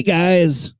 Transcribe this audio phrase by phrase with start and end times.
[0.00, 0.72] Hey guys,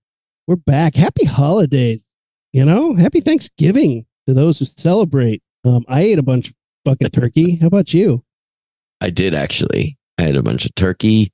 [0.46, 0.96] we're back.
[0.96, 2.06] Happy holidays.
[2.54, 5.42] You know, happy Thanksgiving to those who celebrate.
[5.62, 6.54] Um, I ate a bunch of
[6.86, 7.56] fucking turkey.
[7.60, 8.24] How about you?
[9.02, 9.98] I did actually.
[10.16, 11.28] I had a bunch of turkey.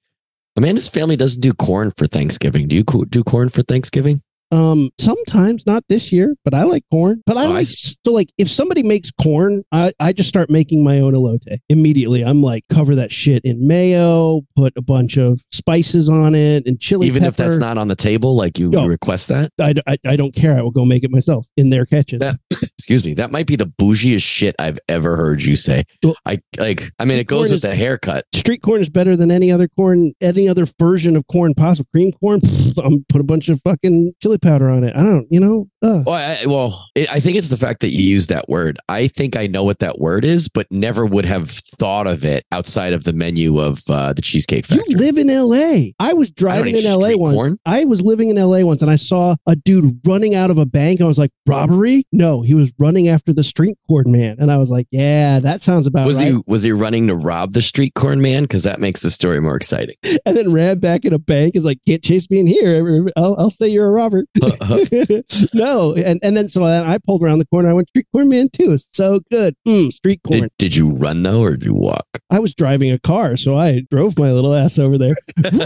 [0.57, 2.67] Amanda's family doesn't do corn for Thanksgiving.
[2.67, 4.21] Do you do corn for Thanksgiving?
[4.53, 7.23] Um, sometimes not this year, but I like corn.
[7.27, 10.85] But I Oh, like so like if somebody makes corn, I, I just start making
[10.85, 12.25] my own elote immediately.
[12.25, 16.79] I'm like cover that shit in mayo, put a bunch of spices on it and
[16.81, 17.07] chili.
[17.09, 18.87] Even if that's not on the table, like you No.
[18.87, 19.51] request that.
[19.61, 20.55] I, I, I don't care.
[20.57, 22.19] I will go make it myself in their kitchen.
[22.21, 22.39] That
[22.87, 25.83] excuse me, that might be the bougiest shit I've ever heard you say.
[26.05, 26.89] Well- I like.
[27.01, 28.25] I mean, it goes with is- the haircut.
[28.33, 31.89] Street corn is better than any other corn, any other version of corn possible.
[31.93, 34.95] Cream corn, pfft, I'm put a bunch of fucking chili powder on it.
[34.95, 35.67] I don't, you know.
[35.83, 38.79] Uh, Well, I, well, it, I think it's the fact that you use that word.
[38.89, 42.45] I think I know what that word is, but never would have thought of it
[42.53, 44.85] outside of the menu of uh, the Cheesecake Factory.
[44.89, 45.93] you live in L.A.
[45.99, 47.17] I was driving eat in L.A.
[47.17, 47.35] once.
[47.35, 47.59] corn.
[47.67, 48.63] I was living in L.A.
[48.65, 51.01] once, and I saw a dude running out of a bank.
[51.01, 52.05] I was like, robbery?
[52.13, 55.63] No, he was running after the street corn man, and I was like, yeah, that
[55.63, 56.33] sounds about was right.
[56.33, 58.43] he was he running to rob the street corn man?
[58.43, 59.97] Because that makes the story more exciting.
[60.25, 61.57] and then ran back in a bank.
[61.57, 63.11] Is like, can't chase me in here.
[63.17, 64.25] I'll, I'll say you're a robber.
[65.55, 67.69] no, and and then so then I pulled around the corner.
[67.69, 68.73] I went street corn man too.
[68.73, 69.55] It's so good.
[69.67, 70.43] Mm, street corn.
[70.43, 72.07] did, did you run though, or did you walk?
[72.31, 75.15] I was driving a car, so I drove my little ass over there.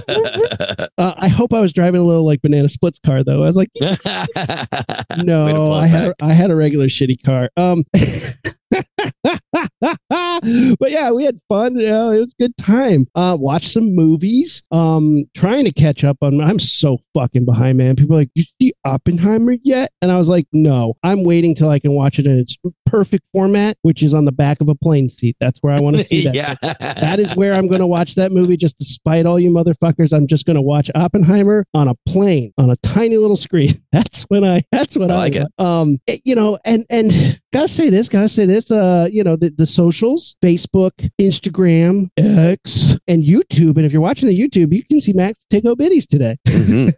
[0.98, 3.42] Uh, I hope I was driving a little like banana splits car though.
[3.42, 6.16] I was like, Way to pull no, I had back.
[6.20, 7.50] I had a regular shitty car.
[7.56, 7.84] Um,
[9.80, 11.76] but yeah, we had fun.
[11.76, 13.06] You know, it was a good time.
[13.14, 14.62] Uh, watch some movies.
[14.70, 16.40] Um, trying to catch up on.
[16.40, 17.96] I'm so fucking behind, man.
[17.96, 19.92] People are like, you see Oppenheimer yet?
[20.02, 23.24] And I was like, no, I'm waiting till I can watch it in its perfect
[23.32, 25.36] format, which is on the back of a plane seat.
[25.40, 26.34] That's where I want to see that.
[26.34, 28.56] yeah, That is where I'm going to watch that movie.
[28.56, 32.52] Just to spite all you motherfuckers, I'm just going to watch Oppenheimer on a plane
[32.58, 33.80] on a tiny little screen.
[33.92, 34.62] That's when I.
[34.72, 35.46] That's what I I, like it.
[35.58, 38.70] Um, you know, and and gotta say this, gotta say this.
[38.70, 40.90] Uh, you know, the, the socials, Facebook,
[41.20, 43.76] Instagram, X, and YouTube.
[43.76, 46.36] And if you're watching the YouTube, you can see Max take biddies today.
[46.46, 46.92] Mhm.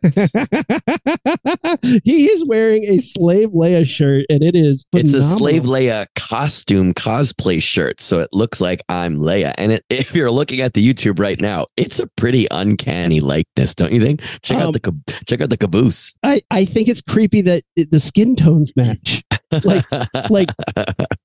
[2.04, 6.94] he is wearing a slave Leia shirt, and it is It's a slave Leia costume
[6.94, 9.52] cosplay shirt, so it looks like I'm Leia.
[9.58, 13.74] And it, if you're looking at the YouTube right now, it's a pretty uncanny likeness,
[13.74, 14.20] don't you think?
[14.42, 14.94] Check Um, out the
[15.26, 16.14] check out the caboose.
[16.22, 19.22] I, I think it's creepy that it, the skin tones match.
[19.64, 19.84] like-
[20.30, 20.48] like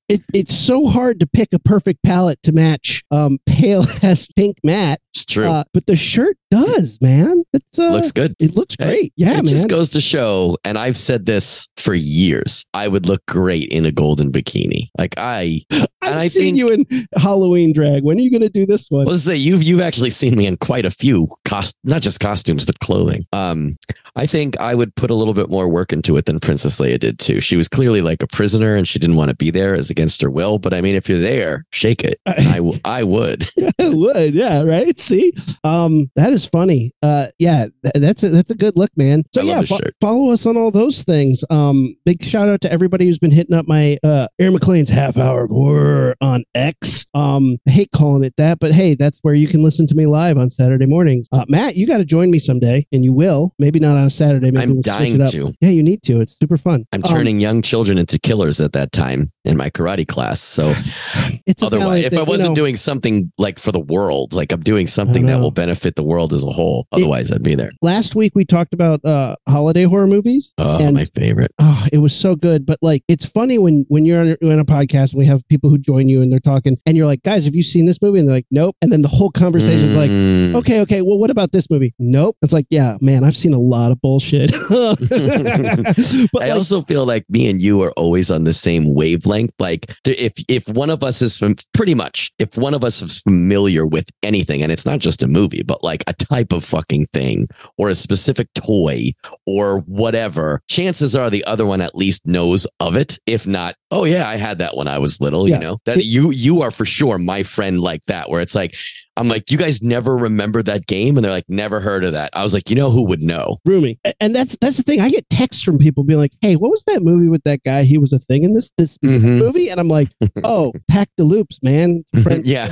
[0.09, 4.57] it, it's so hard to pick a perfect palette to match um pale as pink
[4.63, 5.47] matte it's true.
[5.47, 8.35] uh, but the shirt does man It uh, looks good.
[8.39, 11.93] it looks great yeah it man just goes to show, and I've said this for
[11.93, 12.65] years.
[12.73, 14.89] I would look great in a golden bikini.
[14.97, 18.49] Like I, i've and I seen think- you in halloween drag when are you gonna
[18.49, 21.75] do this one let's say you've you've actually seen me in quite a few cost,
[21.85, 23.25] not just costumes but clothing.
[23.31, 23.77] Um,
[24.17, 26.99] I think I would put a little bit more work into it than Princess Leia
[26.99, 27.39] did too.
[27.39, 30.21] She was clearly like a prisoner, and she didn't want to be there as against
[30.23, 30.57] her will.
[30.59, 32.19] But I mean, if you're there, shake it.
[32.25, 33.45] I, w- I would.
[33.79, 35.31] would yeah right see
[35.63, 39.43] um that is funny uh yeah that's a that's a good look man so I
[39.45, 43.19] yeah fo- follow us on all those things um big shout out to everybody who's
[43.19, 47.71] been hitting up my uh aaron mclean's half hour of horror on x um i
[47.71, 50.49] hate calling it that but hey that's where you can listen to me live on
[50.49, 53.97] saturday mornings uh matt you got to join me someday and you will maybe not
[53.97, 55.53] on a saturday maybe I'm we'll dying it to.
[55.61, 58.73] yeah you need to it's super fun I'm Um, turning young children into killers at
[58.73, 60.41] that time in my karate class.
[60.41, 60.73] So
[61.61, 62.55] otherwise, if thing, I wasn't know.
[62.55, 66.33] doing something like for the world, like I'm doing something that will benefit the world
[66.33, 67.71] as a whole, otherwise I'd be there.
[67.81, 71.51] last week we talked about uh holiday horror movies Oh, And- my favorite.
[71.69, 72.65] Oh, it was so good.
[72.65, 75.45] But like, it's funny when when you're on, a- on a podcast and we have
[75.49, 78.01] people who join you and they're talking, and you're like, guys, have you seen this
[78.01, 78.19] movie?
[78.19, 78.75] And they're like, nope.
[78.81, 80.55] And then the whole conversation is like, Mm.
[80.55, 81.93] okay, okay, well, what about this movie?
[81.99, 82.37] Nope.
[82.41, 84.51] It's like, yeah, man, I've seen a lot of bullshit.
[84.69, 89.51] but I like, also feel like me and you are always on the same wavelength.
[89.59, 93.19] Like if if one of us is from pretty much if one of us is
[93.19, 97.07] familiar with anything, and it's not just a movie, but like a type of fucking
[97.13, 97.47] thing
[97.77, 99.11] or a specific toy
[99.45, 103.19] or whatever, chances are the other one at least knows of it.
[103.25, 105.47] If not, oh yeah, I had that when I was little.
[105.47, 105.55] Yeah.
[105.55, 108.75] You know that you you are for sure my friend like that, where it's like.
[109.19, 111.17] I'm like, you guys never remember that game?
[111.17, 112.29] And they're like, never heard of that.
[112.33, 113.57] I was like, you know who would know?
[113.65, 113.97] roomy.
[114.19, 115.01] And that's that's the thing.
[115.01, 117.81] I get texts from people being like, "Hey, what was that movie with that guy?
[117.81, 119.39] He was a thing in this this Mhm.
[119.39, 120.09] movie." And I'm like,
[120.43, 122.03] "Oh, Pacte des Loups, man.
[122.21, 122.67] French, yeah.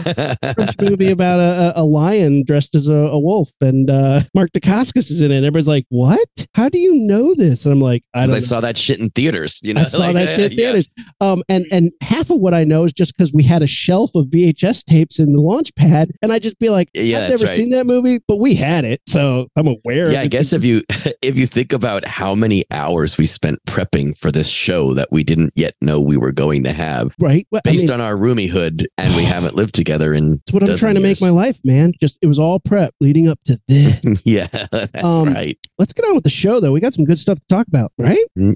[0.53, 5.09] French movie about a, a lion dressed as a, a wolf, and uh, Mark Dacascos
[5.09, 5.37] is in it.
[5.37, 6.29] Everybody's like, "What?
[6.53, 9.09] How do you know this?" And I'm like, "I don't." I saw that shit in
[9.09, 9.61] theaters.
[9.63, 10.73] You know, I saw Like, that shit in yeah.
[10.73, 10.89] theaters.
[11.21, 14.11] Um, and and half of what I know is just because we had a shelf
[14.15, 17.45] of VHS tapes in the launch pad, and I just be like, Yeah, I've never
[17.45, 17.55] right.
[17.55, 20.11] seen that movie, but we had it, so I'm aware.
[20.11, 20.81] Yeah, I guess if you
[21.21, 25.23] if you think about how many hours we spent prepping for this show that we
[25.23, 27.47] didn't yet know we were going to have, right.
[27.51, 30.67] Well, I based mean, on our roomiehood, and we haven't lived together in it's what
[30.67, 31.91] I'm trying to make my life, man.
[32.01, 34.21] Just it was all prep leading up to this.
[34.25, 35.57] yeah, that's Um, right.
[35.77, 36.71] Let's get on with the show, though.
[36.71, 38.17] We got some good stuff to talk about, right?
[38.37, 38.55] Mm.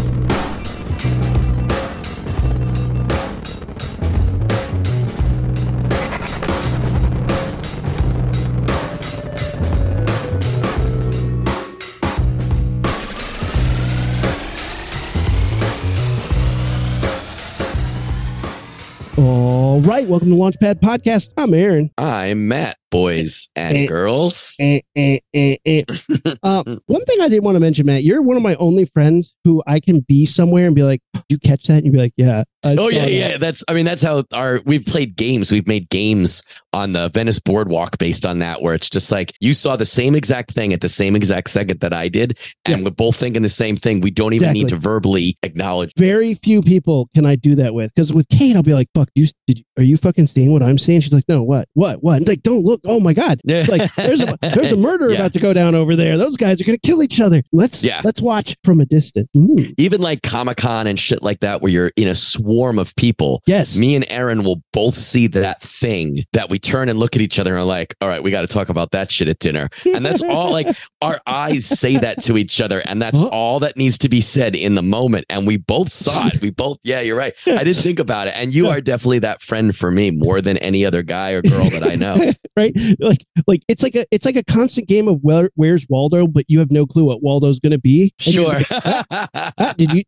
[19.91, 21.31] Right, welcome to Launchpad Podcast.
[21.35, 21.91] I'm Aaron.
[21.97, 23.85] I'm Matt, boys and Eh.
[23.87, 24.55] girls.
[24.59, 25.83] Eh, eh, eh, eh.
[26.43, 29.35] Uh, one thing I did want to mention, Matt, you're one of my only friends
[29.43, 31.97] who I can be somewhere and be like, "Did you catch that?" And you'd be
[31.99, 33.37] like, "Yeah." I Oh yeah, that." yeah.
[33.37, 35.51] That's I mean that's how our we've played games.
[35.51, 36.43] We've made games
[36.73, 40.15] on the Venice Boardwalk based on that, where it's just like you saw the same
[40.15, 42.83] exact thing at the same exact second that I did, and Yeah.
[42.85, 43.99] we're both thinking the same thing.
[44.01, 45.91] We don't even need to verbally acknowledge.
[45.97, 49.09] Very few people can I do that with because with Kate, I'll be like, "Fuck,
[49.15, 52.01] you, did you, are you fucking seeing what I'm seeing?" She's like, "No, what, what,
[52.03, 52.79] what?" And like, "Don't look!
[52.85, 53.65] Oh my god!" Yeah.
[53.67, 55.15] Like, there's a there's a murder Yeah.
[55.17, 56.17] about to go down over there.
[56.17, 57.41] Those guys are gonna kill each other.
[57.51, 58.01] Let's Yeah.
[58.05, 59.27] let's watch from a distance.
[59.35, 59.55] Ooh.
[59.77, 62.15] even like Comic Con and shit like that, where you're in a
[62.51, 63.41] swarm of people.
[63.45, 67.21] Yes, Me and Aaron will both see that thing that we turn and look at
[67.21, 69.39] each other and are like, all right, we got to talk about that shit at
[69.39, 69.69] dinner.
[69.85, 70.67] And that's all like
[71.01, 72.81] our eyes say that to each other.
[72.85, 75.25] And that's all that needs to be said in the moment.
[75.29, 76.41] And we both saw it.
[76.41, 77.33] We both, yeah, you're right.
[77.47, 78.33] I didn't think about it.
[78.35, 81.69] And you are definitely that friend for me more than any other guy or girl
[81.69, 82.31] that I know.
[82.57, 82.75] right?
[82.99, 86.45] Like like it's like a it's like a constant game of where, where's Waldo, but
[86.49, 88.13] you have no clue what Waldo's gonna be.
[88.25, 88.53] And Sure.
[88.53, 90.03] like, "Ah, did you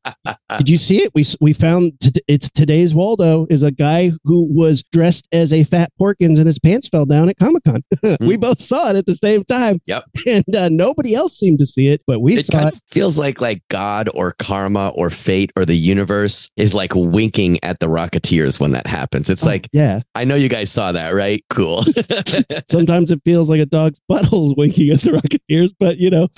[0.58, 1.12] did you see it?
[1.16, 5.64] We we found t- it's today's Waldo is a guy who was dressed as a
[5.66, 7.84] fat Porkins and his pants fell down at Comic Con.
[8.22, 9.80] we both saw it at the same time.
[9.86, 10.06] Yep.
[10.26, 12.74] And uh, nobody else seemed to see it, but we it saw kind it.
[12.74, 17.60] of feels like like God or karma or fate or the universe is like winking
[17.64, 19.30] at the Rocketeers when that happens.
[19.30, 20.02] It's like, yeah.
[20.16, 21.46] I know you guys saw that, right?
[21.52, 21.84] Cool.
[22.72, 26.30] Sometimes it feels like a dog's butthole's winking at the Rocketeers, but you know,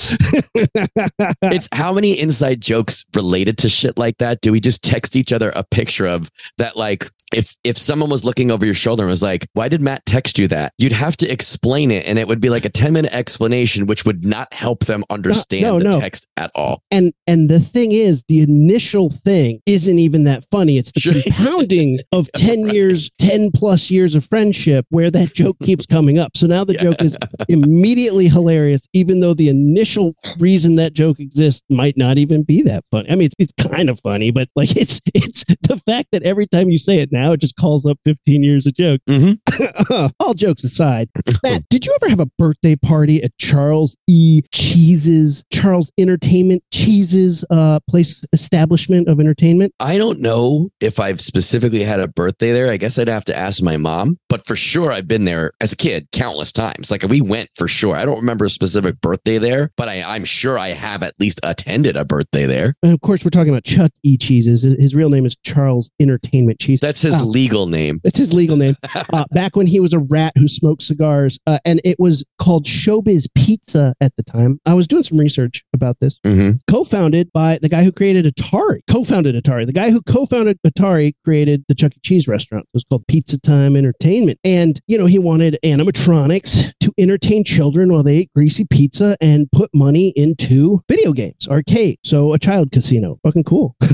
[1.53, 5.31] it's how many inside jokes related to shit like that do we just text each
[5.31, 9.09] other a picture of that like if if someone was looking over your shoulder and
[9.09, 10.73] was like why did matt text you that?
[10.77, 14.05] You'd have to explain it and it would be like a 10 minute explanation which
[14.05, 15.99] would not help them understand no, the no.
[15.99, 16.81] text at all.
[16.91, 20.77] And and the thing is the initial thing isn't even that funny.
[20.77, 21.13] It's the Sure.
[21.13, 26.35] compounding of 10 years 10 plus years of friendship where that joke keeps coming up.
[26.35, 27.17] So now the joke is
[27.47, 32.83] immediately hilarious even though the initial reason that joke exists might not even be that
[32.91, 33.09] funny.
[33.09, 36.47] I mean it's, it's kind of funny but like it's it's the fact that every
[36.47, 40.11] time you say it now it just calls up 15 years of joke Mhm.
[40.19, 41.09] all jokes aside
[41.43, 44.41] Matt, did you ever have a birthday party at Charles E.
[44.51, 49.73] Cheese's Charles Entertainment Cheese's uh place establishment of entertainment?
[49.79, 52.69] I don't know if I've specifically had a birthday there.
[52.71, 55.73] I guess I'd have to ask my mom, but for sure I've been there as
[55.73, 56.91] a kid countless times.
[56.91, 57.95] Like we went for sure.
[57.95, 61.39] I don't remember a specific birthday there, but I, I'm sure I have at least
[61.43, 62.75] attended a birthday there.
[62.83, 64.17] And of course, we're talking about Chuck E.
[64.17, 64.61] Cheese's.
[64.63, 66.79] His his real name is Charles Entertainment Cheese.
[66.79, 67.25] That's his Oh.
[67.25, 68.01] legal name.
[68.03, 68.75] It's his legal name.
[69.13, 72.65] Uh, back when he was a rat who smoked cigars, uh, and it was called
[72.65, 74.59] Showbiz Pizza at the time.
[74.65, 76.19] I was doing some research about this.
[76.25, 78.79] hmm co-founded by the guy who created Atari.
[78.89, 79.65] Co-founded Atari.
[79.65, 81.99] The guy who co-founded Atari created the Chuck E.
[82.03, 82.63] Cheese restaurant.
[82.65, 84.39] It was called Pizza Time Entertainment.
[84.43, 89.49] And, you know, he wanted animatronics to entertain children while they ate greasy pizza and
[89.51, 91.99] put money into video games, arcade.
[92.03, 93.19] So a child casino.
[93.23, 93.75] Fucking cool.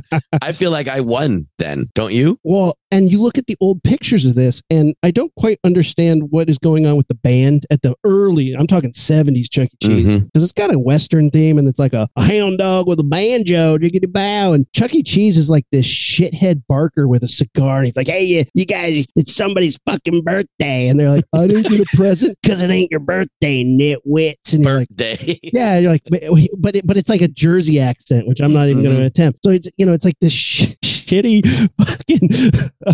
[0.42, 2.38] I feel like I won then, don't you?
[2.44, 6.30] Well, and you look at the old pictures of this, and I don't quite understand
[6.30, 9.76] what is going on with the band at the early, I'm talking 70s Chuck E.
[9.82, 10.24] Cheese, mm-hmm.
[10.26, 13.04] because it's got a Western theme and it's like a, a hound dog with a
[13.04, 14.52] banjo, jiggity bow.
[14.52, 15.02] And Chuck E.
[15.02, 17.78] Cheese is like this shithead barker with a cigar.
[17.78, 20.88] And he's like, hey, you, you guys, it's somebody's fucking birthday.
[20.88, 24.52] And they're like, I didn't get a present because it ain't your birthday, nitwits.
[24.52, 25.40] And you're like, Birthday.
[25.52, 26.22] yeah, you're like, but
[26.58, 29.06] but, it, but it's like a Jersey accent, which I'm not even going to mm-hmm.
[29.06, 29.40] attempt.
[29.42, 30.74] So it's you know, it's like this sh-
[31.06, 31.42] shitty
[31.78, 32.28] fucking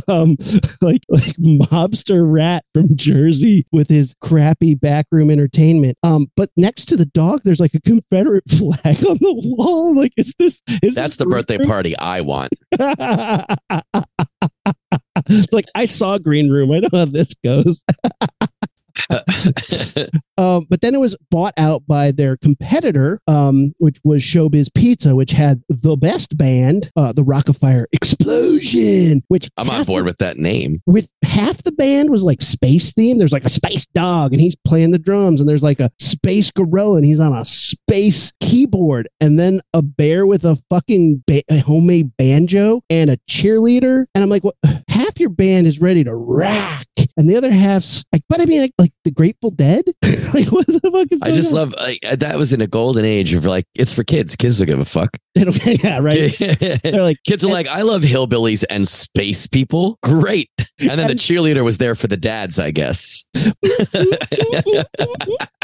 [0.08, 0.36] um,
[0.80, 5.96] like like mobster rat from Jersey with his crappy backroom entertainment.
[6.02, 9.94] Um, but next to the dog, there's like a Confederate flag on the wall.
[9.94, 10.60] Like, is this?
[10.82, 12.52] Is That's this the birthday Green party I want.
[15.52, 16.72] Like I saw Green Room.
[16.72, 17.82] I know how this goes.
[20.38, 25.14] Um, but then it was bought out by their competitor, um, which was Showbiz Pizza,
[25.16, 30.18] which had the best band, uh, the Rockafire Explosion, which I'm on board the- with
[30.18, 30.80] that name.
[30.86, 33.18] with half the band was like space themed.
[33.18, 36.50] There's like a space dog and he's playing the drums, and there's like a space
[36.50, 41.42] gorilla and he's on a space keyboard, and then a bear with a fucking ba-
[41.50, 44.04] a homemade banjo and a cheerleader.
[44.14, 44.54] And I'm like, what?
[44.88, 46.84] Half your band is ready to rock,
[47.16, 49.84] and the other half's like, but I mean, like, like the Grateful Dead.
[50.34, 51.22] like, what the fuck is?
[51.22, 51.58] I just on?
[51.58, 54.36] love like, that was in a golden age of like it's for kids.
[54.36, 55.16] Kids don't give a fuck.
[55.58, 56.34] They don't- yeah, right.
[56.82, 59.98] They're like, Kids are like, I love hillbillies and space people.
[60.02, 60.50] Great.
[60.80, 63.26] And then the cheerleader was there for the dads, I guess.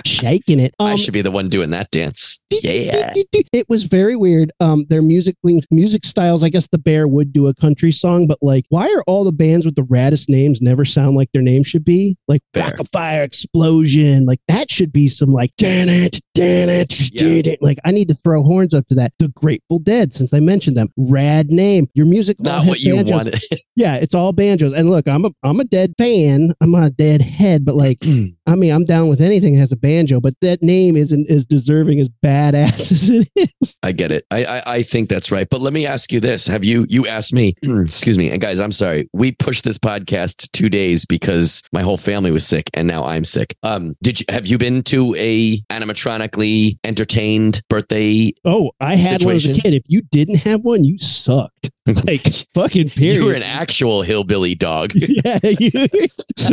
[0.04, 0.74] shaking it.
[0.78, 2.40] I Um, should be the one doing that dance.
[2.50, 3.12] Yeah.
[3.52, 4.52] It was very weird.
[4.60, 5.36] Um, their music
[5.70, 6.42] music styles.
[6.44, 9.32] I guess the bear would do a country song, but like, why are all the
[9.32, 12.16] bands with the raddest names never sound like their name should be?
[12.28, 12.42] Like.
[12.54, 14.24] Rock Fire Explosion.
[14.26, 17.60] Like that should be some like Dan it, Dan it, did it.
[17.62, 19.12] Like I need to throw horns up to that.
[19.18, 19.28] The
[19.64, 21.88] Grateful Dead, since I mentioned them, rad name.
[21.94, 23.12] Your music Not what you banjos.
[23.12, 23.42] wanted.
[23.76, 24.72] Yeah, it's all banjos.
[24.72, 26.52] And look, I'm a I'm a dead fan.
[26.60, 27.98] I'm not a dead head, but like
[28.46, 31.44] I mean, I'm down with anything that has a banjo, but that name isn't as
[31.44, 33.76] deserving as badass as it is.
[33.82, 34.26] I get it.
[34.30, 35.48] I, I I think that's right.
[35.50, 37.54] But let me ask you this: Have you you asked me?
[37.62, 39.10] excuse me, and guys, I'm sorry.
[39.12, 43.24] We pushed this podcast two days because my whole family was sick, and now I'm
[43.24, 43.56] sick.
[43.64, 48.32] Um, did you have you been to a animatronically entertained birthday?
[48.44, 49.53] Oh, I had one as a Situation?
[49.54, 49.74] Kid.
[49.74, 51.53] If you didn't have one, you sucked.
[52.06, 52.22] Like
[52.54, 53.16] fucking period.
[53.16, 54.92] You were an actual hillbilly dog.
[54.94, 55.70] yeah, you,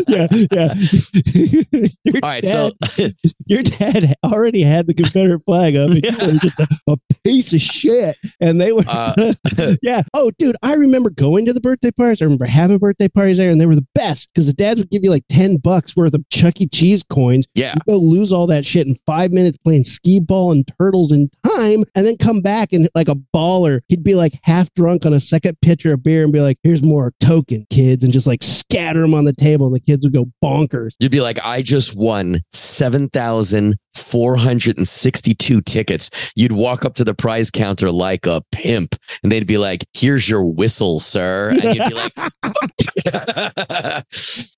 [0.07, 0.73] yeah, yeah.
[2.03, 3.07] your, All right, dad, so
[3.47, 5.89] your dad already had the Confederate flag up.
[5.89, 8.83] And you were just a, a piece of shit, and they were.
[8.87, 9.33] Uh,
[9.81, 10.03] yeah.
[10.13, 12.21] Oh, dude, I remember going to the birthday parties.
[12.21, 14.89] I remember having birthday parties there, and they were the best because the dads would
[14.89, 16.67] give you like ten bucks worth of Chuck E.
[16.67, 17.47] Cheese coins.
[17.55, 21.11] yeah, You go lose all that shit in five minutes playing skee ball and turtles
[21.11, 25.00] in time, and then come back and like a baller, he'd be like half drunk
[25.05, 28.27] on a second pitcher of beer and be like, "Here's more token, kids," and just
[28.27, 29.67] like scatter them on the table.
[29.67, 30.91] And the kids would go bonkers.
[30.99, 36.09] you'd be like, I just won seven thousand four hundred and sixty-two tickets.
[36.35, 40.29] You'd walk up to the prize counter like a pimp, and they'd be like, "Here's
[40.29, 42.13] your whistle, sir," and you'd be like.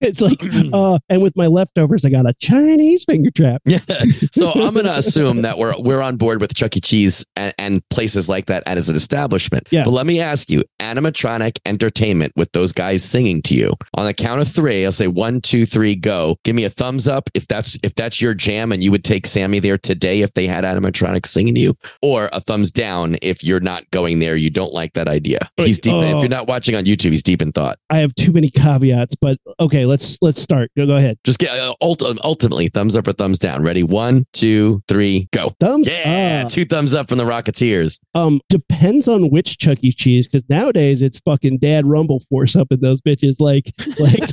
[0.02, 0.38] It's like,
[0.74, 3.62] uh, and with my leftovers, I got a Chinese finger trap.
[3.66, 3.80] Yeah.
[4.32, 6.80] So I'm going to assume that we're we're on board with Chuck E.
[6.80, 9.68] Cheese and, and places like that as an establishment.
[9.70, 9.84] Yeah.
[9.84, 14.14] But let me ask you, animatronic entertainment with those guys singing to you on the
[14.14, 14.86] count of three.
[14.86, 16.38] I'll say one, two, three, go.
[16.44, 19.23] Give me a thumbs up if that's if that's your jam and you would take
[19.26, 23.44] Sammy there today if they had animatronics singing to you, or a thumbs down if
[23.44, 24.36] you're not going there.
[24.36, 25.50] You don't like that idea.
[25.58, 25.94] He's deep.
[25.94, 26.02] oh.
[26.02, 27.78] If you're not watching on YouTube, he's deep in thought.
[27.90, 30.72] I have too many caveats, but okay, let's let's start.
[30.78, 31.18] Go, go ahead.
[31.24, 33.64] Just get uh, ultimately thumbs up or thumbs down.
[33.64, 33.84] Ready?
[33.84, 35.50] One, two, three, go.
[35.60, 36.52] Thumbs Yeah, up.
[36.52, 38.00] two thumbs up from the Rocketeers.
[38.16, 39.92] Um, depends on which Chuck E.
[39.92, 43.36] Cheese, because nowadays it's fucking Dad Rumble Force up in those bitches.
[43.40, 44.30] Like, like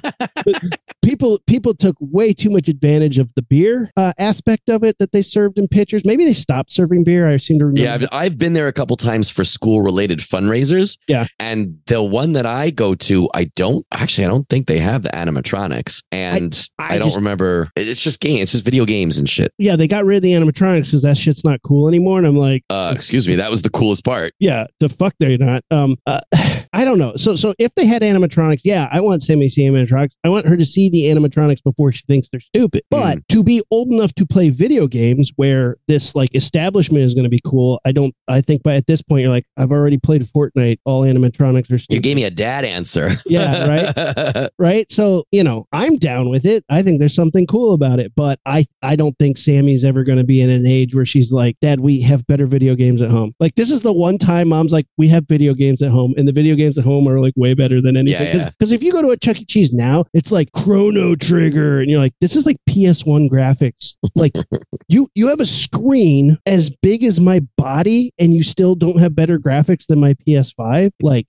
[1.04, 5.12] people people took way too much advantage of the beer uh, aspect of it that
[5.12, 6.04] they served in pitchers.
[6.04, 7.28] Maybe they stopped serving beer.
[7.28, 7.80] I seem to remember.
[7.80, 10.98] Yeah, I've, I've been there a couple times for school related fundraisers.
[11.08, 11.26] Yeah.
[11.38, 15.02] And the one that I go to, I don't actually, I don't think they have
[15.02, 16.02] the animatronics.
[16.12, 17.70] And I, I don't just- remember.
[17.76, 19.52] It's just games, it's just video games and shit.
[19.58, 22.18] yeah, they got rid of the animatronics because that shit's not cool anymore.
[22.18, 24.32] And I'm like, Uh, excuse me, that was the coolest part.
[24.38, 25.64] yeah, the fuck they're not.
[25.70, 26.20] Um, uh,
[26.72, 27.16] I don't know.
[27.16, 30.16] So, so if they had animatronics, yeah, I want Sammy to see animatronics.
[30.24, 32.84] I want her to see the animatronics before she thinks they're stupid.
[32.90, 33.26] But mm.
[33.28, 37.30] to be old enough to play video games where this like establishment is going to
[37.30, 38.14] be cool, I don't.
[38.28, 40.78] I think by at this point you're like, I've already played Fortnite.
[40.84, 41.94] All animatronics are Stupid.
[41.94, 43.10] You gave me a dad answer.
[43.26, 44.48] Yeah, right.
[44.58, 44.90] right?
[44.90, 46.64] So, you know, I'm down with it.
[46.68, 50.18] I think there's something cool about it, but I I don't think Sammy's ever going
[50.18, 53.10] to be in an age where she's like, "Dad, we have better video games at
[53.10, 56.14] home." Like this is the one time mom's like, "We have video games at home."
[56.16, 58.26] And the video games at home are like way better than anything.
[58.26, 58.50] Yeah, yeah.
[58.60, 59.44] Cuz if you go to a Chuck E.
[59.44, 64.32] Cheese now, it's like Chrono Trigger and you're like, "This is like PS1 graphics." Like
[64.88, 69.14] you you have a screen as big as my body and you still don't have
[69.14, 70.92] better graphics than my PS5?
[71.02, 71.26] Like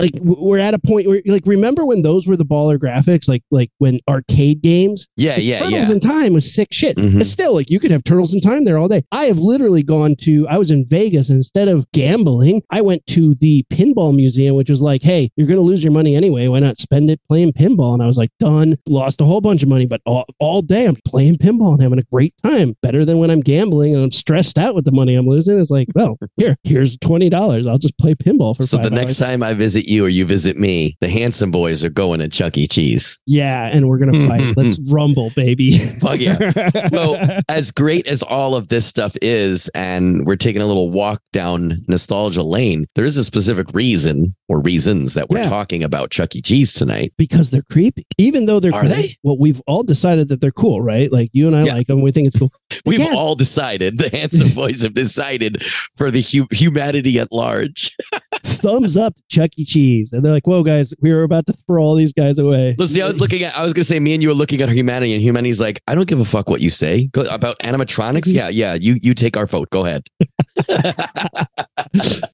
[0.00, 3.42] like we're at a point where like remember when those were the baller graphics like
[3.50, 5.90] like when arcade games Yeah, Like, yeah, Turtles yeah.
[5.94, 6.96] in Time was sick shit.
[6.96, 7.18] Mhm.
[7.18, 9.02] But still, like you could have Turtles in Time there all day.
[9.12, 10.46] I have literally gone to.
[10.48, 14.70] I was in Vegas and instead of gambling, I went to the pinball museum, which
[14.70, 16.48] was like, hey, you're gonna lose your money anyway.
[16.48, 17.94] Why not spend it playing pinball?
[17.94, 18.76] And I was like, done.
[18.88, 21.98] Lost a whole bunch of money, but all, all day I'm playing pinball and having
[21.98, 22.76] a great time.
[22.82, 25.58] Better than when I'm gambling and I'm stressed out with the money I'm losing.
[25.60, 27.66] It's like, well, here, here's twenty dollars.
[27.66, 29.30] I'll just play pinball for So five the next hours.
[29.30, 32.56] time I visit you or you visit me, the handsome boys are going to Chuck
[32.58, 32.66] E.
[32.66, 33.20] Cheese.
[33.26, 34.54] Yeah, and we're gonna fight.
[34.56, 35.78] Let's rumble, baby.
[35.78, 36.70] Fuck yeah.
[36.90, 41.22] Well, as great as all of this stuff is, and we're taking a little walk
[41.32, 45.48] down nostalgia lane, there is a specific reason or reasons that we're Yeah.
[45.48, 46.42] talking about Chuck E.
[46.42, 47.12] Cheese tonight.
[47.18, 48.06] because they're creepy.
[48.18, 48.90] Even though they're Are cool.
[48.90, 49.14] they?
[49.22, 51.12] Well, we've all decided that they're cool, right?
[51.12, 51.74] Like you and I Yeah.
[51.74, 52.00] like them.
[52.00, 52.50] We think it's cool.
[52.86, 53.14] We've Yeah.
[53.14, 55.62] all decided, the handsome boys have decided
[55.96, 57.94] for the hu- humanity at large.
[58.42, 59.64] Thumbs up, Chuck E.
[59.64, 60.12] Cheese.
[60.12, 62.92] And they're like, "Whoa, guys, we were about to throw all these guys away." Let's
[62.92, 63.02] see.
[63.02, 63.56] I was looking at.
[63.56, 65.94] I was gonna say, me and you were looking at humanity, and humanity's like, I
[65.94, 68.32] don't give a fuck what you say Go, about animatronics.
[68.32, 68.74] Yeah, yeah.
[68.74, 69.68] You you take our vote.
[69.70, 70.02] Go ahead.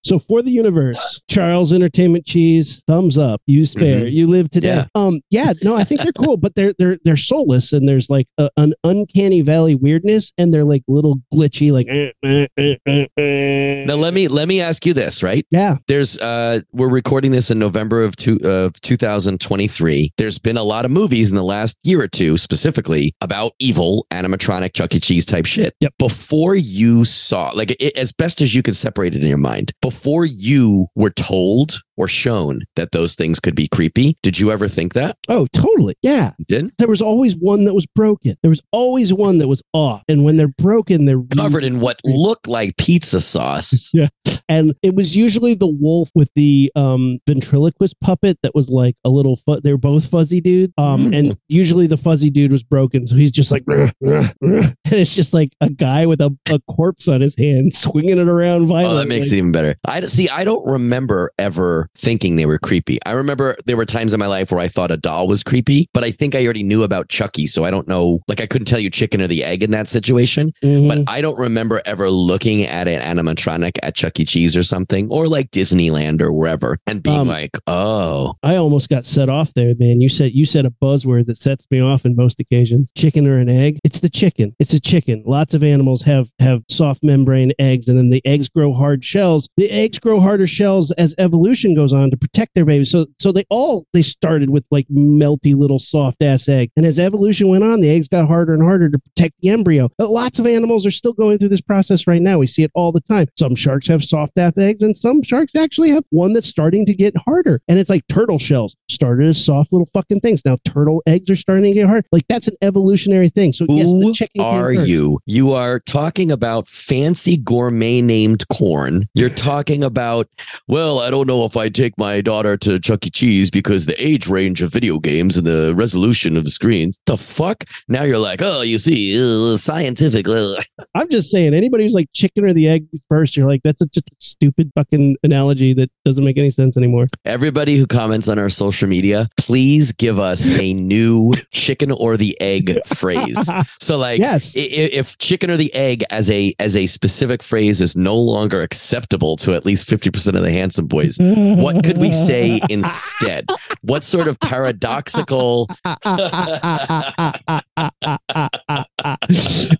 [0.03, 3.41] So for the universe, Charles Entertainment Cheese, thumbs up.
[3.47, 4.03] You spare.
[4.05, 4.12] Mhm.
[4.12, 4.69] You live today.
[4.69, 4.87] Yeah.
[4.95, 8.29] Um, yeah, no, I think they're cool, but they're they're they're soulless, and there's like
[8.38, 11.87] a, an uncanny valley weirdness, and they're like little glitchy, like.
[11.88, 13.85] eh, eh, eh.
[13.87, 15.47] Now let me let me ask you this, right?
[15.50, 20.12] Yeah, There's uh we're recording this in November of two of 2023.
[20.16, 24.07] There's been a lot of movies in the last year or two specifically about evil
[24.12, 25.00] animatronic Chuck E.
[25.00, 25.75] Cheese type shit.
[25.81, 25.95] Yep.
[25.99, 29.73] Before you saw like it, as best as you can separate it in your mind,
[29.83, 34.69] before you were told or shown that those things could be creepy, did you ever
[34.69, 35.17] think that?
[35.29, 35.95] Oh, totally.
[36.03, 36.33] Yeah.
[36.38, 36.71] You did?
[36.79, 38.37] There was always one that was broken.
[38.43, 40.03] There was always one that was off.
[40.09, 43.93] And when they're broken, they're Covered in what looked like pizza sauce.
[43.97, 44.09] Yeah.
[44.49, 49.09] And it was usually the wolf with the um ventriloquist puppet that was like a
[49.09, 50.73] little fu- they were both fuzzy dudes.
[50.76, 53.07] Um and usually the fuzzy dude was broken.
[53.07, 56.37] So he's just like "Rah, rah, rah." and it's just like a guy with a,
[56.50, 58.95] a corpse on his hand swinging it around violently.
[58.95, 59.76] Oh, that makes it even better.
[59.87, 60.29] I see.
[60.29, 62.99] I don't remember ever thinking they were creepy.
[63.07, 65.88] I remember there were times in my life where I thought a doll was creepy,
[65.93, 68.21] but I think I already knew about Chucky, so I don't know.
[68.28, 70.52] Like I couldn't tell you chicken or the egg in that situation.
[70.62, 70.88] Mhm.
[70.88, 74.25] But I don't remember ever looking at an animatronic at Chuck E.
[74.25, 78.88] Cheese or something, or like Disneyland or wherever, and being Um, like, "Oh, I almost
[78.88, 80.00] got set off there, man.
[80.00, 82.90] You said you said a buzzword that sets me off in most occasions.
[82.97, 83.78] Chicken or an egg?
[83.85, 84.55] It's the chicken.
[84.59, 85.23] It's a chicken.
[85.26, 89.49] Lots of animals have have soft membrane eggs, and then the eggs grow hard shells.
[89.56, 92.91] The eggs grow harder shells as evolution goes on to protect their babies.
[92.91, 96.99] So so they all they started with like melty little soft ass egg, and as
[96.99, 99.89] evolution went on, the eggs got harder and harder to protect the embryo.
[99.99, 102.39] But lots of animals are still going through this process right now.
[102.39, 103.28] We see it all the time.
[103.39, 106.95] Some sharks have soft ass eggs, and some sharks actually have one that's starting to
[106.95, 107.60] get harder.
[107.69, 110.45] And it's like turtle shells started as soft little fucking things.
[110.45, 112.06] Now turtle eggs are starting to get hard.
[112.10, 113.52] Like that's an evolutionary thing.
[113.52, 115.21] So yes, the who are you?
[115.26, 119.04] You are talking about fancy gourmet named corn.
[119.15, 120.28] You're talking about,
[120.69, 123.11] well, I don't know if I take my daughter to Chuck E.
[123.11, 126.99] Cheese because the age range of video games and the resolution of the screens.
[127.07, 127.65] The fuck?
[127.89, 130.29] Now you're like, oh, you see, uh, scientific.
[130.29, 130.57] uh."
[130.95, 133.87] I'm just saying, anybody who's like chicken or the egg first, you're like, that's a,
[133.87, 137.07] just a stupid fucking analogy that doesn't make any sense anymore.
[137.25, 142.37] Everybody who comments on our social media, please give us a new chicken or the
[142.41, 143.50] egg phrase.
[143.81, 144.57] So, like, yes.
[144.57, 148.17] i- i- if chicken or the egg as a as a specific phrase is no
[148.17, 151.19] longer acceptable to at least 50% of the handsome boys
[151.56, 153.47] what could we say instead
[153.82, 155.69] what sort of paradoxical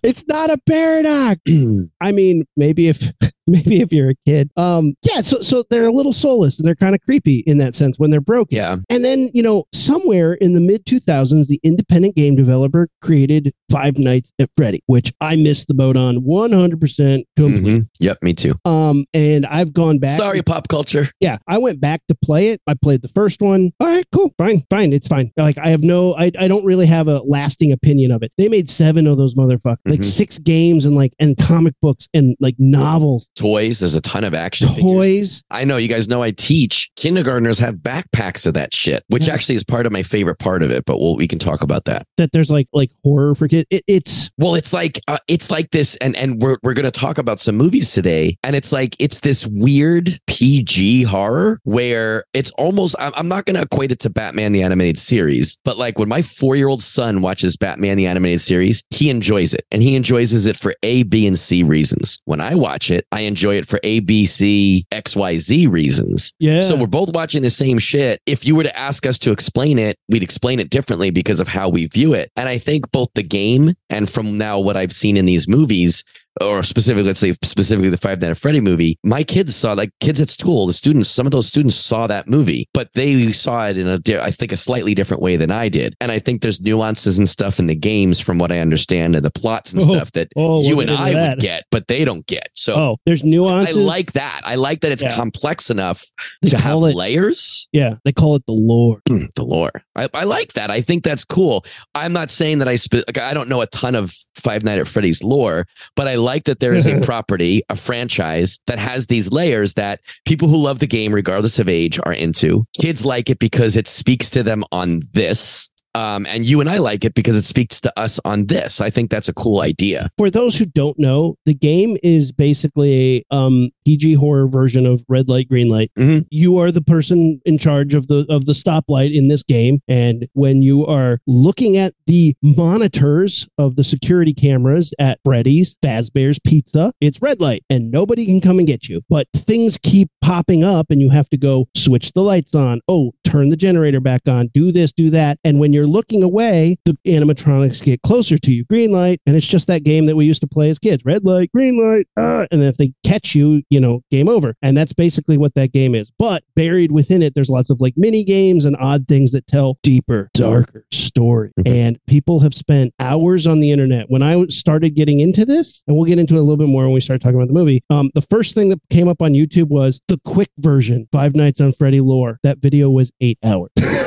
[0.03, 1.41] it's not a paradox.
[2.01, 3.11] I mean, maybe if
[3.49, 4.49] maybe if you're a kid.
[4.57, 7.75] Um yeah, so so they're a little soulless and they're kind of creepy in that
[7.75, 8.55] sense when they're broken.
[8.55, 13.53] yeah And then, you know, somewhere in the mid 2000s, the independent game developer created
[13.71, 17.81] Five Nights at Freddy, which I missed the boat on 100% completely.
[17.81, 17.87] Mhm.
[17.99, 20.11] yep me too Um, and I've gone back.
[20.17, 22.61] sorry pop culture Yeah, I went back to play it.
[22.67, 23.71] I played the first one.
[23.79, 25.31] All right, cool, fine, fine, it's fine.
[25.37, 28.31] Like I have no, I, I don't really have a lasting opinion of it.
[28.37, 30.05] They made seven of those motherfuckers, like Mhm.
[30.05, 34.33] six games and like and comic books and like novels, toys there's a ton of
[34.33, 35.43] action figures toys.
[35.51, 39.33] I know you guys know I teach kindergartners have backpacks of that shit, which Yeah.
[39.33, 40.85] actually is part of my favorite part of it.
[40.85, 42.05] But we'll, we can talk about that.
[42.17, 43.65] That there's like like horror for kids.
[43.69, 47.17] It, it's Well, it's like uh, it's like this, and and we're we're gonna talk
[47.17, 52.95] about some movies today, and it's like it's this weird PG horror where it's almost.
[52.99, 56.21] I'm, I'm not gonna equate it to Batman the animated series, but like when my
[56.21, 60.45] four year old son watches Batman the animated series, he enjoys it, and he enjoys
[60.45, 62.19] it for A, B, and C reasons.
[62.25, 66.33] When I watch it, I enjoy it for A, B, C, X, Y, Z reasons.
[66.39, 66.61] Yeah.
[66.61, 68.19] So we're both watching the same shit.
[68.25, 71.47] If you were to ask us to explain it, we'd explain it differently because of
[71.47, 72.31] how we view it.
[72.35, 76.03] And I think both the game and from now what I've seen in these movies,
[76.41, 79.91] or specifically, let's say specifically the Five Nights at Freddy movie, my kids saw like
[79.99, 83.67] kids at school, the students, some of those students saw that movie, but they saw
[83.67, 85.95] it in a, I think, a slightly different way than I did.
[86.01, 89.23] And I think there's nuances and stuff in the games, from what I understand, and
[89.25, 91.29] the plots and Oh, stuff that oh, you and I that.
[91.29, 92.49] would get, but they don't get.
[92.53, 93.75] So oh, there's nuances.
[93.75, 93.87] I nuances.
[93.87, 94.41] like that.
[94.43, 95.15] I like that it's Yeah.
[95.15, 96.05] complex enough
[96.41, 97.67] They to have it- layers.
[97.71, 99.01] Yeah, they call it the lore.
[99.07, 99.71] Hmm, the lore.
[99.95, 100.69] I, I like that.
[100.71, 101.65] I think that's cool.
[101.95, 104.81] I'm not saying that I spe- like, I don't know a ton of Five Nights
[104.81, 109.07] at Freddy's lore, but I like that there is a property, a franchise that has
[109.07, 112.67] these layers that people who love the game, regardless of age, are into.
[112.79, 115.71] Kids like it because it speaks to them on this.
[115.97, 118.81] Um, and you and I like it because it speaks to us on this.
[118.81, 120.09] I think that's a cool idea.
[120.17, 125.03] For those who don't know, the game is basically a um, PG horror version of
[125.09, 125.89] Red Light, Green Light.
[125.97, 126.25] Mhm.
[126.29, 130.27] You are the person in charge of the of the stoplight in this game, and
[130.33, 136.91] when you are looking at the monitors of the security cameras at Freddy's, Fazbear's Pizza,
[137.01, 139.01] it's red light, and nobody can come and get you.
[139.09, 142.81] But things keep popping up, and you have to go switch the lights on.
[142.87, 144.49] Oh, turn the generator back on.
[144.53, 145.39] Do this, do that.
[145.43, 148.65] And when you're looking away, the animatronics get closer to you.
[148.65, 151.03] Green light, and it's just that game that we used to play as kids.
[151.05, 154.55] Red light, green light, ah, and then if they catch you, you know, game over.
[154.61, 156.11] And that's basically what that game is.
[156.19, 159.77] But buried within it, there's lots of like mini games and odd things that tell
[159.83, 161.51] deeper, darker story.
[161.59, 161.71] Mhm.
[161.71, 164.09] And people have spent hours on the internet.
[164.09, 166.83] When I started getting into this, and we'll get into it a little bit more
[166.83, 167.83] when we start talking about the movie.
[167.89, 171.61] Um, the first thing that came up on YouTube was the quick version, Five Nights
[171.61, 172.39] on Freddy lore.
[172.43, 173.71] That video was eight hours.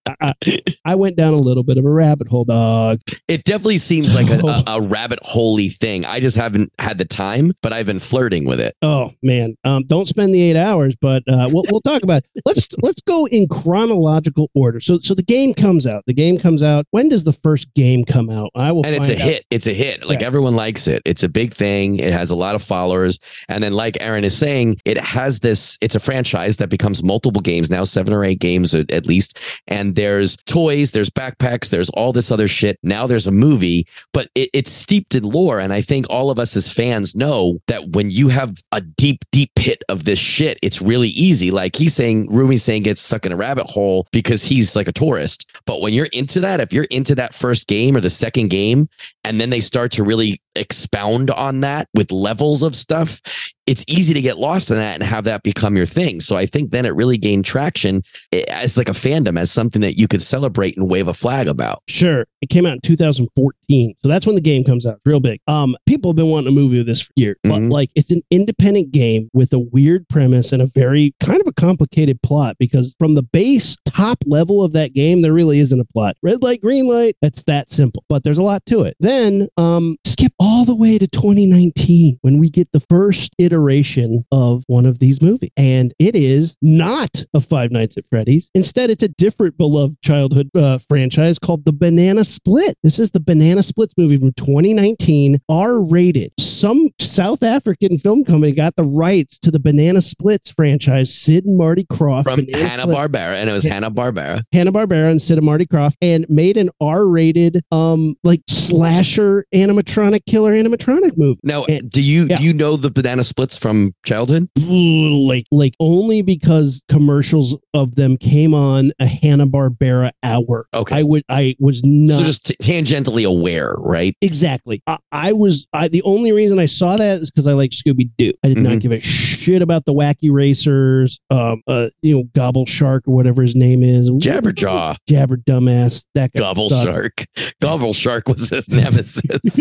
[0.85, 2.99] I went down a little bit of a rabbit hole, dog.
[3.27, 6.05] It definitely seems like a, a, a rabbit holey thing.
[6.05, 8.75] I just haven't had the time, but I've been flirting with it.
[8.81, 12.41] Oh man, um, don't spend the eight hours, but uh, we'll we'll talk about it.
[12.45, 14.79] Let's let's go in chronological order.
[14.79, 16.03] So so the game comes out.
[16.05, 16.85] The game comes out.
[16.91, 18.51] When does the first game come out?
[18.55, 18.85] I will.
[18.85, 19.19] and it's a out.
[19.19, 19.45] hit.
[19.49, 20.07] It's a hit.
[20.07, 21.01] Like everyone likes it.
[21.05, 21.97] It's a big thing.
[21.97, 23.19] It has a lot of followers.
[23.49, 25.77] And then, like Aaron is saying, it has this.
[25.81, 29.37] It's a franchise that becomes multiple games now, seven or eight games at, at least.
[29.67, 32.77] And there's toys, there's backpacks, there's all this other shit.
[32.83, 35.59] Now there's a movie, but it, it's steeped in lore.
[35.59, 39.23] And I think all of us as fans know that when you have a deep,
[39.31, 41.49] deep pit of this shit, it's really easy.
[41.49, 44.91] Like he's saying, Rumi's saying, gets stuck in a rabbit hole because he's like a
[44.91, 45.49] tourist.
[45.65, 48.89] But when you're into that, if you're into that first game or the second game,
[49.23, 53.21] and then they start to really expound on that with levels of stuff,
[53.67, 56.19] it's easy to get lost in that and have that become your thing.
[56.19, 59.81] So I think then it really gained traction eh, as like a fandom, as something
[59.81, 61.81] that you could celebrate and wave a flag about.
[61.87, 64.99] Sure, it came out in 2014, so that's when the game comes out.
[65.05, 65.39] Real big.
[65.47, 67.71] Um, people have been wanting a movie of this for years, but Mhm.
[67.71, 71.53] like it's an independent game with a weird premise and a very kind of a
[71.53, 75.85] complicated plot because from the base top level of that game, there really isn't a
[75.85, 76.17] plot.
[76.23, 77.15] Red light, green light.
[77.21, 78.97] That's that simple, but there's a lot to it.
[78.99, 84.63] Then, um, skip all the way to 2019 when we get the first iteration of
[84.65, 88.49] one of these movies, and it is not a Five Nights at Freddy's.
[88.55, 92.75] Instead, it's a different beloved childhood uh, franchise called The Banana Split.
[92.81, 96.31] This is the Banana Splits movie from 2019, R rated.
[96.39, 101.55] Some South African film company got the rights to the Banana Splits franchise, Sid and
[101.55, 102.23] Marty Krofft.
[102.23, 103.73] From Banana Hanna Split- Barbera, and it was Yeah.
[103.75, 104.41] Hanna Barbera.
[104.53, 110.25] Hanna Barbera and Sid and Marty Krofft, and made an R-rated, um, like slasher animatronic
[110.31, 111.39] killer animatronic movie.
[111.43, 112.37] Now, And- do you yeah.
[112.37, 114.47] do you know the banana splits from childhood?
[114.57, 120.67] Like, like only because commercials of them came on a Hanna Barbera hour.
[120.73, 120.95] Okay.
[120.99, 124.15] I would, I was not so just t- tangentially aware, right?
[124.21, 124.81] exactly.
[124.87, 128.09] I, I was, I the only reason I saw that is because I like Scooby
[128.17, 128.31] Doo.
[128.43, 128.81] I did not Mhm.
[128.81, 133.41] give a shit about the Wacky Racers, um, uh, you know, Gobble Shark or whatever
[133.41, 136.85] his name is, Jabberjaw, Jabber Dumbass, that guy Gobble sucked.
[136.87, 137.25] Shark,
[137.61, 139.25] Gobble Shark was his nemesis.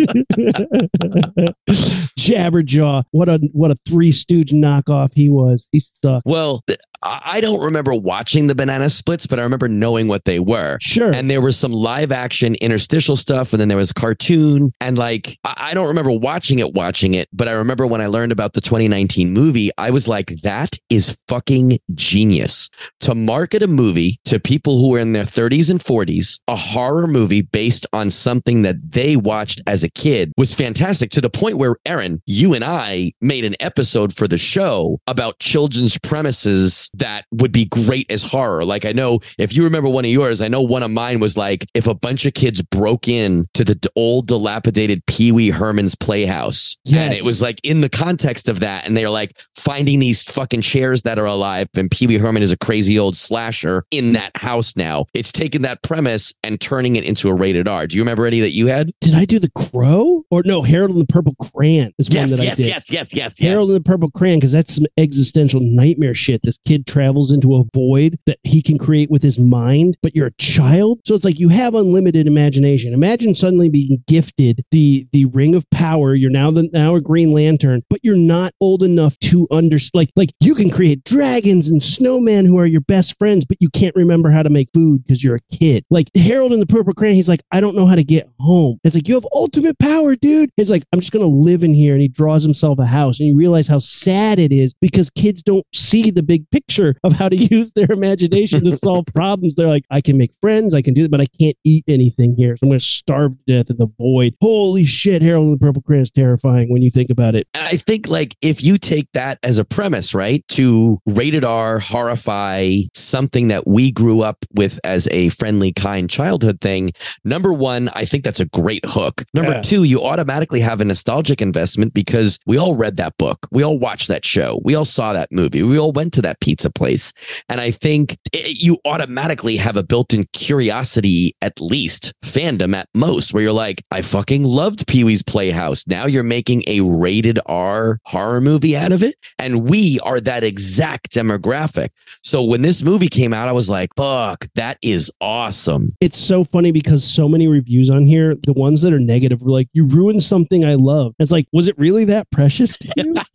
[2.18, 3.05] Jabberjaw.
[3.11, 5.68] What a what a three stooge knockoff he was.
[5.73, 6.27] He sucked.
[6.27, 6.62] well,
[7.02, 10.78] I don't remember watching the banana splits, but I remember knowing what they were.
[10.80, 11.14] Sure.
[11.14, 14.72] And there was some live action interstitial stuff, and then there was cartoon.
[14.80, 18.08] And like, I I don't remember watching it, watching it, but I remember when I
[18.08, 23.68] learned about the 2019 movie, I was like, that is fucking genius to market a
[23.68, 26.40] movie to people who are in their 30s and 40s.
[26.48, 31.20] A horror movie based on something that they watched as a kid was fantastic to
[31.20, 35.98] the point where, Aaron, you and I made an episode for the show about children's
[35.98, 38.64] premises that would be great as horror.
[38.64, 41.37] Like I know if you remember one of yours, I know one of mine was
[41.37, 45.94] like if a bunch of kids broke in to the old dilapidated Pee Wee Herman's
[45.94, 50.24] Playhouse, and it was like in the context of that, and they're like finding these
[50.24, 54.12] fucking chairs that are alive, and Pee Wee Herman is a crazy old slasher in
[54.12, 55.07] that house now.
[55.14, 57.87] It's taking that premise and turning it into a rated R.
[57.87, 58.90] Do you remember any that you had?
[59.00, 60.62] Did I do the Crow or no?
[60.62, 62.59] Harold and the Purple Crayon is one Yes, that I did.
[62.59, 66.40] yes, yes, yes, yes, Harold and the Purple Crayon, because that's some existential nightmare shit.
[66.42, 70.27] This kid travels into a void that he can create with his mind, but you're
[70.27, 71.01] a child.
[71.05, 72.93] So it's like you have unlimited imagination.
[72.93, 76.14] Imagine suddenly being gifted the the ring of power.
[76.14, 79.90] You're now the now a Green Lantern, but you're not old enough to understand.
[79.95, 83.69] Like like you can create dragons and snowmen who are your best friends, but you
[83.71, 85.85] can't remember how to make food because you're a kid.
[85.90, 88.79] Like Harold and the Purple Crayon, he's like, I don't know how to get home.
[88.85, 90.51] It's like you have ultimate power, dude.
[90.57, 93.29] He's like, I'm just gonna live in here, and he draws himself a house, and
[93.29, 96.69] you realize how sad it is because kids don't see the big picture
[97.04, 99.54] of how to use their imagination to solve problems.
[99.54, 102.35] They're like, I can make friends, I can do that, but I can't eat anything
[102.37, 104.35] here, so I'm gonna starve to death in the void.
[104.40, 107.46] Holy shit, Harold and the Purple Crayon is terrifying when you think about it.
[107.54, 111.78] And I think like if you take that as a premise, right, to rated R
[111.80, 116.92] horrify something that we grew up with as a friendly, kind childhood thing,
[117.24, 119.24] number one, I think that's a great hook.
[119.35, 119.61] Number Yeah.
[119.61, 123.38] two, you automatically have a nostalgic investment because we all read that book.
[123.50, 124.61] We all watched that show.
[124.64, 125.62] We all saw that movie.
[125.62, 127.12] We all went to that pizza place.
[127.49, 132.88] And I think it, you automatically have a built in curiosity, at least fandom at
[132.94, 135.87] most, where you're like, I fucking loved Pee Wee's Playhouse.
[135.87, 139.14] Now you're making a rated R horror movie out of it.
[139.38, 141.88] And we are that exact demographic.
[142.23, 145.96] So when this movie came out, I was like, fuck, that is awesome.
[146.01, 149.51] It's so funny because so many reviews on here, the ones that are negative, were
[149.51, 153.14] like, "You ruined something I love." It's like, was it really that precious to you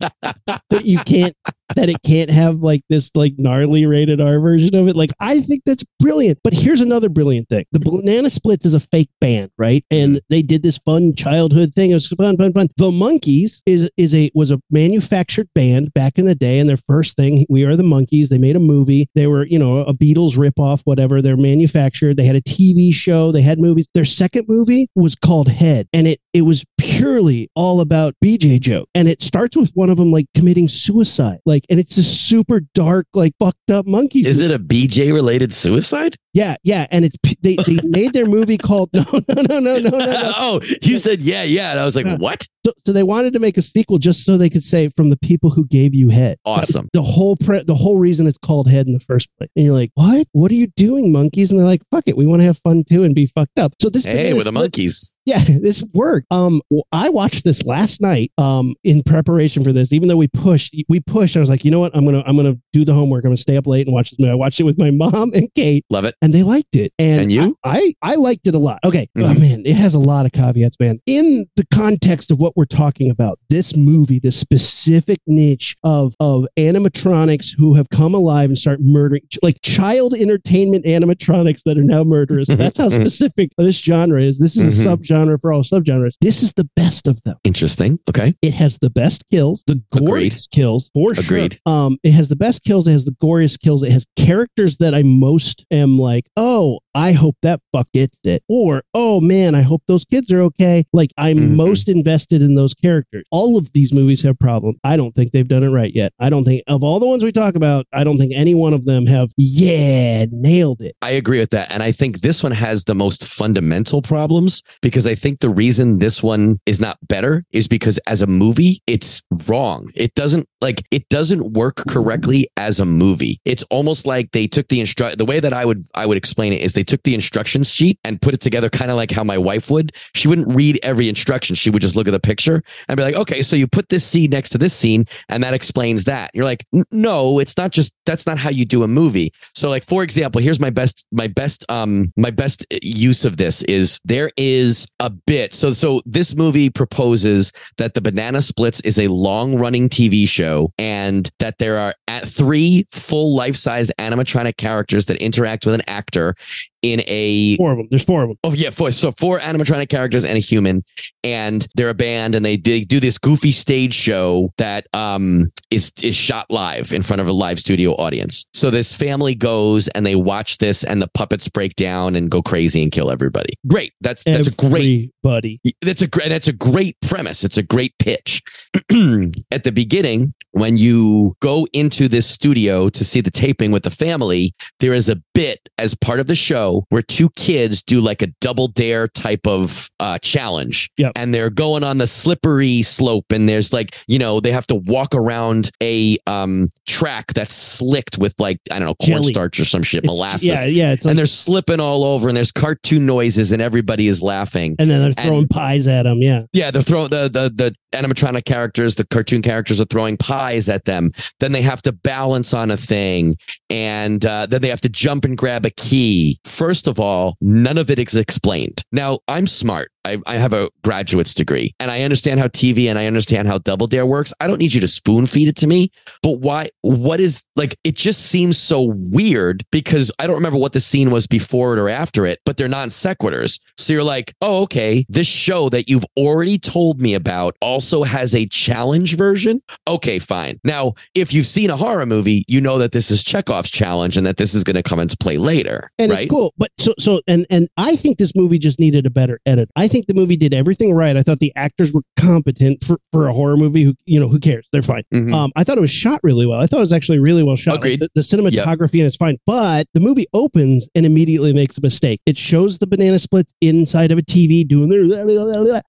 [0.70, 1.36] that you can't
[1.74, 4.96] that it can't have like this like gnarly rated R version of it?
[4.96, 6.38] Like, I think that's brilliant.
[6.44, 9.84] But here's another brilliant thing: the Banana Splits is a fake band, right?
[9.92, 10.04] Mm-hmm.
[10.04, 11.90] And they did this fun childhood thing.
[11.90, 12.68] It was fun, fun, fun.
[12.76, 16.78] The Monkees is is a was a manufactured band back in the day, and their
[16.88, 18.28] first thing, We Are the Monkees.
[18.28, 19.08] They made a movie.
[19.14, 21.20] They were you know a Beatles ripoff, whatever.
[21.20, 22.16] They're manufactured.
[22.16, 23.32] They had a TV show.
[23.32, 23.88] They had movies.
[23.94, 28.88] Their second movie was called Head, and it it was purely all about BJ joke,
[28.94, 32.60] and it starts with one of them like committing suicide, like, and it's this super
[32.74, 34.20] dark, like fucked up monkey.
[34.20, 36.16] Is it a BJ related suicide?
[36.36, 39.88] Yeah, yeah, and it's they they made their movie called no no no no no
[39.88, 39.98] no.
[39.98, 40.32] no.
[40.36, 41.70] oh, you said yeah, yeah.
[41.70, 42.16] And I was like, Yeah.
[42.18, 42.46] what?
[42.66, 45.16] So, so they wanted to make a sequel just so they could say from the
[45.16, 46.36] people who gave you head.
[46.44, 46.88] Awesome.
[46.92, 49.48] The whole pre- the whole reason it's called head in the first place.
[49.56, 50.26] And you're like, what?
[50.32, 51.48] What are you doing, Monkees?
[51.50, 53.72] And they're like, fuck it, we want to have fun too and be fucked up.
[53.80, 55.16] So this Hey, with the Monkees.
[55.24, 56.26] yeah, this worked.
[56.30, 56.60] Um,
[56.92, 58.30] I watched this last night.
[58.36, 61.36] Um, in preparation for this, even though we pushed, we pushed.
[61.36, 61.96] I was like, you know what?
[61.96, 63.24] I'm gonna, I'm gonna do the homework.
[63.24, 64.32] I'm gonna stay up late and watch this movie.
[64.32, 66.14] I watched it with my mom and Kate, Love it.
[66.26, 66.92] And they liked it.
[66.98, 67.56] And, And you?
[67.64, 68.80] I, I, I liked it a lot.
[68.84, 69.40] Okay, oh Mhm.
[69.40, 70.98] man, it has a lot of caveats, man.
[71.06, 76.46] In the context of what we're talking about, this movie, this specific niche of of
[76.58, 82.04] animatronics who have come alive and start murdering, like child entertainment animatronics that are now
[82.04, 82.48] murderous.
[82.48, 84.38] That's how specific this genre is.
[84.38, 84.96] This is a Mhm.
[84.98, 86.12] subgenre for all subgenres.
[86.20, 87.36] This is the best of them.
[87.44, 87.98] Interesting.
[88.08, 88.34] Okay.
[88.42, 91.58] It has the best kills, the goriest kills for Agreed.
[91.66, 91.72] sure.
[91.74, 92.86] Um, it has the best kills.
[92.86, 93.82] It has the goriest kills.
[93.82, 98.42] It has characters that I most am like, oh, I hope that fuck gets it,
[98.48, 100.84] or oh man, I hope those kids are okay.
[100.94, 101.54] Like I'm Mhm.
[101.54, 103.24] most invested in those characters.
[103.30, 104.78] All of these movies have problems.
[104.82, 106.12] I don't think they've done it right yet.
[106.18, 108.72] I don't think of all the ones we talk about, I don't think any one
[108.72, 110.96] of them have yeah nailed it.
[111.02, 111.70] I agree with that.
[111.70, 115.98] And I think this one has the most fundamental problems because I think the reason
[115.98, 119.90] this one is not better is because as a movie, it's wrong.
[119.94, 123.38] It doesn't like, it doesn't work correctly as a movie.
[123.44, 126.54] It's almost like they took the instru, the way that I would, I would explain
[126.54, 129.24] it is they took the instructions sheet and put it together kind of like how
[129.24, 129.92] my wife would.
[130.14, 131.56] She wouldn't read every instruction.
[131.56, 134.04] She would just look at the picture and be like, okay, so you put this
[134.04, 136.30] scene next to this scene and that explains that.
[136.34, 139.32] You're like, no, it's not just, that's not how you do a movie.
[139.54, 143.62] So like, for example, here's my best, my best, um, my best use of this
[143.64, 145.54] is there is a bit.
[145.54, 150.72] So, so this movie proposes that the banana splits is a long running TV show
[150.78, 155.82] and that there are at three full life size animatronic characters that interact with an
[155.86, 156.34] actor
[156.82, 157.88] in a Four of them.
[157.90, 158.38] There's four of them.
[158.44, 158.90] Oh yeah, four.
[158.90, 160.84] So four animatronic characters and a human,
[161.24, 165.92] and they're a band, and they, they do this goofy stage show that um is
[166.02, 168.46] is shot live in front of a live studio audience.
[168.54, 172.42] So this family goes and they watch this, and the puppets break down and go
[172.42, 173.54] crazy and kill everybody.
[173.66, 173.92] Great.
[174.00, 175.60] That's that's a great buddy.
[175.82, 176.28] That's a great.
[176.28, 177.44] That's a great premise.
[177.44, 178.42] It's a great pitch.
[179.50, 183.90] At the beginning, when you go into this studio to see the taping with the
[183.90, 188.22] family, there is a bit as part of the show where two kids do like
[188.22, 190.90] a double dare type of uh, challenge.
[190.96, 191.12] Yep.
[191.16, 194.76] And they're going on the slippery slope, and there's like you know they have to
[194.76, 199.82] walk around a um, track that's slicked with like I don't know cornstarch or some
[199.82, 200.48] shit, It's- molasses.
[200.48, 200.90] Yeah, yeah.
[200.90, 204.76] Like, and they're slipping all over, and there's cartoon noises, and everybody is laughing.
[204.78, 206.22] and then they're and- throwing pies at them.
[206.22, 206.42] Yeah.
[206.52, 210.84] Yeah, they're throwing the, the the animatronic characters, the cartoon characters are throwing pies at
[210.84, 211.10] them.
[211.40, 213.36] Then they have to balance on a thing,
[213.70, 216.38] and uh, then they have to jump and grab a key.
[216.44, 218.82] First of all, none of it is explained.
[218.92, 219.90] Now, I'm smart.
[220.06, 223.58] I, I have a graduate's degree, and I understand how TV and I understand how
[223.58, 224.32] Double Dare works.
[224.40, 225.90] I don't need you to spoon feed it to me.
[226.22, 226.68] But why?
[226.82, 227.76] What is like?
[227.82, 231.80] It just seems so weird because I don't remember what the scene was before it
[231.80, 233.60] or after it, but they're non sequiturs.
[233.76, 238.34] So you're like, oh, okay, this show that you've already told me about also has
[238.34, 239.60] a challenge version.
[239.88, 240.60] Okay, fine.
[240.64, 244.26] Now, if you've seen a horror movie, you know that this is Chekhov's challenge and
[244.26, 246.22] that this is going to come into play later, and right?
[246.22, 246.54] it's cool.
[246.58, 249.70] But so so and and I think this movie just needed a better edit.
[249.76, 251.16] I think the movie did everything right.
[251.16, 253.84] I thought the actors were competent for for a horror movie.
[253.84, 254.68] Who you know who cares?
[254.72, 255.02] They're fine.
[255.12, 255.34] Mhm.
[255.34, 256.60] Um, I thought it was shot really well.
[256.60, 257.82] I thought it was actually really well shot.
[257.82, 261.80] Like, the, the cinematography and it's fine, but the movie opens and immediately makes a
[261.80, 262.20] mistake.
[262.26, 265.02] It shows the banana splits inside of a TV doing their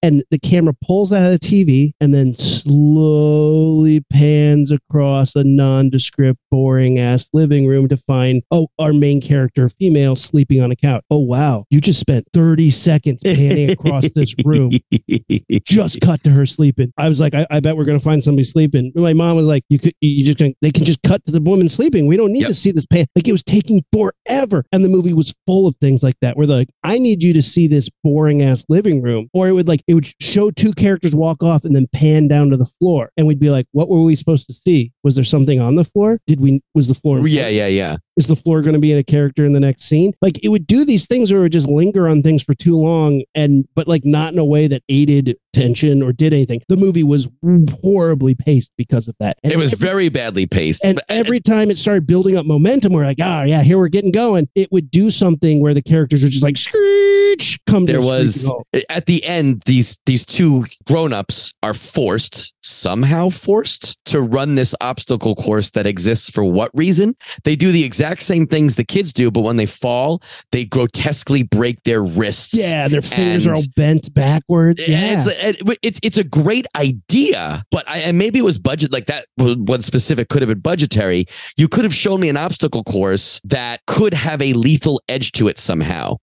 [0.04, 6.40] and the camera pulls out of the TV and then slowly pans across a nondescript,
[6.52, 11.04] boring ass living room to find oh our main character, female, sleeping on a couch.
[11.10, 14.72] Oh wow, you just spent thirty seconds panning across this room
[15.66, 16.92] just cut to her sleeping.
[16.98, 18.92] I was like, I, I bet we're gonna find somebody sleeping.
[18.96, 21.42] My mom was like, you could, you just can, they can just cut to the
[21.42, 22.08] woman sleeping.
[22.08, 22.50] We don't need Yep.
[22.50, 23.06] to see this pan.
[23.16, 26.38] Like it was taking forever, and the movie was full of things like that.
[26.38, 29.54] Where they're like, I need you to see this boring ass living room, or it
[29.54, 32.66] would like it would show two characters walk off and then pan down to the
[32.80, 34.92] floor, and we'd be like, what were we supposed to see?
[35.04, 36.20] Was there something on the floor?
[36.28, 36.62] Did we?
[36.74, 37.26] Was the floor?
[37.28, 37.98] yeah, yeah, yeah.
[38.18, 40.14] is the floor going to be in a character in the next scene?
[40.22, 42.76] Like it would do these things or it would just linger on things for too
[42.78, 46.62] long and but like not in a way that aided tension or did anything.
[46.68, 47.28] The movie was
[47.82, 49.38] horribly paced because of that.
[49.44, 50.84] And It was every, very badly paced.
[50.86, 54.12] and every time it started building up momentum, we're like, ah, yeah, here we're getting
[54.12, 54.48] going.
[54.56, 56.58] It would do something where the characters are just like
[57.68, 58.52] come there was
[58.90, 65.36] at the end these these two grown-ups are forced somehow forced to run this obstacle
[65.36, 69.32] course that exists for what reason they do the exact same things the kids do
[69.32, 74.14] but when they fall they grotesquely break their wrists Yeah, their fingers are all bent
[74.14, 74.86] backwards.
[74.88, 75.14] Yeah.
[75.18, 79.06] It's, it- it's it's a great idea, but I, and maybe it was budget like
[79.08, 79.26] that.
[79.38, 81.26] One specific could have been budgetary.
[81.58, 85.48] You could have shown me an obstacle course that could have a lethal edge to
[85.48, 86.16] it somehow.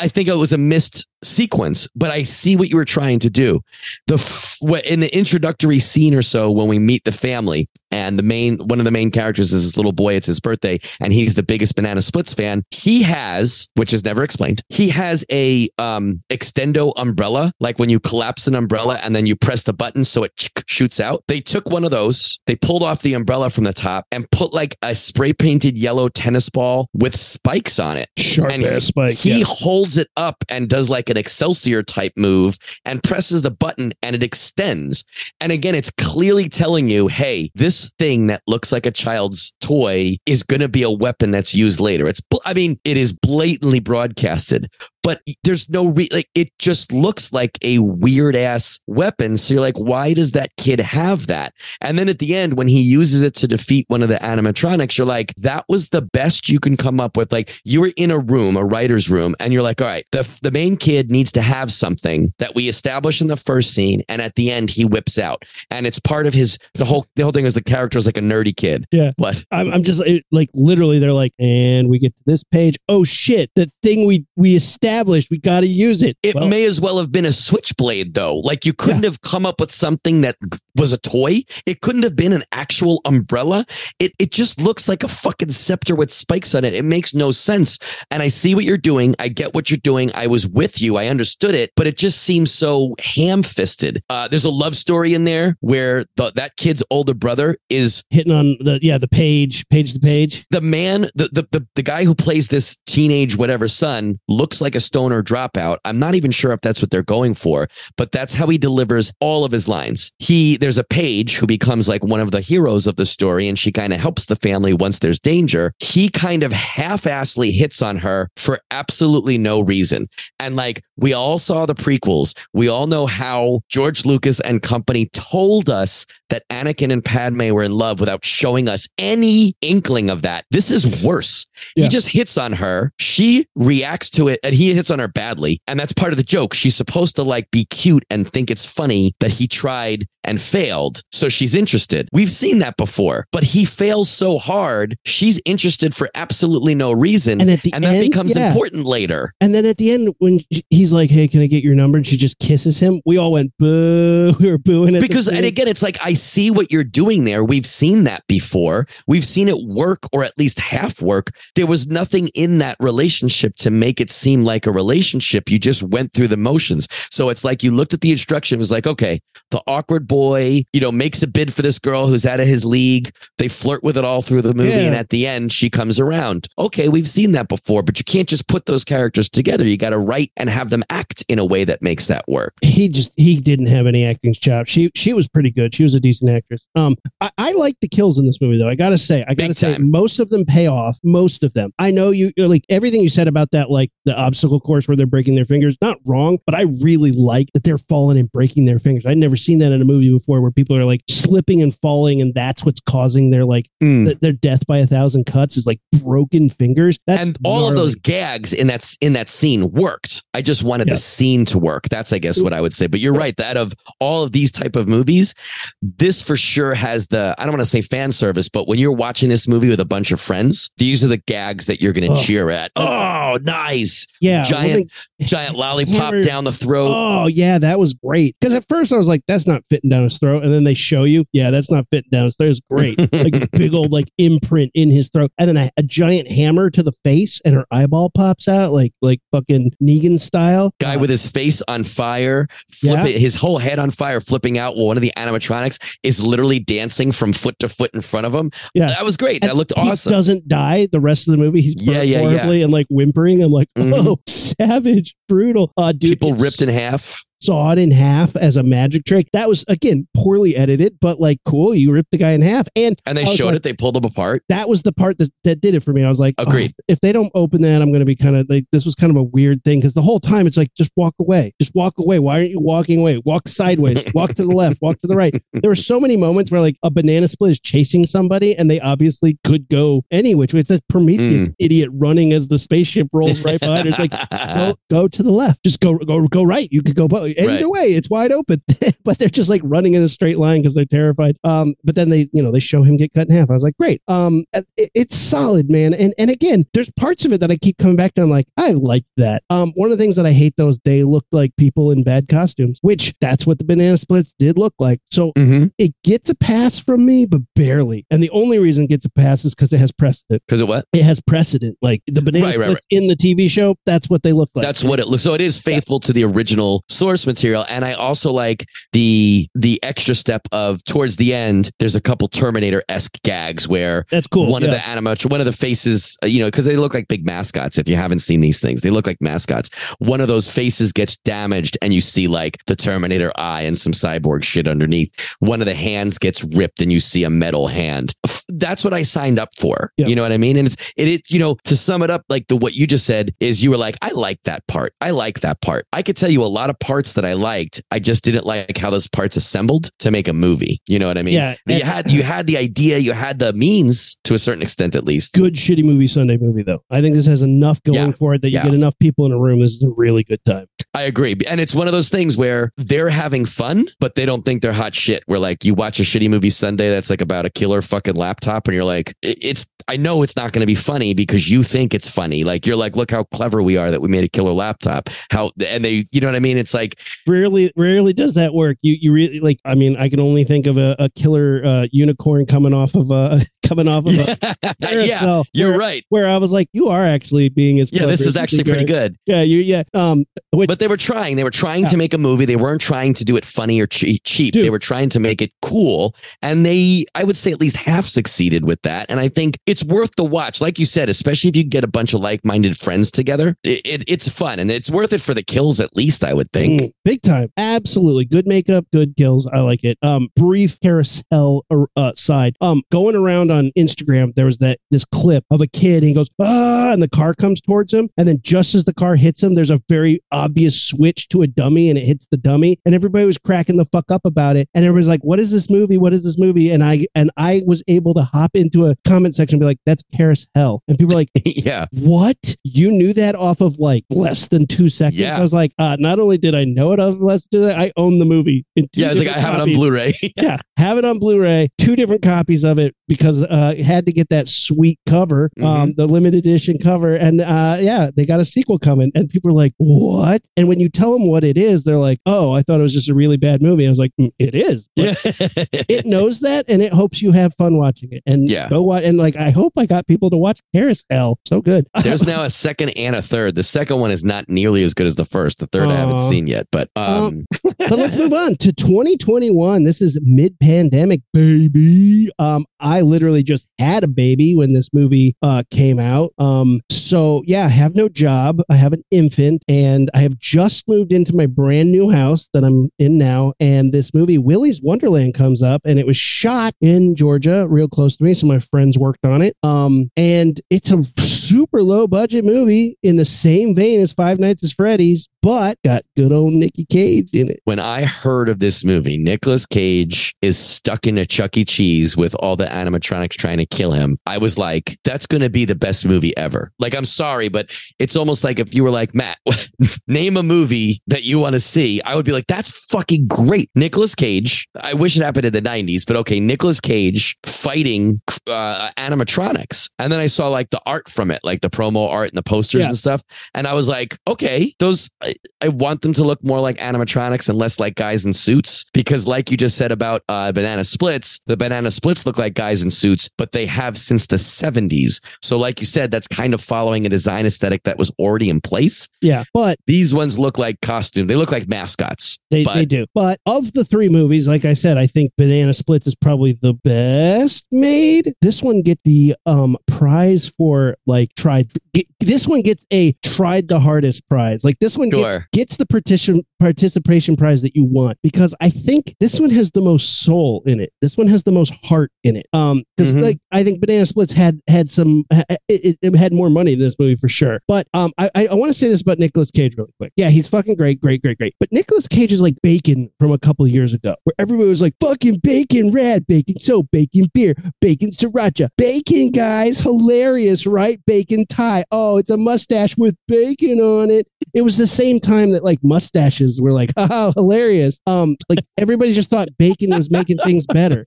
[0.00, 3.30] I think it was a missed sequence, but I see what you were trying to
[3.30, 3.60] do.
[4.06, 8.18] The f- what- in the introductory scene or so when we meet the family and
[8.18, 10.14] the main one of the main characters is this little boy.
[10.14, 12.62] It's his birthday, and he's the biggest Banana Splits fan.
[12.70, 18.00] He has, which is never explained, he has a um extendo umbrella, like when you
[18.00, 20.32] collapse an umbrella and then you press the button so it
[20.66, 21.22] shoots out.
[21.28, 24.52] They took one of those, they pulled off the umbrella from the top and put
[24.52, 29.14] like a spray painted yellow tennis ball with spikes on it Sharp and ass spike.
[29.14, 29.44] he yeah.
[29.46, 34.16] holds it up and does like an Excelsior type move and presses the button and
[34.16, 35.04] it extends.
[35.40, 40.16] And again, it's clearly telling you, hey, this thing that looks like a child's toy
[40.26, 42.06] is going to be a weapon that's used later.
[42.06, 44.68] It's, I mean, it is blatantly broadcasted,
[45.06, 49.36] but there's no re- like it just looks like a weird ass weapon.
[49.36, 51.54] So you're like, why does that kid have that?
[51.80, 54.98] And then at the end, when he uses it to defeat one of the animatronics,
[54.98, 57.30] you're like, that was the best you can come up with.
[57.30, 60.28] Like you were in a room, a writer's room, and you're like, all right, the,
[60.42, 64.02] the main kid needs to have something that we establish in the first scene.
[64.08, 65.44] And at the end, he whips out.
[65.70, 68.18] And it's part of his, the whole, the whole thing is the character is like
[68.18, 68.86] a nerdy kid.
[68.90, 69.12] Yeah.
[69.16, 72.76] But I'm, I'm just it, like literally they're like and we get to this page
[72.88, 74.95] oh shit the thing we we established
[75.30, 78.36] we got to use it It Well, may as well have been a switchblade, though.
[78.38, 80.36] Like you couldn't have come up with something that
[80.74, 81.42] was a toy.
[81.64, 83.66] It couldn't have been an actual umbrella.
[83.98, 86.74] It it just looks like a fucking scepter with spikes on it.
[86.74, 87.78] It makes no sense.
[88.10, 89.14] And I see what you're doing.
[89.18, 90.10] I get what you're doing.
[90.14, 90.96] I was with you.
[90.96, 94.02] I understood it, but it just seems so ham fisted.
[94.10, 98.32] Uh, there's a love story in there where the, that kid's older brother is hitting
[98.32, 102.04] on the yeah the page page to page the man, the, the the the guy
[102.04, 105.78] who plays this teenage whatever son looks like a stoner dropout.
[105.84, 109.12] I'm not even sure if that's what they're going for, but that's how he delivers
[109.20, 110.12] all of his lines.
[110.18, 113.58] He there's a page who becomes like one of the heroes of the story, and
[113.58, 115.72] she kind of helps the family once there's danger.
[115.78, 120.06] He kind of half-assly hits on her for absolutely no reason.
[120.38, 125.10] And like we all saw the prequels, we all know how George Lucas and company
[125.12, 130.22] told us that Anakin and Padme were in love without showing us any inkling of
[130.22, 130.44] that.
[130.50, 131.46] This is worse.
[131.74, 131.84] Yeah.
[131.84, 132.92] He just hits on her.
[132.98, 135.60] She reacts to it and he hits on her badly.
[135.66, 136.54] And that's part of the joke.
[136.54, 141.02] She's supposed to like be cute and think it's funny that he tried and failed.
[141.12, 142.08] So she's interested.
[142.12, 144.96] We've seen that before, but he fails so hard.
[145.04, 147.40] She's interested for absolutely no reason.
[147.40, 148.48] And at the that end, becomes yeah.
[148.48, 149.32] important later.
[149.40, 150.40] And then at the end, when
[150.70, 153.32] he's like, "Hey, can I get your number?" and she just kisses him, we all
[153.32, 154.34] went boo.
[154.40, 157.44] We were booing Because, and again, it's like, I see what you're doing there.
[157.44, 158.86] We've seen that before.
[159.06, 161.30] We've seen it work or at least half work.
[161.54, 165.50] There was nothing in that relationship to make it seem like a relationship.
[165.50, 166.88] You just went through the motions.
[167.10, 170.62] So it's like you looked at the instruction, it was like, okay, the awkward boy,
[170.72, 173.10] you know, makes a bid for this girl who's out of his league.
[173.38, 174.70] They flirt with it all through the movie.
[174.70, 174.86] Yeah.
[174.86, 176.48] And at the end, she comes around.
[176.58, 179.66] Okay, we've seen that before, but you can't just put those characters together.
[179.66, 182.54] You got to write and have them act in a way that makes that work.
[182.62, 184.70] he just he didn't have any acting chops.
[184.70, 185.74] She she was pretty good.
[185.74, 186.66] She was a decent actress.
[186.76, 188.68] Um, I, I like the kills in this movie though.
[188.68, 189.90] I gotta say, I gotta Big say, time.
[189.90, 190.98] most of them pay off.
[191.02, 191.72] Most of them.
[191.78, 195.06] I know you like everything you said about that, like the obstacle course where they're
[195.06, 195.76] breaking their fingers.
[195.80, 199.04] Not wrong, but I really like that they're falling and breaking their fingers.
[199.06, 202.20] I'd never seen that in a movie before, where people are like slipping and falling,
[202.20, 204.06] and that's what's causing their like Mm.
[204.06, 206.98] th- their death by a thousand cuts is like broken fingers.
[207.06, 210.22] That's and all of those gags in that in that scene worked.
[210.36, 210.94] I just wanted Yeah.
[210.94, 211.88] the scene to work.
[211.88, 212.86] That's I guess what I would say.
[212.86, 213.36] But you're right.
[213.38, 215.34] That of all of these type of movies,
[215.82, 218.92] this for sure has the I don't want to say fan service, but when you're
[218.92, 222.08] watching this movie with a bunch of friends, these are the gags that you're going
[222.10, 222.22] to Oh.
[222.22, 222.70] cheer at.
[222.76, 224.06] Oh, nice!
[224.20, 226.90] yeah giant- when Giant lollipop Hammer- down the throat.
[226.94, 228.36] Oh yeah, that was great.
[228.38, 230.74] Because at first I was like, "That's not fitting down his throat," and then they
[230.74, 233.92] show you, "Yeah, that's not fitting down his throat." It's great, like a big old
[233.92, 237.54] like imprint in his throat, and then a, a giant hammer to the face, and
[237.54, 240.72] her eyeball pops out like like fucking Negan style.
[240.80, 244.76] Guy Uh, with his face on fire, flipping his whole head on fire, flipping out.
[244.76, 248.34] While one of the animatronics is literally dancing from foot to foot in front of
[248.34, 248.50] him.
[248.74, 248.88] Yeah.
[248.88, 249.42] that was great.
[249.42, 250.12] and That looked awesome.
[250.12, 251.60] Doesn't die the rest of the movie.
[251.62, 252.64] He's Yeah, yeah, yeah.
[252.64, 253.42] and like whimpering.
[253.42, 253.92] I'm like, Mhm.
[254.06, 255.72] oh, savage, brutal.
[255.76, 257.24] Uh, dude, People ripped in half.
[257.40, 259.28] Sawed in half as a magic trick.
[259.32, 261.74] That was again poorly edited, but like cool.
[261.74, 263.62] You ripped the guy in half, and And they showed like, it.
[263.62, 264.42] They pulled them apart.
[264.48, 266.04] that was the part that, that did it for me.
[266.04, 266.72] I was like, oh, Agreed.
[266.88, 269.10] if they don't open that, I'm going to be kind of like, this was kind
[269.10, 271.94] of a weird thing because the whole time it's like, just walk away, just walk
[271.98, 272.18] away.
[272.18, 273.20] Why aren't you walking away?
[273.24, 275.34] Walk sideways, walk to the left, walk to the right.
[275.52, 278.80] There were so many moments where like a banana split is chasing somebody and they
[278.80, 280.60] obviously could go any which way.
[280.60, 281.52] It's a Prometheus hmm.
[281.58, 283.86] idiot running as the spaceship rolls right behind.
[283.86, 283.88] her.
[283.90, 286.68] It's like, go, go to the left, just go, go, go right.
[286.70, 287.25] You could go both.
[287.26, 287.68] Either Right.
[287.68, 288.62] way, it's wide open,
[289.04, 291.36] but they're just like running in a straight line because they're terrified.
[291.44, 293.50] Um, but then they, you know, they show him get cut in half.
[293.50, 294.02] I was like, great.
[294.08, 295.92] Um, it- it's solid, man.
[295.94, 298.22] And and again, there's parts of it that I keep coming back to.
[298.22, 299.42] I'm like, I like that.
[299.50, 302.02] Um, one of the things that I hate though is they look like people in
[302.02, 305.00] bad costumes, which that's what the banana splits did look like.
[305.10, 305.66] So Mm-hmm.
[305.78, 308.06] it gets a pass from me, but barely.
[308.10, 310.42] And the only reason it gets a pass is because it has precedent.
[310.46, 310.84] Because of what?
[310.92, 311.76] It has precedent.
[311.82, 314.64] Like the banana Right, right, splits in the TV show, that's what they look like.
[314.64, 315.22] That's what it looks.
[315.22, 319.78] So it is faithful to the original source material, and I also like the the
[319.84, 321.70] extra step of towards the end.
[321.78, 324.50] There's a couple Terminator esque gags where that's cool.
[324.50, 324.68] one yeah.
[324.68, 327.24] of the animat, one of the faces, uh, you know, because they look like big
[327.24, 327.78] mascots.
[327.78, 329.70] If you haven't seen these things, they look like mascots.
[329.98, 333.92] One of those faces gets damaged, and you see like the Terminator eye and some
[333.92, 335.36] cyborg shit underneath.
[335.38, 338.14] One of the hands gets ripped, and you see a metal hand.
[338.48, 339.92] That's what I signed up for.
[340.08, 340.56] You know what I mean?
[340.56, 343.06] And it's it, it, you know, to sum it up, like the what you just
[343.06, 344.94] said is you were like, I like that part.
[345.00, 345.86] I like that part.
[345.92, 347.82] I could tell you a lot of parts that I liked.
[347.90, 350.80] I just didn't like how those parts assembled to make a movie.
[350.86, 351.34] You know what I mean?
[351.34, 354.94] Yeah, You had you had the idea, you had the means to a certain extent,
[354.94, 355.34] at least.
[355.34, 356.82] good shitty movie Sunday movie though.
[356.90, 358.12] I think this has enough going Yeah.
[358.12, 358.64] for it that you Yeah.
[358.64, 359.60] get enough people in a room.
[359.60, 360.66] This is a really good time.
[360.94, 361.36] I agree.
[361.48, 364.72] And it's one of those things where they're having fun, but they don't think they're
[364.72, 365.22] hot shit.
[365.26, 368.66] Where like you watch a shitty movie Sunday that's like about a killer fucking laptop
[368.68, 371.94] and you're like, it's, I know it's not going to be funny because you think
[371.94, 372.42] it's funny.
[372.44, 375.08] Like you're like, look how clever we are that we made a killer laptop.
[375.30, 376.58] How, and they, you know what I mean?
[376.58, 376.95] It's like,
[377.26, 378.78] Rarely, rarely does that work.
[378.82, 379.60] You, you really like.
[379.64, 383.10] I mean, I can only think of a, a killer uh, unicorn coming off of
[383.10, 386.04] a coming off of a yeah, you're where, right.
[386.08, 389.16] where I was like, you are actually being as Yeah, this is actually pretty good.
[389.26, 389.82] Yeah, you yeah.
[389.94, 391.36] Um, which But they were trying.
[391.36, 391.88] They were trying Yeah.
[391.90, 392.44] to make a movie.
[392.44, 394.52] They weren't trying to do it funny or che- cheap.
[394.52, 394.64] Dude.
[394.64, 396.14] They were trying to make it cool.
[396.42, 399.10] And they, I would say, at least half succeeded with that.
[399.10, 400.60] And I think it's worth the watch.
[400.60, 403.80] Like you said, especially if you get a bunch of like minded friends together, it,
[403.84, 406.80] it, it's fun and it's worth it for the kills, at least, I would think.
[406.80, 407.52] Mm, big time.
[407.56, 408.24] Absolutely.
[408.24, 409.46] Good makeup, good kills.
[409.46, 409.98] I like it.
[410.02, 411.64] Um, brief carousel
[411.96, 412.56] uh, side.
[412.60, 416.14] Um, going around on Instagram, there was that this clip of a kid and he
[416.14, 418.08] goes, ah, and the car comes towards him.
[418.16, 421.46] And then just as the car hits him, there's a very obvious switch to a
[421.46, 422.78] dummy and it hits the dummy.
[422.84, 424.68] And everybody was cracking the fuck up about it.
[424.74, 425.96] And everybody's like, what is this movie?
[425.96, 426.70] What is this movie?
[426.70, 429.80] And I and I was able to hop into a comment section and be like,
[429.86, 430.82] that's Karis Hell.
[430.88, 431.86] And people were like, yeah.
[431.92, 432.56] what?
[432.64, 435.18] You knew that off of like less than two seconds?
[435.18, 435.36] Yeah.
[435.36, 437.92] I was like, uh, not only did I know it off of less than I
[437.96, 438.64] own the movie.
[438.74, 439.10] Yeah.
[439.10, 439.72] It's like, I have it on.
[439.72, 440.14] Blu ray.
[440.36, 441.68] Yeah, have it on Blu-ray.
[441.78, 445.66] Two different copies of it because uh, had to get that sweet cover, Mm-hmm.
[445.66, 449.10] um, the limited edition cover, and uh, yeah, they got a sequel coming.
[449.14, 452.20] And people are like, "What?" And when you tell them what it is, they're like,
[452.26, 454.54] "Oh, I thought it was just a really bad movie." I was like, "Mm, "It
[454.54, 455.16] is." But
[455.88, 458.68] it knows that and it hopes you have fun watching it and Yeah.
[458.68, 462.24] go watch and like i hope i got people to watch carousel so good There's
[462.26, 463.54] now a second and a third.
[463.54, 465.58] The second one is not nearly as good as the first.
[465.58, 467.46] The third I haven't seen yet, but um,
[467.78, 472.30] but let's move on to 2021 this is mid-pandemic baby.
[472.38, 476.32] Um i literally just had a baby when this movie uh came out.
[476.38, 478.60] Um so yeah i have no job.
[478.70, 482.64] I have an infant and i have just moved into my brand new house that
[482.64, 483.52] i'm in now.
[483.60, 488.16] And this movie Willy's wonderland comes up and it was shot in georgia real close
[488.16, 488.34] to me.
[488.34, 489.56] So my friends worked on it.
[489.62, 491.04] Um and it's a
[491.48, 496.02] super low budget movie in the same vein as five nights at freddy's but got
[496.16, 497.60] good old Nicky Cage in it.
[497.66, 501.64] when I heard of this movie, Nicolas Cage is stuck in a Chuck E.
[501.64, 504.18] Cheese with all the animatronics trying to kill him.
[504.26, 506.72] I was like, that's going to be the best movie ever.
[506.80, 507.70] Like, I'm sorry, but
[508.00, 509.38] it's almost like if you were like, Matt,
[510.08, 513.70] name a movie that you want to see, I would be like, that's fucking great.
[513.76, 518.90] Nicolas Cage, I wish it happened in the 90s, but okay, Nicolas Cage fighting uh,
[518.96, 519.90] animatronics.
[520.00, 522.42] And then I saw like the art from it, like the promo art and the
[522.42, 522.88] posters Yeah.
[522.88, 523.22] and stuff.
[523.54, 527.48] And I was like, okay, those, I, I want them to look more like animatronics
[527.48, 531.40] and less like guys in suits because, like you just said about uh, Banana Splits,
[531.46, 535.20] the Banana Splits look like guys in suits, but they have since the 70s.
[535.42, 538.60] So, like you said, that's kind of following a design aesthetic that was already in
[538.60, 539.08] place.
[539.20, 541.26] Yeah, but These ones look like costume.
[541.26, 542.38] They look like mascots.
[542.50, 543.06] they, But- they do.
[543.14, 546.74] But of the three movies, like I said, I think Banana Splits is probably the
[546.74, 548.34] best made.
[548.40, 551.70] This one get the um prize for like tried.
[551.94, 554.64] Get, this one gets a tried the hardest prize.
[554.64, 555.48] Like this one gets, Sure.
[555.52, 559.80] gets the partition participation prize that you want because I think this one has the
[559.80, 560.92] most soul in it.
[561.00, 562.46] This one has the most heart in it.
[562.52, 563.22] Um, because Mhm.
[563.22, 566.80] like I think Banana Splits had had some it, it, it had more money than
[566.84, 567.60] this movie for sure.
[567.68, 570.12] But um, I I, I want to say this about Nicolas Cage really quick.
[570.16, 571.54] Yeah, he's fucking great, great, great, great.
[571.60, 574.94] But Nicolas Cage is like bacon from a couple years ago, where everybody was like
[575.00, 580.98] fucking bacon, rad bacon, so bacon beer, bacon sriracha, bacon guys, hilarious, right?
[581.06, 581.15] Bacon
[581.46, 581.84] tie.
[581.90, 584.28] Oh, it's a mustache with bacon on it.
[584.54, 588.00] It was the same time that like mustaches were like, oh, hilarious.
[588.06, 591.06] Um, like everybody just thought bacon was making things better.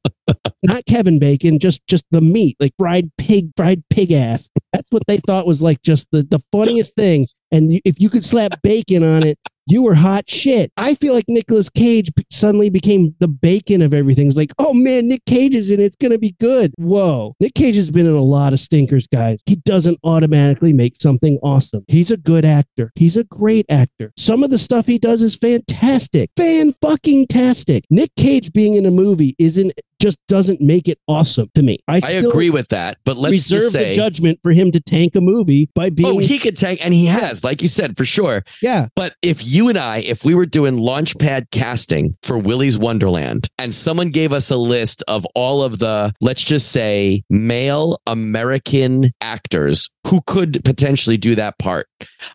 [0.63, 4.49] Not Kevin Bacon, just just the meat, like fried pig, fried pig ass.
[4.73, 7.27] That's what they thought was like just the, the funniest thing.
[7.51, 9.39] And if you could slap bacon on it,
[9.71, 10.71] you were hot shit.
[10.77, 14.27] I feel like Nicolas Cage suddenly became the bacon of everything.
[14.27, 15.85] It's like, oh man, Nick Cage is in it.
[15.85, 16.73] It's going to be good.
[16.77, 17.35] Whoa.
[17.39, 19.41] Nick Cage has been in a lot of stinkers, guys.
[19.45, 21.85] He doesn't automatically make something awesome.
[21.87, 22.91] He's a good actor.
[22.95, 24.11] He's a great actor.
[24.17, 26.31] Some of the stuff he does is fantastic.
[26.37, 27.85] Fan fucking tastic.
[27.89, 31.79] Nick Cage being in a movie isn't just doesn't make it awesome to me.
[31.87, 35.15] I, I agree with that, but let's reserve just the judgment for him to tank
[35.15, 37.97] a movie by oh, being Oh, he could tank, and he has, like you said,
[37.97, 38.43] for sure.
[38.61, 38.87] yeah.
[38.95, 43.73] But if you and I, if we were doing launchpad casting for Willy's Wonderland and
[43.73, 49.89] someone gave us a list of all of the, let's just say, male American actors
[50.07, 51.87] who could potentially do that part,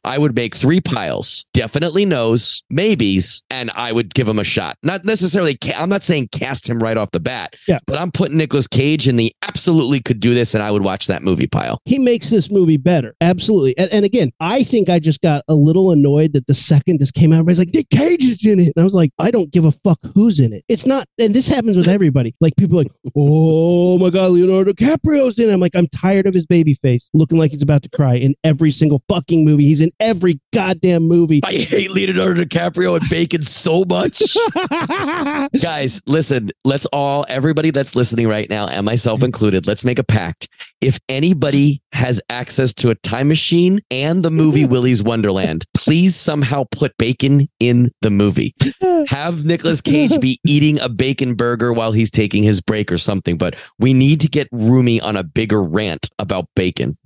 [0.05, 4.77] I would make three piles, definitely knows, maybes, and I would give him a shot.
[4.83, 7.79] Not necessarily, ca- I'm not saying cast him right off the bat, Yeah.
[7.87, 11.07] but I'm putting Nicolas Cage in the absolutely could do this, and I would watch
[11.07, 11.81] that movie pile.
[11.85, 13.15] he makes this movie better.
[13.21, 13.77] Absolutely.
[13.79, 17.11] And, and again, I think I just got a little annoyed that the second this
[17.11, 18.73] came out, everybody's like, Nick Cage is in it.
[18.77, 20.65] And I was like, I don't give a fuck who's in it.
[20.69, 22.35] It's not, and this happens with everybody.
[22.41, 25.53] Like people are like, oh my God, Leonardo DiCaprio's in it.
[25.53, 28.35] I'm like, I'm tired of his baby face looking like he's about to cry in
[28.45, 29.65] every single fucking movie.
[29.65, 31.41] He's in every goddamn movie.
[31.45, 34.23] I hate Leonardo DiCaprio and bacon so much.
[35.63, 40.05] Guys, listen, let's all, everybody that's listening right now, and myself included, let's make a
[40.05, 40.49] pact.
[40.81, 46.65] If anybody has access to a time machine and the movie Willy's Wonderland, please somehow
[46.71, 48.55] put bacon in the movie.
[49.09, 53.39] Have Nicolas Cage be eating a bacon burger while he's taking his break or something,
[53.39, 56.97] but we need to get Roomy on a bigger rant about bacon.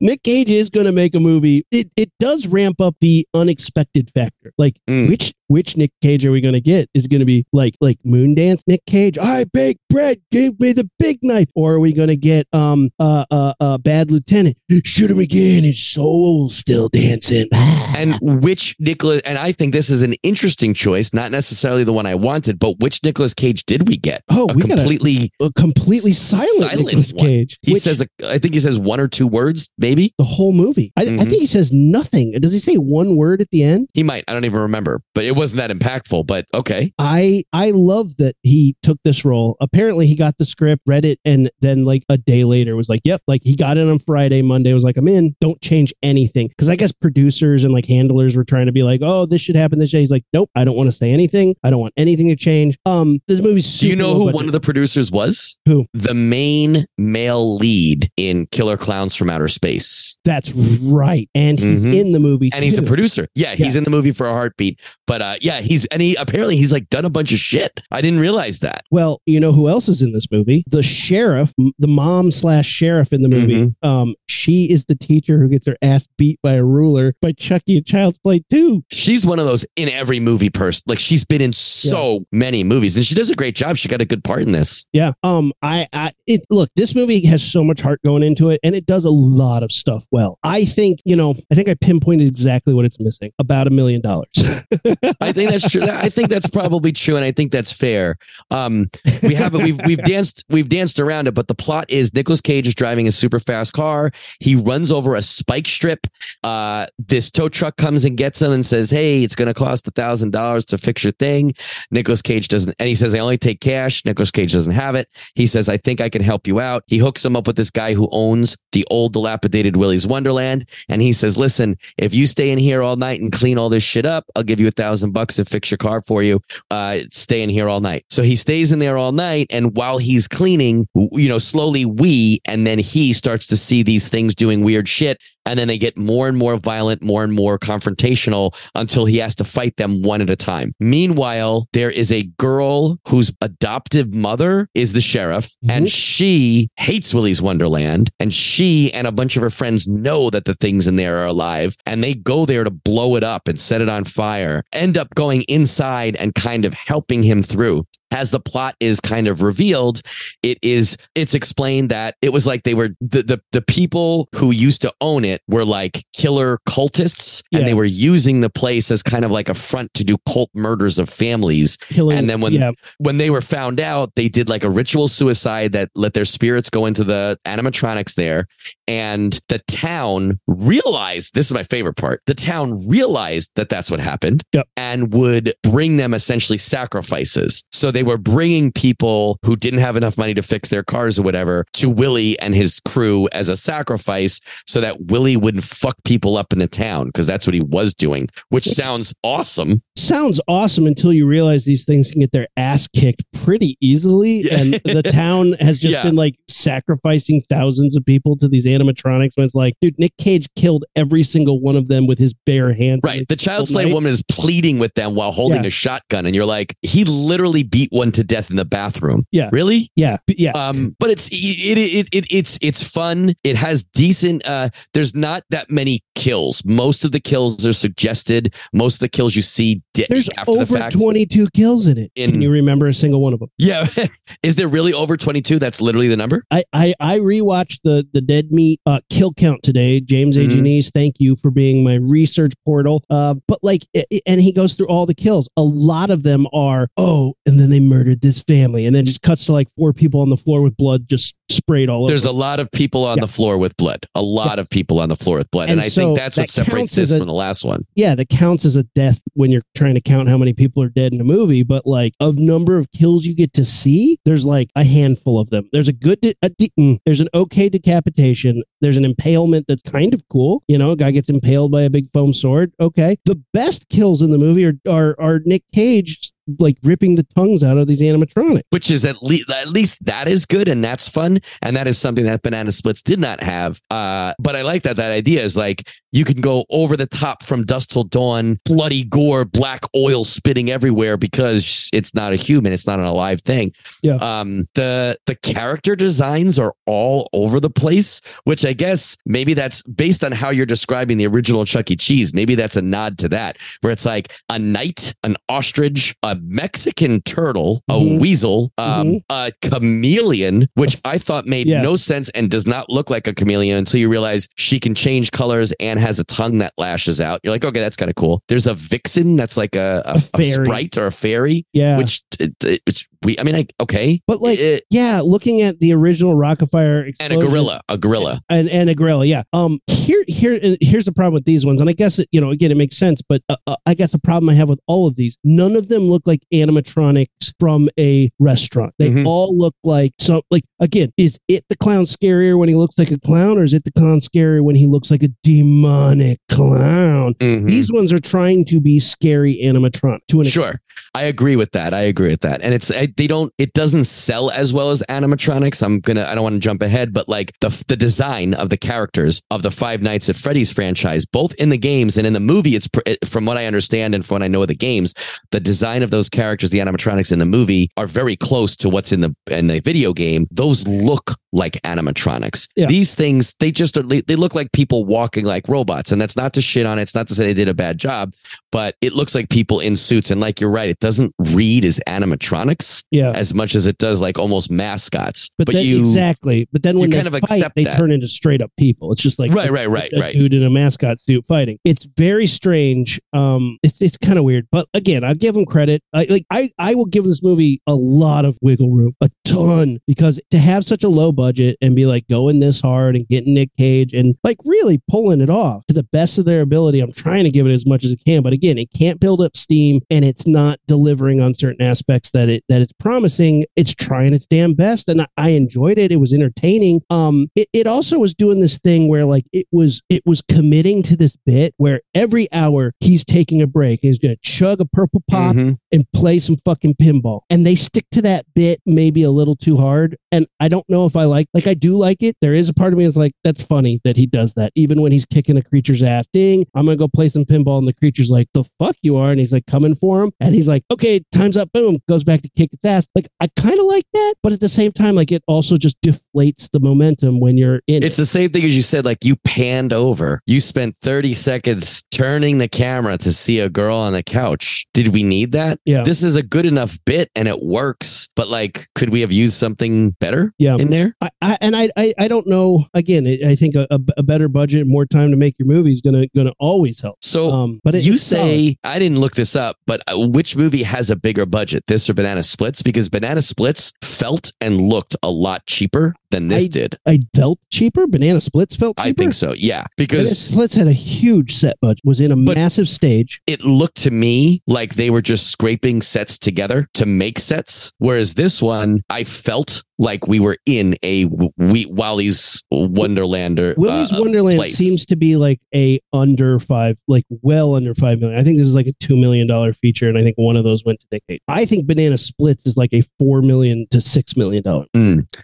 [0.00, 1.64] Nick Cage is going to make a movie.
[1.70, 4.52] It it does ramp up the unexpected factor.
[4.58, 5.08] Like Mm.
[5.08, 6.88] which which Nick Cage are we going to get?
[6.94, 9.18] Is it going to be like like Moondance Nick Cage?
[9.18, 10.20] I bake bread.
[10.30, 11.48] Give me the big knife.
[11.56, 14.56] Or are we going to get um uh uh uh Bad Lieutenant?
[14.84, 15.64] Shoot him again.
[15.64, 17.48] His soul still dancing.
[17.52, 19.20] And which Nicolas?
[19.24, 22.78] and I think this is an interesting choice, not necessarily the one I wanted, but
[22.80, 24.22] which Nicolas Cage did we get?
[24.30, 27.12] oh, a we got a, completely, a completely silent, silent Nicolas.
[27.12, 27.58] Cage.
[27.62, 30.14] he which- says, a, I think he says one or two words, maybe.
[30.18, 30.92] the whole movie.
[30.96, 31.18] I, I Mhm.
[31.28, 32.32] think he says nothing.
[32.40, 33.88] Does he say one word at the end?
[33.94, 34.24] He might.
[34.28, 36.26] I don't even remember, but it wasn't that impactful.
[36.26, 36.92] But okay.
[36.98, 39.56] I I love that he took this role.
[39.60, 43.00] Apparently, he got the script, read it, and then like a day later was like,
[43.04, 45.34] "Yep." Like he got it on Friday, Monday was like, "I'm in.
[45.40, 49.00] Don't change anything." Because I guess producers and like handlers were trying to be like,
[49.02, 50.50] "Oh, this should happen this day." He's like, "Nope.
[50.54, 51.56] I don't want to say anything.
[51.64, 53.78] I don't want anything to change." Um, this movie's.
[53.78, 55.58] Do you know who one of the producers was?
[55.66, 55.86] Who?
[55.94, 60.18] The main male lead in Killer Clowns from Outer Space.
[60.24, 61.94] That's right, and he's Mhm.
[61.98, 63.26] in the movie, And he's a producer.
[63.34, 64.78] Yeah, he's in the movie for a heartbeat.
[65.06, 67.80] But uh, yeah, he's and he apparently he's like done a bunch of shit.
[67.90, 68.84] I didn't realize that.
[68.90, 70.64] Well, you know who else is in this movie?
[70.68, 73.66] The sheriff, the mom slash sheriff in the movie.
[73.66, 73.88] Mm-hmm.
[73.88, 77.76] Um, she is the teacher who gets her ass beat by a ruler by Chucky
[77.76, 78.84] and Child's Play 2.
[78.90, 80.82] She's one of those in every movie person.
[80.86, 83.76] Like she's been in so many movies and she does a great job.
[83.76, 84.86] She got a good part in this.
[84.92, 85.12] Yeah.
[85.22, 85.52] Um.
[85.62, 85.86] I.
[85.92, 86.12] I.
[86.26, 86.44] It.
[86.50, 89.62] Look, this movie has so much heart going into it, and it does a lot
[89.62, 90.38] of stuff well.
[90.42, 91.34] I think you know.
[91.50, 93.32] I think I pinpointed exactly what it's missing.
[93.38, 94.28] About a million dollars.
[95.20, 95.82] I think that's true.
[95.82, 98.16] I think that's probably true, and I think that's fair.
[98.50, 98.90] Um,
[99.22, 102.66] we have we've we've danced we've danced around it, but the plot is Nicolas Cage
[102.66, 104.12] is driving a super fast car.
[104.38, 106.06] He runs over a spike strip.
[106.42, 109.86] Uh, this tow truck comes and gets him and says, "Hey, it's going to cost
[109.86, 111.52] a thousand dollars to fix your thing."
[111.90, 115.08] Nicolas Cage doesn't, and he says, "I only take cash." Nicolas Cage doesn't have it.
[115.34, 117.70] He says, "I think I can help you out." He hooks him up with this
[117.70, 122.50] guy who owns the old dilapidated Willy's Wonderland, and he says, "Listen, if you stay
[122.50, 124.99] in here all night and clean all this shit up, I'll give you a thousand
[125.12, 126.40] bucks to fix your car for you.
[126.70, 129.98] Uh, stay in here all night." So he stays in there all night, and while
[129.98, 134.64] he's cleaning, you know, slowly we and then he starts to see these things doing
[134.64, 139.06] weird shit, and then they get more and more violent, more and more confrontational until
[139.06, 140.72] he has to fight them one at a time.
[140.78, 147.42] Meanwhile, there is a girl whose adoptive mother is the sheriff, and she hates Willy's
[147.42, 151.18] Wonderland, and she and a bunch of her friends know that the things in there
[151.18, 154.62] are alive, and they go there to blow it up and set it on fire,
[154.90, 159.28] end up going inside and kind of helping him through as the plot is kind
[159.28, 160.00] of revealed,
[160.42, 164.50] it is it's explained that it was like they were the the, the people who
[164.50, 169.02] used to own it were like killer cultists and they were using the place as
[169.02, 171.76] kind of like a front to do cult murders of families.
[171.76, 172.16] Killing.
[172.18, 175.72] And then when yeah, when they were found out, they did like a ritual suicide
[175.72, 178.46] that let their spirits go into the animatronics there.
[178.86, 182.22] And the town realized this is my favorite part.
[182.26, 184.68] The town realized that that's what happened Yep.
[184.76, 187.64] and would bring them essentially sacrifices.
[187.72, 191.22] So they were bringing people who didn't have enough money to fix their cars or
[191.22, 196.36] whatever to Willy and his crew as a sacrifice so that Willy wouldn't fuck people
[196.36, 199.82] up in the town because that's what he was doing, which sounds awesome.
[199.96, 204.58] sounds awesome until you realize these things can get their ass kicked pretty easily, Yeah.
[204.60, 206.02] and the town has just Yeah.
[206.02, 209.32] been like sacrificing thousands of people to these animatronics.
[209.36, 212.72] When it's like, dude, Nick Cage killed every single one of them with his bare
[212.72, 213.00] hands.
[213.04, 213.26] Right.
[213.28, 213.92] The child's play night.
[213.94, 215.68] woman is pleading with them while holding Yeah.
[215.68, 219.24] a shotgun, and you're like, he literally beat one to death in the bathroom.
[219.30, 219.50] Yeah.
[219.52, 219.90] Really?
[219.96, 220.52] Yeah, yeah.
[220.52, 223.34] Um, but it's it, it it it's it's fun.
[223.44, 224.46] It has decent.
[224.46, 226.62] Uh, there's not that many kills.
[226.64, 228.54] Most of the kills are suggested.
[228.72, 230.94] Most of the kills you see di- There's after the over fact.
[230.98, 232.10] 22 kills in it.
[232.14, 233.50] In- Can you remember a single one of them?
[233.58, 233.86] Yeah,
[234.42, 235.58] is there really over 22?
[235.58, 236.44] That's literally the number.
[236.50, 240.00] I I, I rewatched the the Dead Meat uh, kill count today.
[240.00, 240.40] James A.
[240.40, 240.50] Mhm.
[240.50, 243.02] Janisse, thank you for being my research portal.
[243.10, 245.48] Uh, but like, i- i- and he goes through all the kills.
[245.56, 249.22] A lot of them are oh, and then they murdered this family, and then just
[249.22, 252.32] cuts to like four people on the floor with blood just sprayed all There's over.
[252.32, 253.22] There's a lot of people on Yeah.
[253.22, 254.06] the floor with blood.
[254.14, 256.36] A lot of people on the floor with blood, and, And I so think that's
[256.36, 257.82] what that separates this a- from the last one.
[257.96, 260.88] yeah, that counts as a death when you're trying to count how many people are
[260.88, 261.62] dead in a movie.
[261.64, 265.50] But like, of number of kills you get to see, there's like a handful of
[265.50, 265.68] them.
[265.72, 269.82] There's a good, de- a de- mm, there's an okay decapitation, There's an impalement that's
[269.82, 270.62] kind of cool.
[270.68, 272.72] You know, a guy gets impaled by a big foam sword.
[272.80, 273.16] Okay.
[273.24, 277.62] The best kills in the movie are are, are Nick Cage like ripping the tongues
[277.62, 278.62] out of these animatronics.
[278.70, 281.96] which is at least at least that is good and that's fun and that is
[281.98, 285.56] something that banana splits did not have uh but i like that that idea is
[285.56, 290.24] like you can go over the top from dusk till dawn bloody gore black oil
[290.24, 294.16] spitting everywhere because it's not a human it's not an alive thing Yeah.
[294.16, 299.82] um the the character designs are all over the place which i guess maybe that's
[299.84, 303.28] based on how you're describing the original chuck e cheese maybe that's a nod to
[303.28, 308.18] that where it's like a knight an ostrich a mexican turtle a Mhm.
[308.20, 311.82] weasel um a chameleon which i thought made Yeah.
[311.82, 315.30] no sense and does not look like a chameleon until you realize she can change
[315.30, 317.40] colors and has a tongue that lashes out.
[317.42, 318.42] You're like okay that's kind of cool.
[318.48, 321.96] There's a vixen that's like a, a, A a sprite or a fairy Yeah.
[321.98, 326.34] which it's we i mean like okay but like It- yeah, looking at the original
[326.34, 331.04] Rockafire and a gorilla a gorilla and and a gorilla yeah um here here here's
[331.04, 333.20] the problem with these ones and i guess it you know again it makes sense
[333.28, 335.88] but uh, uh, i guess the problem i have with all of these none of
[335.88, 337.26] them look like animatronics
[337.58, 339.26] from a restaurant they Mhm.
[339.26, 343.10] all look like so like again is it the clown scarier when he looks like
[343.10, 347.34] a clown or is it the clown scarier when he looks like a demonic clown
[347.34, 347.66] Mhm.
[347.66, 350.64] these ones are trying to be scary animatronic to an extent.
[350.64, 350.80] Sure.
[351.14, 351.92] I agree with that.
[351.94, 352.60] I agree with that.
[352.62, 355.82] And it's I, they don't it doesn't sell as well as animatronics.
[355.82, 358.76] I'm to I don't want to jump ahead, but like the the design of the
[358.76, 362.40] characters of the Five Nights at Freddy's franchise, both in the games and in the
[362.40, 362.88] movie, it's
[363.26, 365.14] from what I understand and from what I know of the games,
[365.50, 369.12] the design of those characters, the animatronics in the movie are very close to what's
[369.12, 370.46] in the in the video game.
[370.50, 372.68] Those look like animatronics.
[372.76, 372.86] Yeah.
[372.86, 376.12] These things, they just are, they look like people walking like robots.
[376.12, 377.02] And that's not to shit on it.
[377.02, 378.34] It's not to say they did a bad job,
[378.72, 380.30] but it looks like people in suits.
[380.30, 384.20] And like you're right, it doesn't read as animatronics yeah as much as it does
[384.20, 385.50] like almost mascots.
[385.58, 387.96] but, then you exactly but then when you they kind of fight, accept they that.
[387.96, 390.34] turn into straight up people it's just like Right, a- right, right, right.
[390.34, 394.66] dude in a mascot suit fighting it's very strange um it's, it's kind of weird
[394.70, 397.94] but again i'll give them credit I, like i i will give this movie a
[397.94, 402.04] lot of wiggle room a ton because to have such a low budget and be
[402.06, 405.94] like going this hard and getting nick cage and like really pulling it off to
[405.94, 408.42] the best of their ability i'm trying to give it as much as it can
[408.42, 412.48] but again it can't build up steam and it's not delivering on certain aspects that
[412.48, 416.16] it that it's promising it's trying its damn best and I, I enjoyed it it
[416.16, 420.22] was entertaining um it, it also was doing this thing where like it was it
[420.26, 424.80] was committing to this bit where every hour he's taking a break he's gonna chug
[424.80, 425.78] a purple pop Mhm.
[425.92, 427.40] and play some fucking pinball.
[427.50, 430.16] And they stick to that bit maybe a little too hard.
[430.32, 432.36] And I don't know if I like like I do like it.
[432.40, 434.72] There is a part of me that's like, that's funny that he does that.
[434.74, 436.26] Even when he's kicking a creature's ass.
[436.32, 437.78] Ding, I'm gonna go play some pinball.
[437.78, 439.30] And the creature's like, the fuck you are.
[439.30, 440.32] And he's like coming for him.
[440.40, 443.06] And he's like, okay, time's up, boom, goes back to kick its ass.
[443.14, 445.96] Like I kind of like that, but at the same time, like it also just
[446.02, 448.22] deflates the momentum when you're in It's it.
[448.22, 450.40] the same thing as you said, like you panned over.
[450.46, 454.86] You spent 30 seconds turning the camera to see a girl on the couch.
[454.94, 455.78] Did we need that?
[455.84, 456.02] Yeah.
[456.02, 459.54] This is a good enough bit and it works, but like, could we have used
[459.56, 460.76] something better Yeah.
[460.76, 461.14] in there?
[461.20, 462.86] I, I and I, I I don't know.
[462.94, 466.00] Again, I I think a, a, better budget, more time to make your movie is
[466.00, 467.18] gonna gonna always help.
[467.22, 470.82] So Um, but it- you say I didn't look this up, but uh, which movie
[470.84, 472.82] has a bigger budget, this or Banana Splits?
[472.82, 476.96] Because Banana Splits felt and looked a lot cheaper than this I- did.
[477.06, 478.06] I felt cheaper.
[478.06, 479.08] Banana Splits felt cheaper.
[479.08, 479.52] I think so.
[479.56, 482.00] Yeah, because Banana Splits had a huge set budget.
[482.04, 483.40] Was in a massive stage.
[483.46, 488.34] it looked to me like they were just scraping sets together to make sets, whereas
[488.34, 494.12] this one I felt like we were in a w- we Wally's Wonderland or Willy's
[494.12, 494.76] uh, Wonderland place.
[494.76, 498.38] seems to be like a under five, like well under five million.
[498.38, 500.64] I think this is like a two million dollar feature, and I think one of
[500.64, 501.40] those went to Nick Cage.
[501.48, 504.86] I think Banana Splits is like a four million to six million dollar.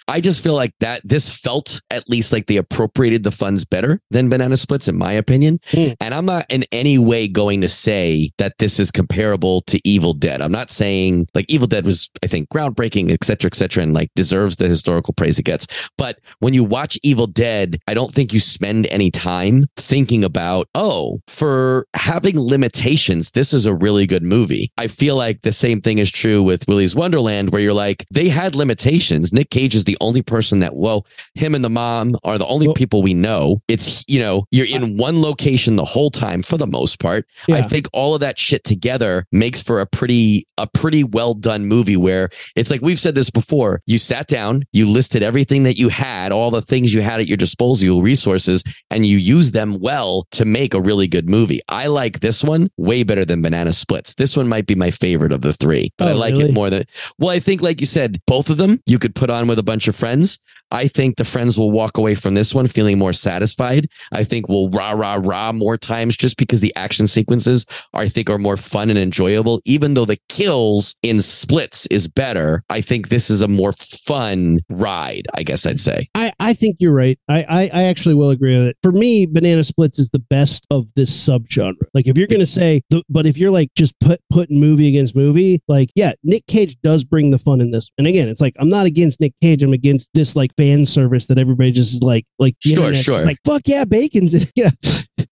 [0.08, 4.00] I just feel like that this felt at least like they appropriated the funds better
[4.10, 5.58] than Banana Splits, in my opinion.
[5.70, 5.96] Mm.
[6.00, 10.12] And I'm not in any way going to say that this is comparable to Evil
[10.12, 10.42] Dead.
[10.42, 13.94] I'm not saying like Evil Dead was, I think, groundbreaking, et cetera, et cetera, and
[13.94, 15.55] like deserves the historical praise it gets.
[15.96, 20.68] But when you watch Evil Dead, I don't think you spend any time thinking about,
[20.74, 24.70] oh, for having limitations, this is a really good movie.
[24.76, 28.28] I feel like the same thing is true with Willy's Wonderland, where you're like, they
[28.28, 29.32] had limitations.
[29.32, 32.66] Nick Cage is the only person that, well, him and the mom are the only
[32.66, 33.60] Well- people we know.
[33.68, 37.26] It's, you know, you're in one location the whole time for the most part.
[37.48, 41.66] I think all of that shit together makes for a pretty, a pretty well done
[41.66, 43.80] movie where it's like we've said this before.
[43.86, 47.26] You sat down, you listed everything that you had, all the things you had at
[47.26, 51.60] your disposal, resources, and you use them well to make a really good movie.
[51.68, 54.14] I like this one way better than Banana Splits.
[54.14, 56.48] This one might be my favorite of the three, but I Oh, like really?
[56.50, 56.84] it more than,
[57.18, 59.62] well, I think, like you said, both of them you could put on with a
[59.62, 60.38] bunch of friends.
[60.70, 63.88] I think the friends will walk away from this one feeling more satisfied.
[64.12, 68.08] I think we'll rah, rah, rah more times just because the action sequences are, I
[68.08, 69.60] think are more fun and enjoyable.
[69.64, 74.60] Even though the kills in splits is better, I think this is a more fun
[74.70, 76.08] ride, I guess I'd say.
[76.14, 77.18] I, I think you're right.
[77.28, 78.76] I, I, I actually will agree with it.
[78.82, 81.74] For me, Banana Splits is the best of this subgenre.
[81.94, 85.16] Like if you're gonna say, the, but if you're like just put putting movie against
[85.16, 87.90] movie, like yeah, Nick Cage does bring the fun in this.
[87.98, 89.62] And again, it's like I'm not against Nick Cage.
[89.62, 93.24] I'm against this like fan service that everybody just like like Sure, sure.
[93.24, 94.70] like fuck yeah, bacon's yeah.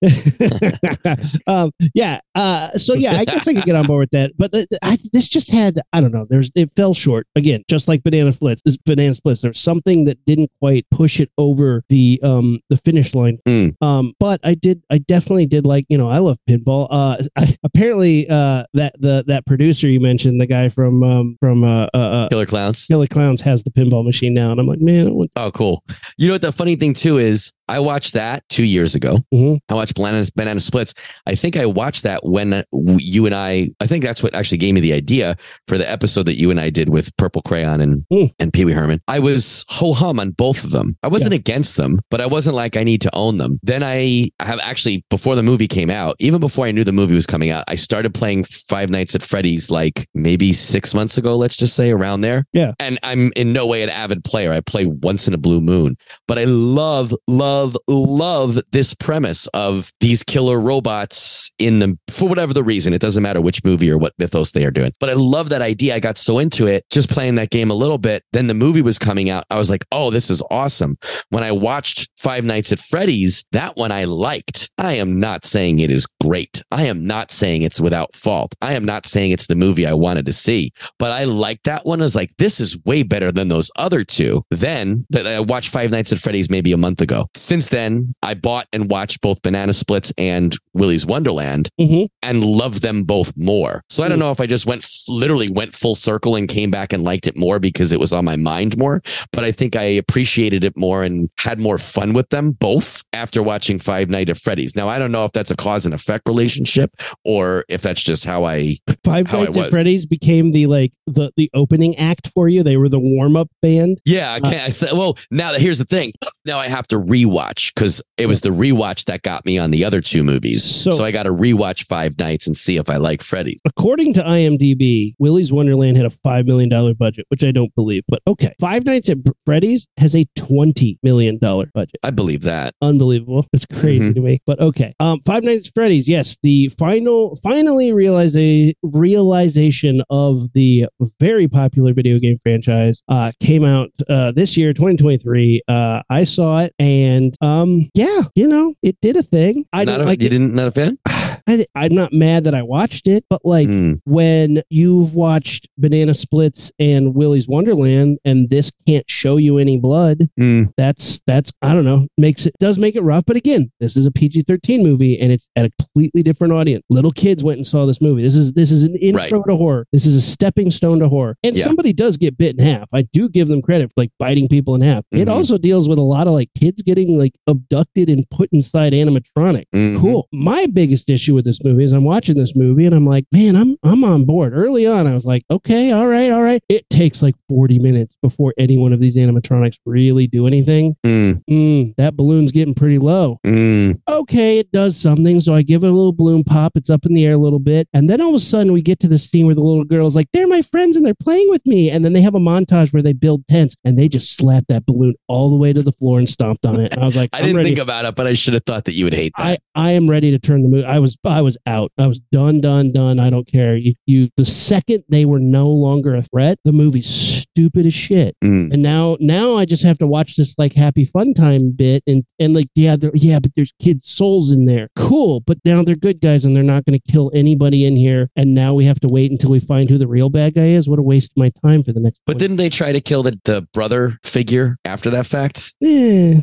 [1.47, 2.21] um, yeah.
[2.35, 4.33] Uh, so yeah, I guess I could get on board with that.
[4.37, 6.27] But th- th- I, this just had, I don't know.
[6.29, 8.63] There's, it fell short again, just like Banana Splits.
[8.85, 9.43] Banana Splits.
[9.43, 13.39] There's something that didn't quite push it over the um the finish line.
[13.47, 13.75] Mm.
[13.81, 16.89] Um, but I did, I definitely did like, you know, I love pinball.
[16.91, 21.65] Uh, I, apparently, uh, that the that producer you mentioned, the guy from um from
[21.65, 22.87] uh, uh, uh Killer Clowns.
[22.87, 25.85] Killer Clowns, has the pinball machine now, and I'm like, man, Oh, cool.
[26.17, 29.21] You know what the funny thing too is I watched that two years ago.
[29.33, 29.59] Mhm.
[29.69, 30.95] I watched Banana, Banana Splits.
[31.27, 34.75] I think I watched that when you and I, I think that's what actually gave
[34.75, 35.37] me the idea
[35.69, 38.31] for the episode that you and I did with Purple Crayon and, Mm.
[38.39, 39.01] and Pee Wee Herman.
[39.09, 40.95] I was ho hum on both of them.
[41.03, 43.59] I wasn't against them, but I wasn't like I need to own them.
[43.63, 47.15] Then I have actually, before the movie came out, even before I knew the movie
[47.15, 51.37] was coming out, I started playing Five Nights at Freddy's like maybe six months ago,
[51.37, 52.45] let's just say around there.
[52.53, 52.73] Yeah.
[52.79, 54.53] And I'm in no way an avid player.
[54.53, 55.97] I play once in a blue moon
[56.29, 62.29] but I love, love, love love this premise of these killer robots in the, for
[62.29, 62.93] whatever the reason.
[62.93, 65.63] It doesn't matter which movie or what mythos they are doing, but I love that
[65.63, 65.95] idea.
[65.95, 68.25] I got so into it just playing that game a little bit.
[68.33, 69.45] Then the movie was coming out.
[69.51, 70.97] I was like, oh, this is awesome.
[71.31, 74.71] When I watched Five Nights at Freddy's, that one I liked.
[74.79, 76.63] I am not saying it is great.
[76.71, 78.55] I am not saying it's without fault.
[78.61, 81.87] I am not saying it's the movie I wanted to see, but I liked that
[81.87, 82.01] one.
[82.01, 84.43] I was like, this is way better than those other two.
[84.51, 87.29] Then that I watched Five Nights at Freddy's maybe a month ago.
[87.45, 92.09] Since then, I bought and watched both Banana Splits and Willy's Wonderland Mhm.
[92.23, 93.83] and loved them both more.
[93.89, 96.93] So I don't know if I just went literally went full circle and came back
[96.93, 99.03] and liked it more because it was on my mind more,
[99.33, 103.43] but I think I appreciated it more and had more fun with them both after
[103.43, 104.75] watching Five Nights at Freddy's.
[104.77, 106.91] Now I don't know if that's a cause and effect relationship
[107.25, 109.71] or if that's just how I Five How Nights at.
[109.71, 112.63] Freddy's became the like the the opening act for you.
[112.63, 113.99] They were the warm up band.
[114.05, 114.63] Yeah, I can't.
[114.63, 116.13] I said, well, now that here's the thing.
[116.45, 119.85] Now I have to rewatch because it was the rewatch that got me on the
[119.85, 120.64] other two movies.
[120.65, 123.61] So- So, I got to rewatch Five Nights and see if I like Freddy's.
[123.65, 128.21] According to IMDb, Willy's Wonderland had a $5 million budget, which I don't believe, but
[128.27, 128.53] okay.
[128.61, 131.97] Five Nights at Freddy's has a $20 million budget.
[132.03, 132.75] I believe that.
[132.83, 133.47] Unbelievable.
[133.53, 134.15] That's crazy Mhm.
[134.15, 134.41] to me.
[134.47, 134.95] But okay.
[135.01, 140.87] Um, Five Nights at Freddy's, yes, the final, finally realize a realization of the
[141.21, 145.63] very popular video game franchise uh, came out uh, this year, 2023.
[145.69, 149.65] Uh, I saw it, and um, yeah, you know, it did a thing.
[149.73, 150.31] I not don't a, like you it.
[150.31, 150.99] didn't not a fan?
[151.47, 154.01] I, I'm not mad that I watched it, but like Mm.
[154.05, 160.29] when you've watched Banana Splits and Willy's Wonderland, and this can't show you any blood,
[160.41, 160.69] Mm.
[160.77, 163.25] that's that's I don't know makes it does make it rough.
[163.27, 166.83] But again, this is a PG-13 movie, and it's at a completely different audience.
[166.91, 168.23] Little kids went and saw this movie.
[168.23, 169.87] This is this is an intro to horror.
[169.93, 171.37] This is a stepping stone to horror.
[171.43, 171.65] And Yeah.
[171.65, 172.89] somebody does get bit in half.
[172.93, 175.05] I do give them credit for like biting people in half.
[175.13, 175.33] It Mhm.
[175.33, 179.65] also deals with a lot of like kids getting like abducted and put inside animatronic
[179.75, 179.99] Mhm.
[180.01, 180.29] cool.
[180.33, 183.57] My biggest issue with this movie is I'm watching this movie and I'm like, man,
[183.57, 184.53] I'm I'm on board.
[184.55, 186.63] Early on, I was like, okay, all right, all right.
[186.69, 190.97] It takes like 40 minutes before any one of these animatronics really do anything.
[191.05, 191.43] Mm.
[191.51, 193.39] Mm, that balloon's getting pretty low.
[193.45, 194.01] Mm.
[194.09, 196.73] Okay, it does something, so I give it a little balloon pop.
[196.77, 198.83] It's up in the air a little bit, and then all of a sudden we
[198.83, 201.49] get to the scene where the little girl's like, "They're my friends and they're playing
[201.49, 204.37] with me," and then they have a montage where they build tents and they just
[204.37, 206.93] slap that balloon all the way to the floor and stomped on it.
[206.95, 207.71] And I was like, I didn't ready.
[207.71, 209.61] think about it, but I should have thought that you would hate that.
[209.75, 210.85] I, I am ready to turn the movie.
[210.85, 211.93] I was I was out.
[211.99, 213.19] I was done, done, done.
[213.19, 213.77] I don't care.
[213.77, 218.37] You you the second they were no longer a threat, the movie's stupid as shit.
[218.43, 218.73] Mm.
[218.73, 222.25] And now now I just have to watch this like happy fun time bit and
[222.39, 224.89] and like yeah yeah but there's kids souls in there.
[224.97, 228.31] Cool, but now they're good guys and they're not going to kill anybody in here.
[228.37, 230.89] And now we have to wait until we find who the real bad guy is.
[230.89, 232.21] What a waste of my time for the next.
[232.27, 235.75] But didn't they try to kill the, the brother figure after that fact?
[235.83, 236.41] Eh.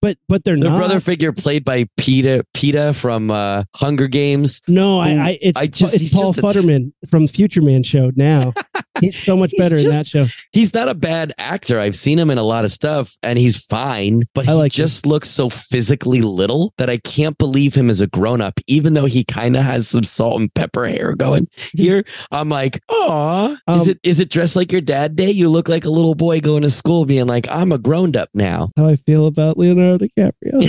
[0.00, 0.76] But but they're not The not.
[0.78, 4.62] brother figure played by Peeta Peeta from uh, Hunger Games.
[4.68, 7.82] no, I, I it's I just- it's Paul just a t- Futturman from Future Man
[7.82, 8.52] show now.
[9.00, 10.26] he's so much He's better in that show.
[10.52, 11.78] He's not a bad actor.
[11.80, 14.72] I've seen him in a lot of stuff and he's fine, but I he like
[14.72, 14.82] him.
[14.84, 18.94] just looks so physically little that I can't believe him as a grown up, even
[18.94, 22.04] though he kind of has some salt and pepper hair going here.
[22.30, 25.30] I'm like, oh, is Um, it is it dressed like your dad day?
[25.30, 28.28] You look like a little boy going to school being like, I'm a grown up
[28.34, 28.70] now.
[28.76, 30.68] How I feel about Leonardo DiCaprio.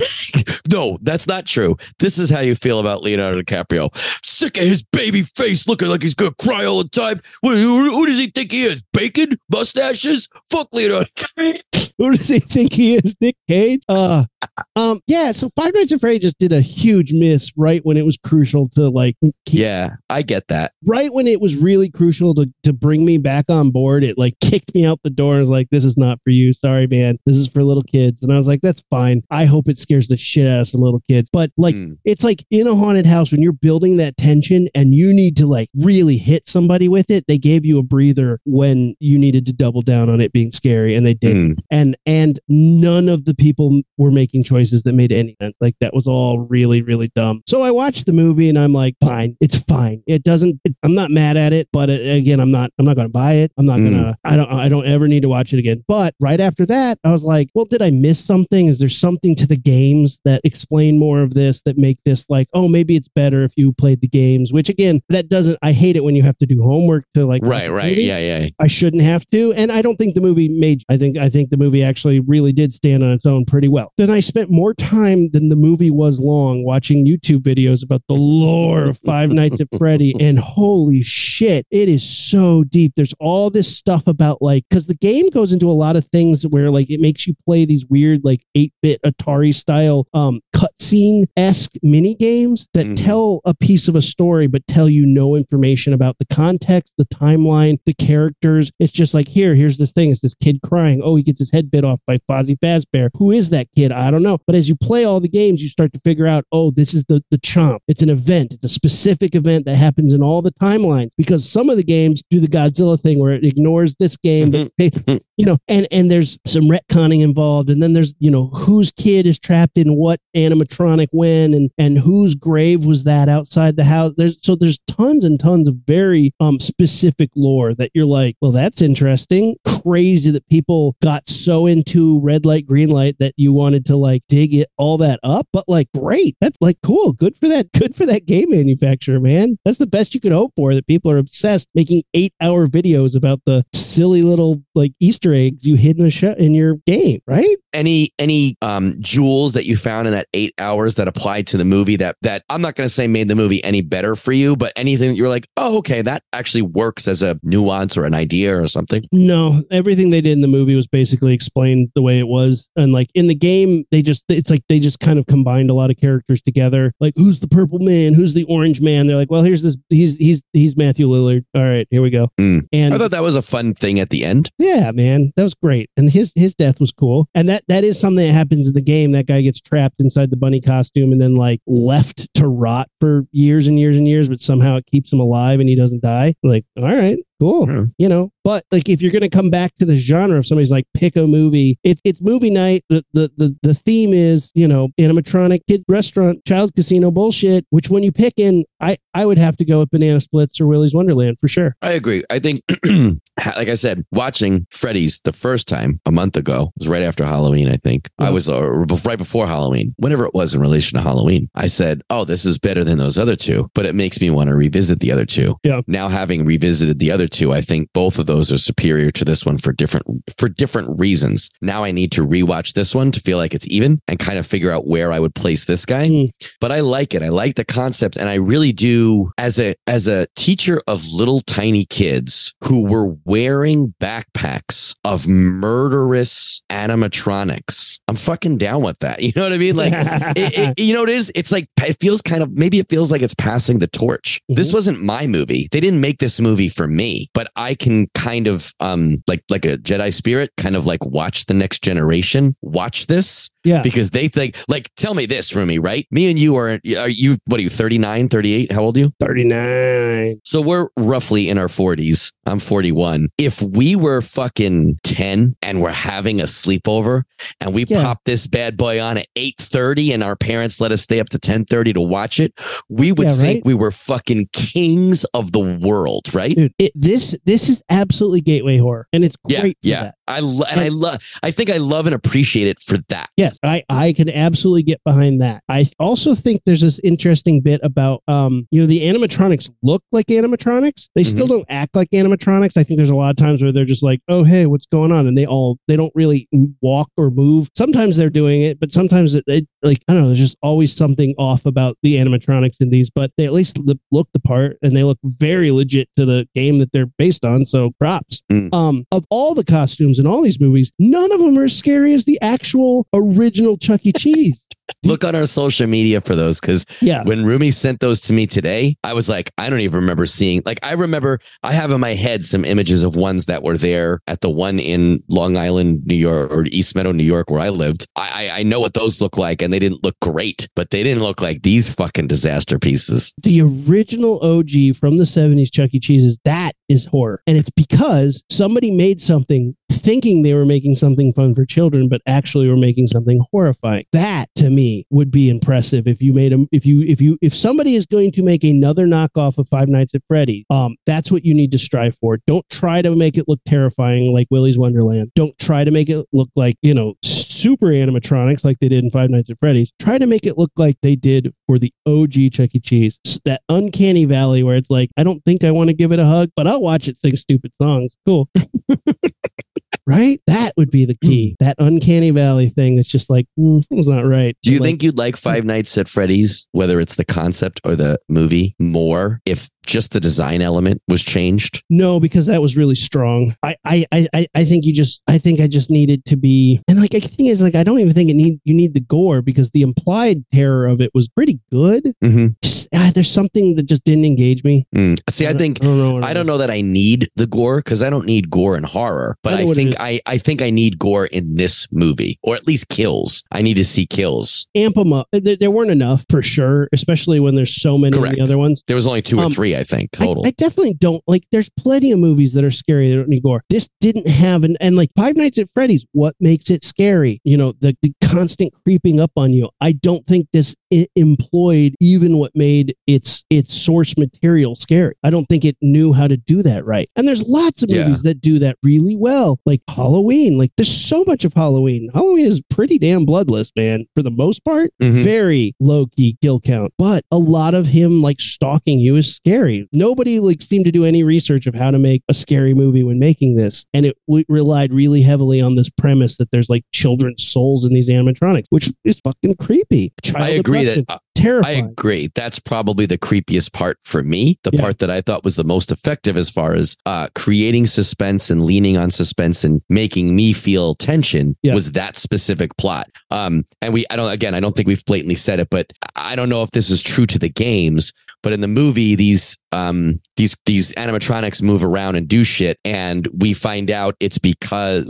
[0.71, 1.77] No, that's not true.
[1.97, 3.89] This is how you feel about Leonardo DiCaprio.
[4.23, 7.21] Sick of his baby face looking like he's going to cry all the time.
[7.41, 8.84] Who, who- who does he think he is?
[8.91, 9.38] Bacon?
[9.49, 10.28] Mustaches?
[10.51, 11.05] Fuck Leonardo
[11.97, 13.15] Who does he think he is?
[13.22, 13.82] Nick Cage?
[13.88, 14.26] Uh,
[14.75, 15.31] um, yeah.
[15.31, 18.69] So Five Nights at Freddy just did a huge miss right when it was crucial
[18.69, 19.15] to like
[19.45, 20.73] keep Yeah, I get that.
[20.85, 24.39] right when it was really crucial to, to bring me back on board, it like
[24.39, 26.53] kicked me out the door and was like, this is not for you.
[26.53, 27.17] Sorry, man.
[27.25, 28.21] This is for little kids.
[28.23, 29.23] And I was like, that's fine.
[29.29, 31.29] I hope it scares the shit out of some little kids.
[31.31, 31.97] But like, Mm.
[32.03, 35.45] it's like in a haunted house when you're building that tension and you need to
[35.47, 37.25] like really hit somebody with it.
[37.27, 40.95] They gave you a breather when you needed to double down on it being scary
[40.95, 41.35] and they did.
[41.35, 41.59] Mm.
[41.69, 45.55] And, and none of the people were making choices that made any sense.
[45.61, 47.41] Like that was all really, really dumb.
[47.47, 50.03] So I watched the movie and I'm like, fine, it's fine.
[50.07, 52.95] It doesn't, it, I'm not mad at it, but uh, again, I'm not, I'm not
[52.95, 53.51] going to buy it.
[53.57, 53.91] I'm not Mm.
[53.91, 55.84] to, I don't, I don't ever need to watch it again.
[55.88, 58.67] But right after that, I was like, well, did I miss something?
[58.67, 62.47] Is there something to the games that explain more of this that make this like,
[62.53, 65.95] oh, maybe it's better if you played the games, which again, that doesn't, I hate
[65.95, 67.89] it when you have to do homework to like, Right, right.
[67.91, 68.03] movie.
[68.03, 68.49] Yeah, yeah.
[68.59, 69.53] I shouldn't have to.
[69.53, 72.51] And I don't think the movie made I think I think the movie actually really
[72.51, 73.91] did stand on its own pretty well.
[73.97, 78.15] Then I spent more time than the movie was long watching YouTube videos about the
[78.15, 82.93] lore of Five Nights at Freddy and holy shit, it is so deep.
[82.95, 86.43] There's all this stuff about like cuz the game goes into a lot of things
[86.47, 90.41] where like it makes you play these weird like 8-bit Atari style um
[90.89, 92.95] cutscene-esque mini games that Mhm.
[92.95, 97.05] tell a piece of a story but tell you no information about the context, the
[97.05, 98.71] timeline, the characters.
[98.79, 100.11] It's just like here, here's this thing.
[100.11, 101.01] It's this kid crying.
[101.03, 103.09] Oh, he gets his head bit off by Fozzie Fazbear.
[103.15, 103.91] Who is that kid?
[103.91, 104.37] I don't know.
[104.45, 107.05] But as you play all the games, you start to figure out, oh, this is
[107.05, 107.79] the the chomp.
[107.87, 108.53] It's an event.
[108.53, 111.09] It's a specific event that happens in all the timelines.
[111.17, 114.71] Because some of the games do the Godzilla thing where it ignores this game, but
[114.77, 114.91] they-
[115.39, 119.25] you know, and and there's some retconning involved, and then there's you know whose kid
[119.25, 124.13] is trapped in what animatronic when, and and whose grave was that outside the house.
[124.17, 128.51] There's so there's tons and tons of very um specific lore that you're like, well,
[128.51, 129.55] that's interesting.
[129.81, 134.23] Crazy that people got so into red light, green light that you wanted to like
[134.27, 137.95] dig it all that up, but like great, that's like cool, good for that, good
[137.95, 139.57] for that game manufacturer, man.
[139.63, 140.75] That's the best you could hope for.
[140.75, 145.65] That people are obsessed making eight hour videos about the silly little like Easter eggs
[145.65, 147.57] you hid in the show in your game, right?
[147.74, 151.65] Any any um jewels that you found in that eight hours that applied to the
[151.65, 154.74] movie that that I'm not gonna say made the movie any better for you, but
[154.76, 158.59] anything that you're like, oh, okay, that actually works as a nuance or an idea
[158.59, 159.03] or something.
[159.11, 162.67] No, everything they did in the movie was basically explained the way it was.
[162.76, 165.74] And like in the game, they just, it's like they just kind of combined a
[165.74, 166.93] lot of characters together.
[166.99, 168.13] Like, who's the purple man?
[168.13, 169.07] Who's the orange man?
[169.07, 171.45] They're like, well, here's this, he's, he's, he's Matthew Lillard.
[171.55, 172.32] All right, here we go.
[172.39, 172.67] Mm.
[172.72, 174.49] And I thought that was a fun thing at the end.
[174.57, 175.89] yeah, man, that was great.
[175.97, 177.28] And his, his death was cool.
[177.34, 179.12] And that, that is something that happens in the game.
[179.12, 183.26] That guy gets trapped inside the bunny costume and then like left to rot for
[183.32, 186.36] years and years and years, but somehow it keeps him alive and he doesn't die.
[186.43, 187.85] Like, all right, cool Yeah.
[187.97, 190.71] you know but like if you're going to come back to the genre if somebody's
[190.71, 194.67] like pick a movie it's it's movie night the, the the the theme is you
[194.67, 199.37] know animatronic kid restaurant child casino bullshit which when you pick in i i would
[199.37, 202.23] have to go with banana splits or willy's wonderland for sure I agree.
[202.29, 207.01] I think, like I said, watching Freddy's the first time a month ago was right
[207.03, 207.69] after Halloween.
[207.69, 208.61] I think I was uh,
[209.05, 211.49] right before Halloween, whenever it was in relation to Halloween.
[211.55, 214.49] I said, "Oh, this is better than those other two, but it makes me want
[214.49, 215.55] to revisit the other two.
[215.63, 215.81] Yeah.
[215.87, 219.45] Now, having revisited the other two, I think both of those are superior to this
[219.45, 220.05] one for different
[220.38, 221.49] for different reasons.
[221.61, 224.45] Now, I need to rewatch this one to feel like it's even and kind of
[224.45, 226.07] figure out where I would place this guy.
[226.09, 226.30] Mm.
[226.59, 227.23] But I like it.
[227.23, 229.32] I like the concept, and I really do.
[229.38, 236.61] As a as a teacher of little tiny kids who were wearing backpacks of murderous
[236.69, 239.19] animatronics, I'm fucking down with that.
[239.30, 239.75] You know what I mean?
[239.75, 239.93] Like,
[240.36, 241.32] it, it- you know, it is.
[241.36, 244.41] It's like it feels kind of maybe it feels like it's passing the torch.
[244.49, 244.73] This Mhm.
[244.73, 245.67] wasn't my movie.
[245.71, 249.65] They didn't make this movie for me, but I can kind of um like like
[249.65, 253.82] a Jedi spirit, kind of like watch the next generation watch this Yeah.
[253.84, 256.07] Because they think, like, tell me this, Rumi, right?
[256.11, 258.72] Me and you are, are you, what are you, 39, 38?
[258.72, 259.11] How old are you?
[259.20, 260.41] 39.
[260.43, 262.32] So we're roughly in our 40s.
[262.45, 263.30] I'm 41.
[263.38, 267.24] If we were fucking 10 and we're having a sleepover
[267.59, 268.01] and we Yeah.
[268.01, 271.38] pop this bad boy on at 8:30 and our parents let us stay up to
[271.39, 272.53] 10:30 to watch it,
[272.89, 273.65] we would Yeah, think right?
[273.65, 276.55] we were fucking kings of the world, right?
[276.55, 279.78] Dude, it, this this is absolutely gateway horror, and it's yeah, great.
[279.82, 280.03] for yeah.
[280.03, 280.15] that.
[280.30, 283.30] I lo- and I love I think I love and appreciate it for that.
[283.36, 285.63] Yes, I I can absolutely get behind that.
[285.67, 290.27] I also think there's this interesting bit about um you know the animatronics look like
[290.27, 291.07] animatronics.
[291.15, 291.53] They still Mm-hmm.
[291.55, 292.77] don't act like animatronics.
[292.77, 295.11] I think there's a lot of times where they're just like, "Oh, hey, what's going
[295.11, 296.47] on?" and they all they don't really
[296.82, 297.69] walk or move.
[297.75, 300.95] Sometimes they're doing it, but sometimes it, it like I don't know, there's just always
[300.95, 303.80] something off about the animatronics in these, but they at least
[304.11, 307.65] look, the part and they look very legit to the game that they're based on,
[307.65, 308.41] so props.
[308.51, 308.73] Mm.
[308.73, 312.13] Um of all the costumes in all these movies, none of them are as scary
[312.13, 314.11] as the actual original Chuck E.
[314.11, 314.59] Cheese.
[315.03, 317.23] Look on our social media for those because Yeah.
[317.23, 320.61] when Rumi sent those to me today, I was like, I don't even remember seeing.
[320.65, 324.19] Like, I remember I have in my head some images of ones that were there
[324.27, 327.69] at the one in Long Island, New York, or East Meadow, New York, where I
[327.69, 328.07] lived.
[328.15, 331.03] I I, I know what those look like, and they didn't look great, but they
[331.03, 333.33] didn't look like these fucking disaster pieces.
[333.43, 335.99] the original OG from the 70s Chuck E.
[335.99, 337.41] Cheese's, that is horror.
[337.47, 342.21] And it's because somebody made something thinking they were making something fun for children, but
[342.25, 344.05] actually were making something horrifying.
[344.11, 347.55] That to me would be impressive if you made them if you if you if
[347.55, 351.45] somebody is going to make another knockoff of Five Nights at Freddy's, um, that's what
[351.45, 352.37] you need to strive for.
[352.47, 355.31] Don't try to make it look terrifying like Willy's Wonderland.
[355.35, 357.15] Don't try to make it look like, you know,
[357.60, 359.91] super animatronics like they did in Five Nights at Freddy's.
[359.99, 362.80] Try to make it look like they did for the OG Chuck E.
[362.80, 363.20] Cheese.
[363.45, 366.26] That uncanny valley where it's like, I don't think I want to give it a
[366.26, 368.16] hug, but I'll watch it sing stupid songs.
[368.26, 368.49] Cool.
[370.07, 370.41] right?
[370.47, 371.55] That would be the key.
[371.60, 374.57] That uncanny valley thing that's just like, mm, something's not right.
[374.64, 377.95] Do you Like, think you'd like Five Nights at Freddy's, whether it's the concept or
[377.95, 381.83] the movie, more if just the design element was changed?
[381.89, 383.55] No, because that was really strong.
[383.63, 386.81] I, I, I, I- I think you just, I think I just needed to be,
[386.87, 388.99] and like, the thing is, like, I don't even think it need, you need the
[388.99, 392.03] gore because the implied terror of it was pretty good.
[392.23, 392.47] Mm-hmm.
[392.61, 394.85] Just, ah, there's something that just didn't engage me.
[395.29, 396.21] See, I don't- think I don't know.
[396.27, 399.35] I don't know that I need the gore because I don't need gore in horror,
[399.43, 399.95] but I I, think.
[399.99, 403.43] I, I think I need gore in this movie or at least kills.
[403.51, 404.67] I need to see kills.
[404.75, 405.27] Amp them up.
[405.31, 408.83] There, there weren't enough for sure, especially when there's so many the other ones.
[408.87, 410.45] There was only two or Um, three, I think, I.
[410.45, 411.43] I definitely don't like.
[411.51, 413.63] There's plenty of movies that are scary that don't need gore.
[413.69, 416.05] This didn't have an and like Five Nights at Freddy's.
[416.11, 417.39] What makes it scary?
[417.45, 419.69] You know, the, the constant creeping up on you.
[419.82, 420.75] I don't think this
[421.15, 425.13] employed even what made its its source material scary.
[425.23, 427.09] I don't think it knew how to do that right.
[427.15, 428.03] And there's lots of Yeah.
[428.05, 430.57] movies that do that really well, like Halloween.
[430.57, 432.09] Like there's so much of Halloween.
[432.13, 435.23] Halloween is pretty damn bloodless, man, for the most part Mhm.
[435.23, 439.88] very low key kill count, but a lot of him like stalking you is scary.
[439.93, 443.19] Nobody like seemed to do any research of how to make a scary movie when
[443.19, 447.43] making this, and it w- relied really heavily on this premise that there's like children's
[447.43, 450.11] souls in these animatronics, which is fucking creepy.
[450.24, 451.17] Child I agree that uh,
[451.63, 452.30] I agree.
[452.36, 454.57] That's probably the creepiest part for me.
[454.63, 454.82] The Yeah.
[454.82, 458.65] part that I thought was the most effective as far as uh, creating suspense and
[458.65, 461.74] leaning on suspense and making me feel tension Yeah.
[461.76, 463.09] was that specific plot.
[463.32, 466.36] Um, and we, I don't, again, I don't think we've blatantly said it, but I
[466.36, 468.11] don't know if this is true to the games.
[468.41, 473.28] But in the movie, these um these these animatronics move around and do shit, and
[473.38, 475.03] we find out it's because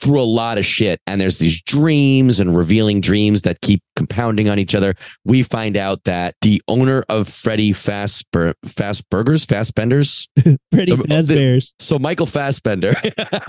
[0.00, 4.48] through a lot of shit, and there's these dreams and revealing dreams that keep compounding
[4.48, 4.94] on each other
[5.24, 10.28] we find out that the owner of Freddy Fastbur- Fast Burgers, Fast Benders.
[10.70, 11.74] The- Fazbear's.
[11.78, 12.94] So Michael Fassbender,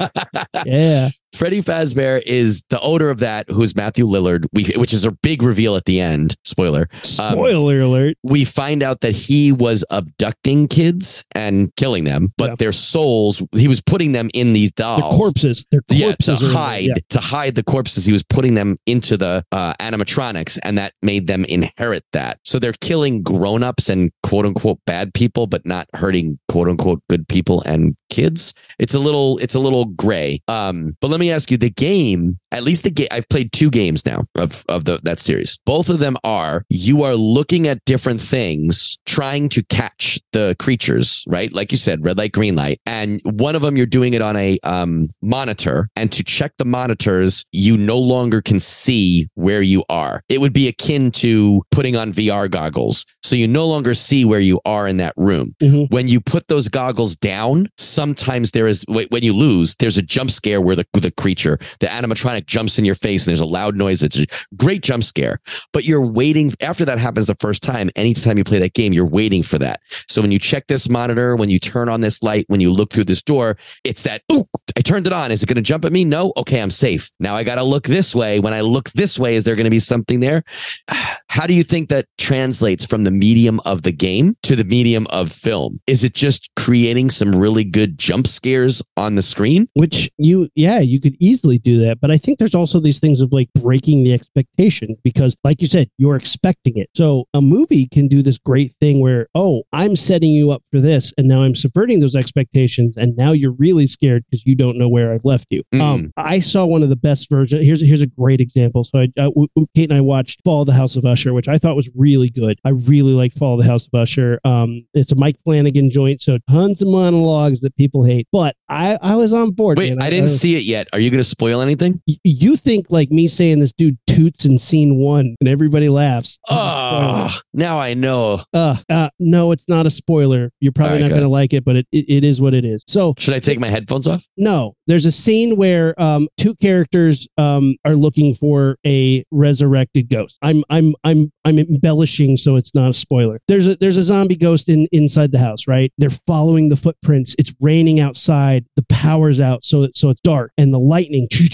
[0.66, 1.10] Yeah.
[1.34, 5.42] Freddy Fazbear is the owner of that, who's Matthew Lillard, we, which is a big
[5.42, 6.36] reveal at the end.
[6.46, 6.88] Spoiler.
[7.20, 8.18] Um, Spoiler alert.
[8.24, 12.56] we find out that he was abducting kids and killing them, but Yeah.
[12.60, 15.16] their souls, he was putting them in these dolls.
[15.18, 15.66] corpses.
[15.90, 16.26] Yeah, corpses.
[16.40, 16.94] to are in hide Yeah.
[17.10, 21.28] to hide the corpses, he was putting them into the uh, animatronics, and that made
[21.28, 22.40] them inherit that.
[22.44, 27.28] So they're killing grown-ups and quote unquote bad people, but not hurting quote unquote good
[27.28, 28.54] people and kids.
[28.80, 30.42] It's a little it's a little gray.
[30.48, 33.70] Um, but let me ask you, the game, at least the game, I've played two
[33.70, 35.58] games now of of the that series.
[35.66, 41.24] Both of them are you are looking at different things, trying to catch the creatures,
[41.28, 41.52] right?
[41.52, 44.36] Like you said, red light, green light, and one of them you're doing it on
[44.36, 49.84] a um, monitor, and to check the monitors, you no longer can see where you
[49.90, 50.22] are.
[50.30, 53.06] It would be akin to putting on VR goggles.
[53.34, 55.56] So you no longer see where you are in that room.
[55.60, 55.90] Mhm.
[55.90, 60.30] When you put those goggles down, sometimes there is, when you lose, there's a jump
[60.30, 63.76] scare where the, the creature, the animatronic jumps in your face and there's a loud
[63.76, 64.04] noise.
[64.04, 65.40] It's a great jump scare,
[65.72, 66.54] but you're waiting.
[66.62, 69.80] After that happens the first time, anytime you play that game, you're waiting for that.
[70.08, 72.94] So when you check this monitor, when you turn on this light, when you look
[72.94, 74.48] through this door, it's that, ooh,
[74.78, 75.32] I turned it on.
[75.32, 76.06] Is it going to jump at me?
[76.06, 76.34] No.
[76.38, 76.62] Okay.
[76.62, 77.10] I'm safe.
[77.20, 78.40] Now I got to look this way.
[78.40, 80.44] When I look this way, is there going to be something there?
[81.30, 85.08] How do you think that translates from the medium of the game to the medium
[85.08, 85.80] of film?
[85.88, 89.68] Is it just creating some really good jump scares on the screen?
[89.76, 93.20] which you yeah you could easily do that but i think there's also these things
[93.20, 97.86] of like breaking the expectation because like you said you're expecting it so a movie
[97.88, 101.42] can do this great thing where oh i'm setting you up for this and now
[101.42, 105.26] i'm subverting those expectations and now you're really scared because you don't know where i've
[105.26, 105.82] left you Mm.
[105.82, 109.08] um i saw one of the best versions here's here's a great example so I,
[109.20, 109.30] uh,
[109.76, 112.30] kate and i watched fall of the house of usher which i thought was really
[112.30, 115.90] good i really like fall of the house of usher um it's a mike flanagan
[115.90, 119.90] joint so tons of monologues that people hate but i i was on board Wait,
[119.90, 120.02] man.
[120.02, 120.88] I didn't see it yet.
[120.94, 122.02] Are you going to spoil anything?
[122.08, 126.38] y- you think like me saying this dude toots in scene one and everybody laughs.
[126.50, 128.42] Oh, now I know.
[128.54, 130.52] Uh, uh, no, it's not a spoiler.
[130.60, 132.66] You're probably right, not going to like it, but it, it, it is what it
[132.66, 132.84] is.
[132.88, 134.26] So, Should I take my headphones off?
[134.38, 140.10] no, no, there's a scene where um, two characters um, are looking for a resurrected
[140.10, 140.38] ghost.
[140.44, 143.40] I'm I'm I'm I'm embellishing, so it's not a spoiler.
[143.48, 145.92] There's a there's a zombie ghost in inside the house, right?
[145.98, 147.36] They're following the footprints.
[147.40, 148.66] It's raining outside.
[148.76, 151.28] The power's out, so it, so it's dark, and the lightning.
[151.32, 151.50] You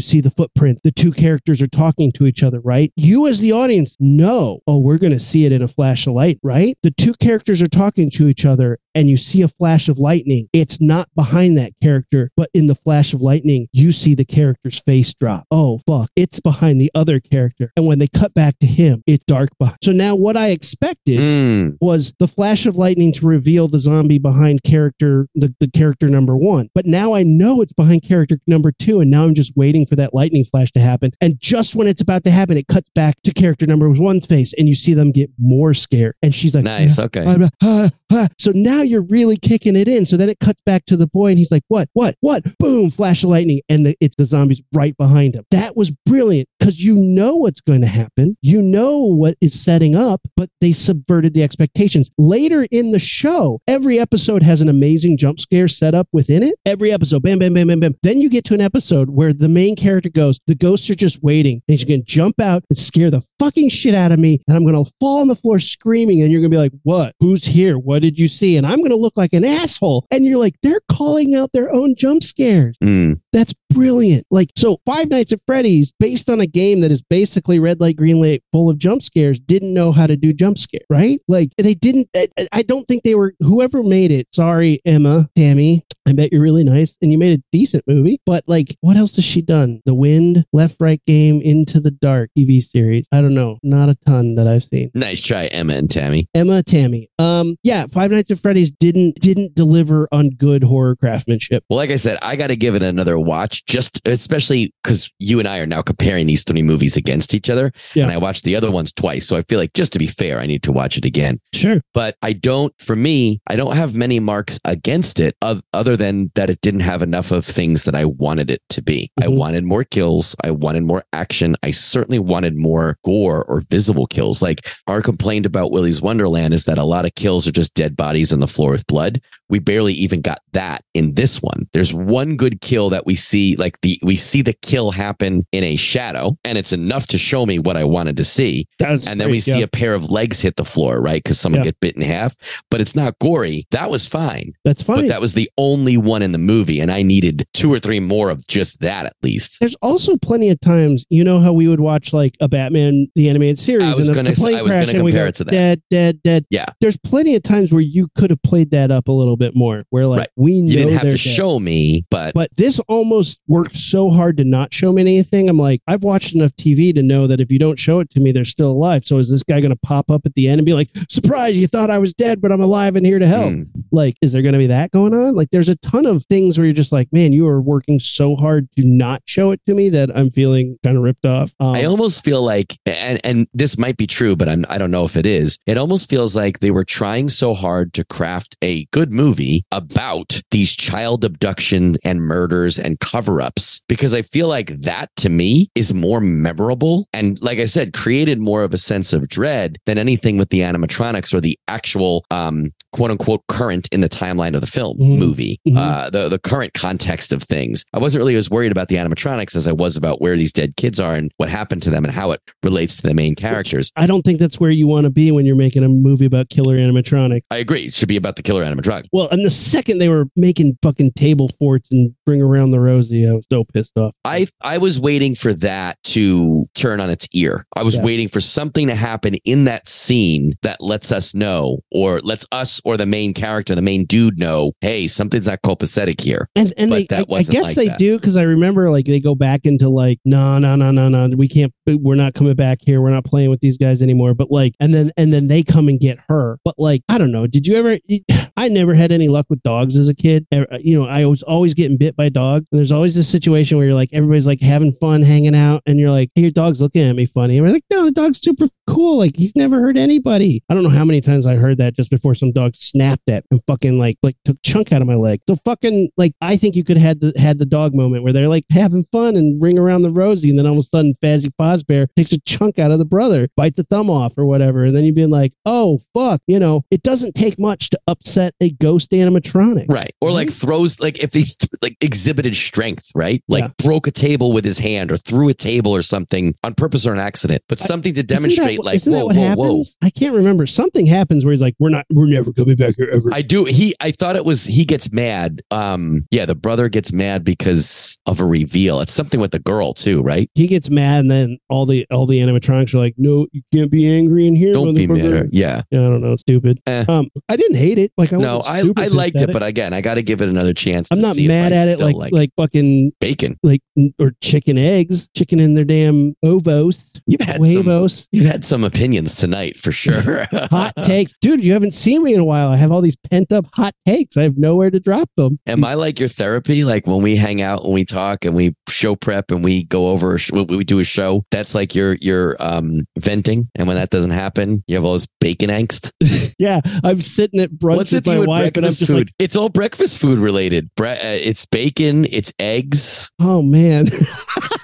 [0.00, 0.78] see the footprint.
[0.84, 2.92] The two characters are talking to each other, right?
[2.96, 6.14] You as the audience know, oh, we're going to see it in a flash of
[6.14, 6.78] light, right?
[6.84, 10.48] The two characters are talking to each other, and you see a flash of lightning.
[10.52, 14.80] It's not behind that character, but in the flash of lightning, you see the character's
[14.80, 15.46] face drop.
[15.50, 16.10] Oh, fuck.
[16.16, 17.72] It's behind the other character.
[17.76, 19.78] And when they cut back to him, it's dark behind.
[19.82, 21.76] So now what I expected Mm.
[21.80, 26.36] was the flash of lightning to reveal the zombie behind character the, the character number
[26.36, 29.84] one but now i know it's behind character number two and now i'm just waiting
[29.86, 32.88] for that lightning flash to happen and just when it's about to happen it cuts
[32.94, 36.54] back to character number one's face and you see them get more scared and she's
[36.54, 36.98] like Nice.
[36.98, 37.24] Okay.
[37.26, 38.28] Ah, ah, ah.
[38.38, 40.06] So now you're really kicking it in.
[40.06, 41.88] So then it cuts back to the boy, and he's like, "What?
[41.92, 42.16] What?
[42.20, 42.90] What?" Boom!
[42.90, 45.44] Flash of lightning, and the, it's the zombies right behind him.
[45.50, 48.36] That was brilliant because you know what's going to happen.
[48.42, 52.10] You know what is setting up, but they subverted the expectations.
[52.18, 56.54] Later in the show, every episode has an amazing jump scare set up within it.
[56.66, 57.94] Every episode, bam, bam, bam, bam, bam.
[58.02, 61.22] Then you get to an episode where the main character goes, "The ghosts are just
[61.22, 64.40] waiting, and she's going to jump out and scare the fucking shit out of me,
[64.46, 66.72] and I'm going to fall on the floor screaming, and you're going to be like,
[66.82, 67.14] "What?
[67.20, 67.78] Who's here?
[67.78, 70.06] What did you see?" And I'm going to look like an asshole.
[70.10, 72.76] And you're like, they're calling out their own jump scares.
[72.82, 73.20] Mm.
[73.32, 74.26] That's brilliant.
[74.30, 77.96] Like, so Five Nights at Freddy's, based on a game that is basically red light,
[77.96, 81.20] green light, full of jump scares, didn't know how to do jump scare, right?
[81.28, 85.84] Like, they didn't, I, I don't think they were, whoever made it, sorry, Emma, Tammi,
[86.06, 88.20] I bet you're really nice and you made a decent movie.
[88.26, 89.80] But like, what else has she done?
[89.84, 93.06] The Wind, Left Right Game, Into the Dark TV series.
[93.12, 93.58] I don't know.
[93.62, 94.90] Not a ton that I've seen.
[94.94, 96.28] Nice try, Emma and Tammi.
[96.34, 97.08] Emma Tammi.
[97.18, 101.64] Um, yeah, Five Nights at Freddy's didn't didn't deliver on good horror craftsmanship.
[101.68, 105.38] Well, like I said, I got to give it another watch, just especially because you
[105.38, 107.72] and I are now comparing these three movies against each other.
[107.94, 108.04] Yeah.
[108.04, 109.26] And I watched the other ones twice.
[109.26, 111.40] So I feel like just to be fair, I need to watch it again.
[111.52, 111.80] Sure.
[111.94, 116.30] But I don't, for me, I don't have many marks against it of other than
[116.34, 119.10] that it didn't have enough of things that I wanted it to be.
[119.20, 119.36] I Mhm.
[119.36, 120.34] wanted more kills.
[120.42, 121.56] I wanted more action.
[121.62, 124.42] I certainly wanted more gore or visible kills.
[124.42, 127.96] Like our complaint about Willy's Wonderland is that a lot of kills are just dead
[127.96, 129.20] bodies on the floor with blood.
[129.48, 131.66] We barely even got that in this one.
[131.72, 135.62] There's one good kill that we see, like the, we see the kill happen in
[135.64, 139.20] a shadow and it's enough to show me what I wanted to see That's and
[139.20, 141.22] then we see a pair of legs hit the floor, right?
[141.22, 141.64] Because someone Yeah.
[141.64, 142.36] get bit in half,
[142.70, 143.66] but it's not gory.
[143.72, 145.02] That was fine, That's fine.
[145.02, 148.00] but that was the only one in the movie, and I needed two or three
[148.00, 149.58] more of just that at least.
[149.60, 153.28] There's also plenty of times, you know how we would watch like a Batman the
[153.28, 153.84] animated series.
[153.84, 155.44] I was and gonna the plane s- I was crash gonna compare go, it to
[155.44, 155.50] that.
[155.50, 156.44] Dead, dead, dead.
[156.50, 156.66] Yeah.
[156.80, 159.82] There's plenty of times where you could have played that up a little bit more.
[159.90, 160.28] Where like Right.
[160.36, 161.18] we know You didn't have to dead.
[161.20, 165.48] show me, but, But this almost worked so hard to not show me anything.
[165.48, 168.20] I'm like, I've watched enough TV to know that if you don't show it to
[168.20, 169.02] me, they're still alive.
[169.06, 171.56] So is this guy going to pop up at the end and be like, surprise,
[171.56, 173.52] you thought I was dead, but I'm alive and here to help?
[173.52, 173.66] Mm.
[173.90, 175.34] Like, is there going to be that going on?
[175.34, 178.36] Like, there's a ton of things where you're just like, man, you are working so
[178.36, 181.52] hard to not show it to me that I'm feeling kind of ripped off.
[181.60, 184.90] Um, I almost feel like, and, and this might be true, but I'm, I don't
[184.90, 185.58] know if it is.
[185.66, 190.40] It almost feels like they were trying so hard to craft a good movie about
[190.50, 195.68] these child abduction and murders and cover ups because I feel like that to me
[195.74, 197.06] is more memorable.
[197.12, 200.60] And like I said, created more of a sense of dread than anything with the
[200.60, 205.18] animatronics or the actual, um, quote unquote current in the timeline of the film Mhm.
[205.18, 205.76] movie, Mhm.
[205.76, 207.84] uh, the, the current context of things.
[207.92, 210.76] I wasn't really as worried about the animatronics as I was about where these dead
[210.76, 213.92] kids are and what happened to them and how it relates to the main characters.
[213.94, 216.48] I don't think that's where you want to be when you're making a movie about
[216.48, 217.42] killer animatronics.
[217.50, 217.82] I agree.
[217.84, 219.06] It should be about the killer animatronic.
[219.12, 223.28] Well, and the second they were making fucking table forts and bring around the Rosie,
[223.28, 224.14] I was so pissed off.
[224.24, 227.66] I I was waiting for that to turn on its ear.
[227.76, 228.02] I was Yeah.
[228.02, 232.80] waiting for something to happen in that scene that lets us know, or lets us
[232.84, 236.48] or the main character, the main dude, know, hey, something's not copacetic here.
[236.56, 237.98] And and But they, I, I guess like they that.
[237.98, 241.36] do because I remember like they go back into like no no no no no
[241.36, 244.34] we can't we're not coming back here we're not playing with these guys anymore.
[244.34, 246.58] But like and then and then they come and get her.
[246.64, 247.46] But like I don't know.
[247.46, 247.98] Did you ever?
[248.56, 250.46] I never had any luck with dogs as a kid.
[250.52, 252.66] Uh, You know I was always getting bit by dogs.
[252.70, 255.98] And there's always this situation where you're like everybody's like having fun hanging out and
[255.98, 257.58] you're like hey your dog's looking at me funny.
[257.58, 259.18] And we're like no the dog's super cool.
[259.18, 260.62] Like he's never hurt anybody.
[260.68, 263.44] I don't know how many times I heard that just before some dog snapped at
[263.50, 265.40] and fucking like like took chunk out of my leg.
[265.48, 268.32] So fucking like I think you could have had the had the dog moment where
[268.32, 271.14] they're like having fun and ring around the rosy, and then all of a sudden
[271.22, 274.84] Fazzy Fozbear takes a chunk out of the brother, bites the thumb off or whatever,
[274.84, 278.54] and then you'd be like, oh fuck, you know, it doesn't take much to upset
[278.60, 279.86] a ghost animatronic.
[279.88, 280.12] Right.
[280.20, 283.42] Or like throws, like if he's like exhibited strength, right?
[283.48, 283.70] Like Yeah.
[283.84, 287.12] broke a table with his hand or threw a table or something on purpose or
[287.12, 289.58] an accident, but something to Isn't that demonstrate like, whoa, whoa, happens?
[289.58, 289.82] whoa.
[290.06, 290.66] I can't remember.
[290.66, 293.30] Something happens where he's like, we're not, we're never coming back here ever.
[293.32, 293.64] I do.
[293.64, 295.62] He, I thought it was, he gets mad.
[295.70, 299.00] Um, yeah, the brother gets mad because of a reveal.
[299.00, 300.48] It's something with the girl too, right?
[300.54, 303.90] he gets mad, and then all the all the animatronics are like, "No, you can't
[303.90, 305.50] be angry in here." Don't be motherfucker." mad.
[305.52, 305.82] Yeah.
[305.90, 306.80] Yeah, I don't know, stupid.
[306.86, 307.04] Eh.
[307.08, 308.12] Um, I didn't hate it.
[308.16, 310.72] Like I No, I, I liked it, but again, I got to give it another
[310.72, 311.08] chance.
[311.10, 313.58] I'm not mad at it still like, like fucking bacon.
[313.62, 313.82] like
[314.18, 319.36] or chicken eggs, chicken in their damn ovos, You've had some, you've had some opinions
[319.36, 320.46] tonight for sure.
[320.70, 321.62] Hot takes, dude.
[321.62, 322.70] You haven't seen me in a while.
[322.70, 324.36] I have all these pent up hot takes.
[324.36, 325.58] I have nowhere to drop them.
[325.66, 326.84] Am I like your therapy?
[326.84, 330.08] Like when we hang out and we talk and we show prep and we go
[330.08, 331.44] over, we do a show.
[331.52, 333.68] That's like your your um venting.
[333.76, 336.10] And when that doesn't happen, you have all this bacon angst.
[336.58, 339.16] Yeah, I'm sitting at brunch What's with my with wife, and I'm breakfast just food?
[339.18, 340.90] like, it's all breakfast food related.
[340.96, 342.24] Bre- uh, it's bacon.
[342.26, 343.30] It's eggs.
[343.40, 344.06] oh man.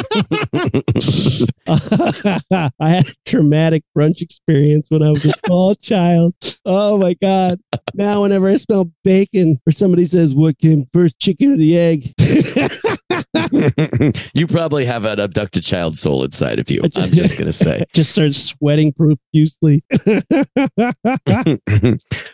[1.68, 2.40] I
[2.80, 6.34] had a traumatic brunch experience when I was a small child.
[6.64, 7.60] Oh my god!
[7.94, 12.12] Now, whenever I smell bacon, or somebody says, "What came first, chicken or the egg?"
[14.34, 16.82] you probably have an abducted child soul inside of you.
[16.96, 17.84] I'm just gonna say.
[17.92, 19.84] just start sweating profusely.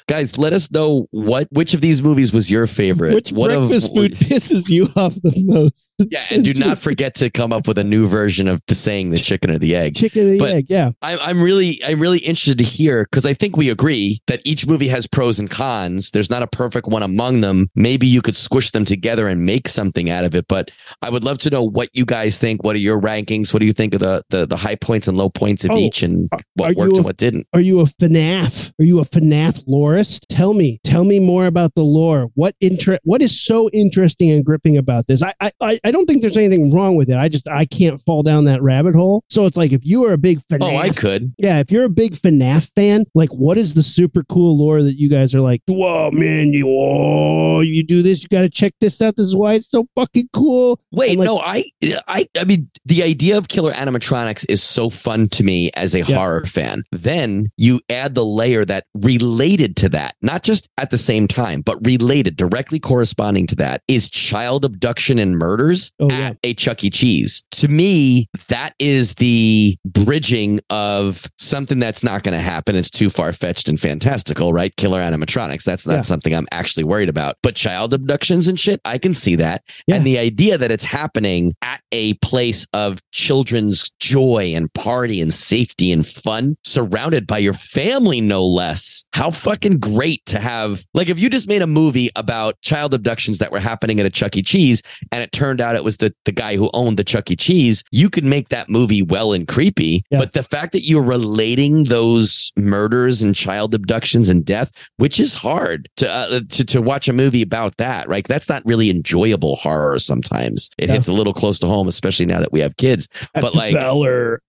[0.09, 3.15] Guys, let us know what which of these movies was your favorite.
[3.15, 5.91] Which what of- breakfast food pisses you off the most?
[5.99, 9.11] Yeah, and do not forget to come up with a new version of the saying
[9.11, 9.97] the chicken or the egg.
[9.97, 10.67] chicken or the egg.
[10.69, 14.41] Yeah, I'm, I'm really, I'm really interested to hear because I think we agree that
[14.45, 16.13] each movie has pros and cons.
[16.13, 17.69] There's not a perfect one among them.
[17.75, 20.47] Maybe you could squish them together and make something out of it.
[20.49, 20.71] But
[21.03, 22.63] I would love to know what you guys think.
[22.63, 23.53] What are your rankings?
[23.53, 25.79] What do you think of the the, the high points and low points of Oh,
[25.79, 27.49] each, and what worked a- and what didn't?
[27.53, 28.73] Are you a FNAF?
[28.79, 29.65] Are you a FNAF
[29.97, 30.27] lorist?
[30.29, 30.81] Tell me.
[30.85, 32.29] Tell me more about the lore.
[32.35, 35.23] What inter- What is so interesting and gripping about this?
[35.23, 37.17] I, I I don't think there's anything wrong with it.
[37.17, 39.25] I just I can't fall down that rabbit hole.
[39.31, 41.33] So it's like if you are a big FNAF, Oh, I could.
[41.39, 44.99] yeah, if you're a big FNAF fan, like what is the super cool lore that
[44.99, 48.73] you guys are like, whoa, man, you whoa, you do this, you got to check
[48.81, 49.17] this out.
[49.17, 50.79] This is why it's so fucking cool.
[50.93, 51.65] Wait, like- no, I,
[52.07, 56.03] I, I mean, the idea of killer animatronics is so fun to me as a
[56.03, 56.17] Yeah.
[56.17, 56.83] horror fan.
[56.93, 61.61] Then you add the layer that related to that, not just at the same time,
[61.63, 66.33] but related, directly corresponding to that, is child abduction and murders Oh, at yeah.
[66.51, 66.91] a Chuck E.
[66.91, 67.45] Cheese.
[67.53, 72.77] To me, that is the bridging of something that's not going to happen.
[72.77, 74.75] It's too far fetched and fantastical, right?
[74.77, 75.65] Killer animatronics.
[75.65, 76.03] That's not Yeah.
[76.03, 77.37] something I'm actually worried about.
[77.43, 79.63] But child abductions and shit, I can see that.
[79.87, 79.97] Yeah.
[79.97, 85.33] And the idea that it's happening at a place of children's joy and party and
[85.33, 89.05] safety and fun, surrounded by your family, no less.
[89.13, 92.95] How fucking been great to have, like, if you just made a movie about child
[92.95, 94.43] abductions that were happening at a Chuck E.
[94.43, 94.83] Cheese
[95.13, 97.37] and it turned out it was the, the guy who owned the Chuck E.
[97.37, 100.03] Cheese, you could make that movie well and creepy.
[100.11, 100.19] Yeah.
[100.19, 105.35] But the fact that you're relating those murders and child abductions and death, which is
[105.35, 108.27] hard to, uh, to, to watch a movie about that, right?
[108.27, 110.71] That's not really enjoyable horror sometimes.
[110.79, 110.95] It Yeah.
[110.95, 113.09] hits a little close to home, especially now that we have kids.
[113.35, 113.75] But like,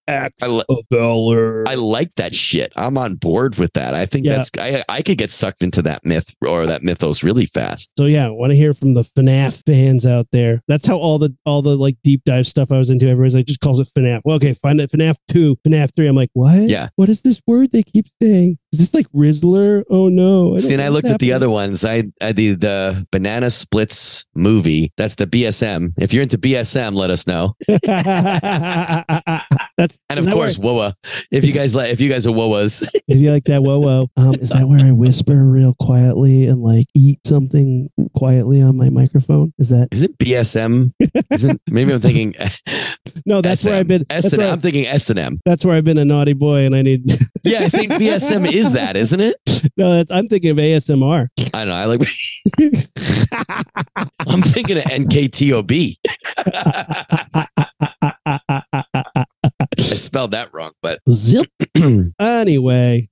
[0.07, 1.67] act I, li- of Beller.
[1.67, 2.73] I like that shit.
[2.75, 3.93] I'm on board with that.
[3.93, 4.37] I think Yeah.
[4.37, 7.91] that's I I could get sucked into that myth or that mythos really fast.
[7.97, 10.61] So yeah, I want to hear from the FNAF fans out there.
[10.67, 13.07] That's how all the all the like deep dive stuff I was into.
[13.09, 14.21] Everybody's like, just calls it FNAF.
[14.25, 16.07] Well, okay, find it FNAF two, FNAF three.
[16.07, 16.61] I'm like, what?
[16.69, 16.89] Yeah.
[16.95, 18.57] What is this word they keep saying?
[18.73, 19.83] Is this like Rizzler?
[19.89, 20.49] Oh no.
[20.49, 21.85] don't See, and I looked at the other ones.
[21.85, 24.91] I, I the the Banana Splits movie.
[24.97, 25.93] That's the BSM.
[25.97, 27.55] If you're into BSM, let us know.
[29.77, 30.93] That's And of course, WOA.
[31.31, 34.09] If you guys like, if you guys are WOAs, if you like that, whoa whoa.
[34.17, 38.89] Um, is that where I whisper real quietly and like eat something quietly on my
[38.89, 39.53] microphone?
[39.59, 40.93] Is that is it BSM?
[41.31, 42.35] Isn't maybe I'm thinking
[43.25, 43.41] no?
[43.41, 44.05] That's where I've been.
[44.09, 45.39] S and I'm thinking S and M.
[45.45, 47.03] that's where I've been a naughty boy, and I need.
[47.43, 49.35] Yeah, I think BSM is that, isn't it?
[49.77, 51.27] no, that's, I'm thinking of ASMR.
[51.53, 51.75] I don't know.
[51.75, 51.99] I like.
[54.19, 55.95] I'm thinking of NKTOB.
[59.79, 61.47] I spelled that wrong, but Zip.
[62.19, 63.07] Anyway,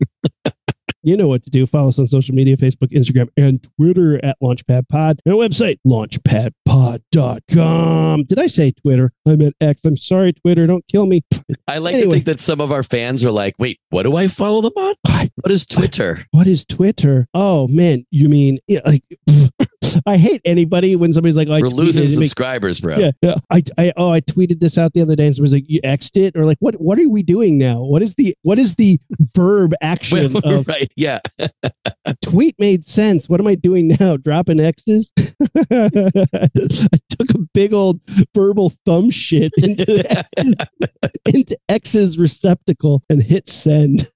[1.06, 1.65] you know what to do.
[1.65, 5.22] Follow us on social media Facebook, Instagram, and Twitter at Launchpad Pod.
[5.26, 8.23] And our website, launchpadpod.com.
[8.23, 9.11] Did I say Twitter?
[9.27, 9.82] I meant X.
[9.86, 10.65] I'm sorry, Twitter.
[10.68, 11.23] Don't kill me.
[11.68, 14.27] I like to think that some of our fans are like, wait, what do I
[14.27, 14.95] follow them on?
[15.36, 16.26] What is Twitter?
[16.32, 17.27] What is Twitter?
[17.34, 18.06] Oh, man.
[18.10, 19.03] You mean, yeah, like,
[20.05, 22.97] I hate anybody when somebody's like, oh, I We're losing tweeted, it makes- subscribers, bro.
[22.97, 23.35] Yeah, yeah.
[23.49, 26.17] I, I, oh, I tweeted this out the other day, and somebody's like, "You xed
[26.17, 26.76] it," or like, "What?
[26.76, 27.81] What are we doing now?
[27.84, 28.99] What is the what is the
[29.35, 30.91] verb action Well, of right.
[30.95, 31.19] Yeah.
[32.23, 33.27] tweet made sense.
[33.30, 34.17] What am I doing now?
[34.17, 35.11] Dropping X's?
[35.72, 35.89] I
[37.09, 37.99] took a big old
[38.34, 40.55] verbal thumb shit into X's,
[41.26, 44.09] into X's receptacle and hit send.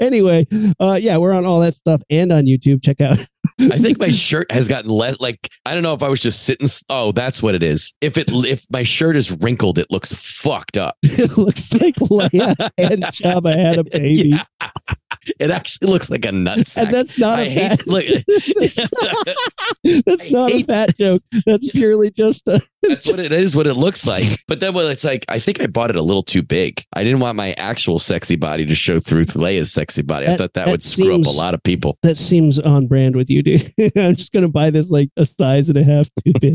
[0.00, 0.46] anyway,
[0.80, 2.82] uh, yeah, we're on all that stuff and on YouTube.
[2.82, 3.18] Check out.
[3.60, 6.42] I think my shirt has gotten less like I don't know if I was just
[6.42, 7.94] sitting oh that's what it is.
[8.00, 10.96] If it if my shirt is wrinkled it looks fucked up.
[11.02, 14.30] it looks like Leia and Jabba had a baby.
[14.30, 14.44] Yeah.
[15.38, 16.84] It actually looks like a nutsack.
[16.84, 18.04] And that's not I a hate fat, look,
[20.06, 21.22] that's not a fat joke.
[21.46, 23.56] That's purely just a That's what it is.
[23.56, 24.42] What it looks like.
[24.46, 26.84] But then when it's like, I think I bought it a little too big.
[26.92, 30.26] I didn't want my actual sexy body to show through Leia's sexy body.
[30.26, 31.98] I thought that, that would screw up a lot of people.
[32.02, 33.72] that seems on brand with you, dude.
[33.96, 36.54] I'm just gonna buy this like a size and a half too big.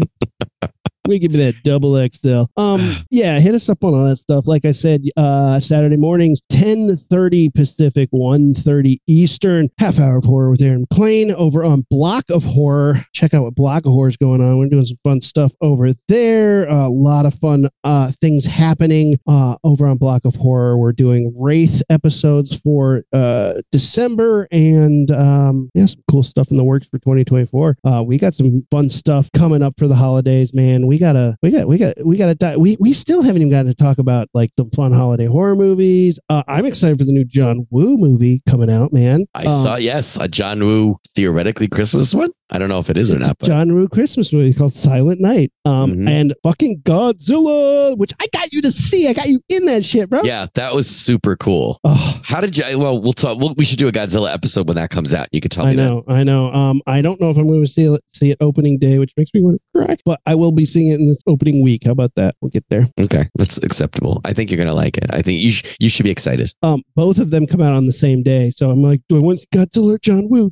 [1.09, 2.43] We give you that double XL.
[2.55, 4.45] Um, yeah, hit us up on all that stuff.
[4.45, 9.69] Like I said, uh, Saturday mornings, 10:30 Pacific, 1:30 Eastern.
[9.79, 13.07] Half hour of horror with Aaron McLean over on Block of Horror.
[13.11, 14.59] Check out what Block of Horror is going on.
[14.59, 16.67] We're doing some fun stuff over there.
[16.69, 20.77] a lot of fun uh, things happening uh, over on Block of Horror.
[20.77, 26.63] We're doing Wraith episodes for uh, December, and um, yeah, some cool stuff in the
[26.63, 27.77] works for 2024.
[27.83, 30.85] Uh, we got some fun stuff coming up for the holidays, man.
[30.85, 32.35] We gotta, we got, we got, we gotta.
[32.35, 35.55] Di- we we still haven't even gotten to talk about like the fun holiday horror
[35.55, 36.19] movies.
[36.29, 39.25] Uh, I'm excited for the new John Woo movie coming out, man.
[39.33, 42.31] I Um, saw, yes, a John Woo theoretically Christmas one.
[42.51, 45.21] I don't know if it is or not, but John Woo Christmas movie called Silent
[45.21, 45.51] Night.
[45.65, 46.09] Um, Mhm.
[46.09, 49.07] and fucking Godzilla, which I got you to see.
[49.07, 50.21] I got you in that shit, bro.
[50.23, 51.79] yeah, that was super cool.
[51.83, 52.79] Oh, How did you?
[52.79, 53.37] Well, we'll talk.
[53.39, 55.27] We'll, we should do a Godzilla episode when that comes out.
[55.31, 56.51] You could tell me I know, I know.
[56.51, 59.13] Um, I don't know if I'm going to see it, see it opening day, which
[59.17, 61.83] makes me want to cry, but I will be seeing it in this opening week.
[61.85, 62.35] How about that?
[62.41, 62.87] We'll get there.
[62.99, 64.21] Okay, that's acceptable.
[64.25, 65.05] I think you're gonna like it.
[65.11, 66.53] I think you sh- you should be excited.
[66.63, 69.19] Um, both of them come out on the same day, so I'm like, do I
[69.19, 70.51] want Godzilla or John Woo?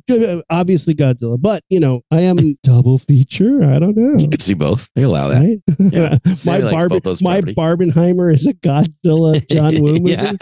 [0.50, 3.64] Obviously Godzilla, but you know, I am double feature.
[3.64, 4.18] I don't know.
[4.18, 4.90] You can see both.
[4.94, 5.42] They allow that.
[5.42, 5.92] Right?
[5.92, 6.18] Yeah.
[6.24, 7.40] my Sammy Barb- both those my.
[7.40, 10.12] Barbenheimer is a Godzilla John Woo movie.
[10.12, 10.32] yeah.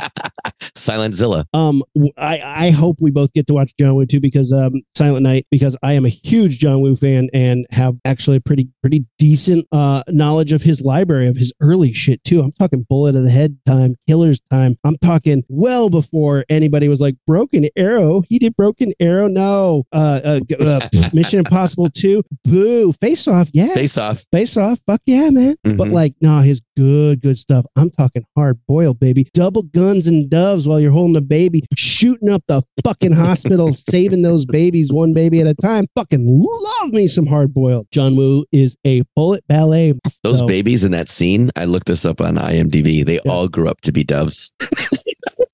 [0.75, 1.47] Silent Zilla.
[1.55, 1.83] Um,
[2.17, 5.47] I I hope we both get to watch John Woo too because um Silent Night
[5.51, 9.67] because I am a huge John Woo fan and have actually a pretty pretty decent
[9.73, 12.41] uh knowledge of his library of his early shit too.
[12.41, 14.77] I'm talking Bullet of the Head time, Killer's time.
[14.85, 18.23] I'm talking well before anybody was like Broken Arrow.
[18.29, 19.29] He did Broken Arrow.
[19.29, 22.23] No, uh, uh, uh Mission Mission Impossible 2.
[22.45, 22.93] Boo.
[23.01, 23.49] Face off.
[23.53, 23.75] Yeah.
[23.75, 24.25] Face off.
[24.33, 24.79] Face off.
[24.87, 25.57] Fuck yeah, man.
[25.65, 25.93] But Mhm.
[25.93, 27.65] like, no, his good, good stuff.
[27.77, 29.27] I'm talking hard boiled, baby.
[29.35, 34.23] Double guns and doves while you're holding a baby, shooting up the fucking hospital, saving
[34.23, 35.87] those babies one baby at a time.
[35.95, 37.87] Fucking love me some hard boiled.
[37.93, 39.95] John Woo is a bullet ballet.
[40.23, 43.03] Those So- babies in that scene, I looked this up on IMDb.
[43.05, 43.31] They Yeah.
[43.33, 44.53] all grew up to be doves.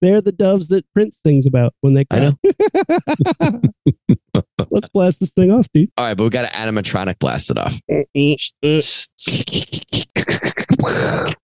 [0.01, 3.61] They're the doves that Prince sings about when they I know.
[4.71, 5.91] Let's blast this thing off, dude.
[5.97, 7.79] All right, but we got an animatronic blast it off.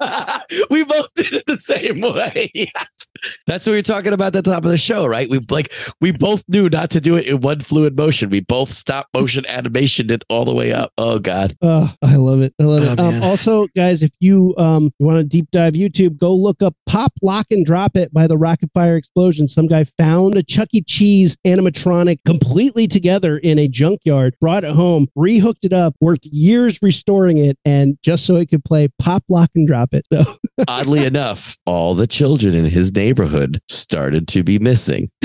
[0.70, 2.50] we both did it the same way.
[3.46, 5.28] That's what we were talking about at the top of the show, right?
[5.28, 8.30] We like we both knew not to do it in one fluid motion.
[8.30, 10.92] We both stop motion animation it all the way up.
[10.98, 11.56] Oh God.
[11.62, 12.54] Oh, I love it.
[12.60, 13.00] I love it.
[13.00, 16.74] Oh, Um, also, guys, if you um, want to deep dive YouTube, go look up
[16.86, 19.48] Pop, Lock, and Drop It by the Rockafire Explosion.
[19.48, 20.82] Some guy found a Chuck E.
[20.82, 26.78] Cheese animatronic completely together in a junkyard, brought it home, rehooked it up, worked years
[26.82, 30.06] restoring it, and just so it could play Pop, Lock, and Drop It.
[30.12, 30.22] So,
[30.68, 35.10] Oddly enough, all the children in his neighborhood started to be missing.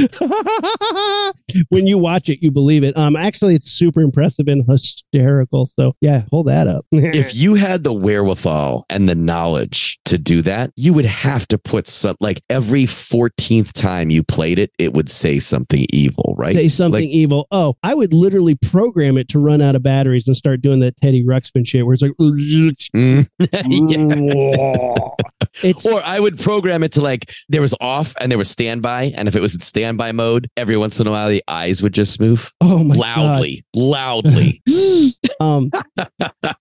[1.70, 2.96] when you watch it, you believe it.
[2.98, 5.70] Um, actually, it's super impressive and hysterical.
[5.80, 6.86] So, yeah, hold that up.
[7.14, 11.58] If you had the wherewithal and the knowledge to do that, you would have to
[11.58, 16.54] put some like every 14th time you played it, it would say something evil, right?
[16.54, 17.48] say something Like- evil.
[17.52, 20.98] Oh, I would literally program it to run out of batteries and start doing that
[21.02, 23.28] Teddy Ruxpin shit where it's like, Mm.
[23.40, 24.53] Yeah.
[25.86, 29.28] Or I would program it to like there was off and there was standby, and
[29.28, 32.20] if it was in standby mode, every once in a while the eyes would just
[32.20, 34.62] move oh my loudly, loudly.
[34.68, 35.12] God.
[35.40, 35.72] um,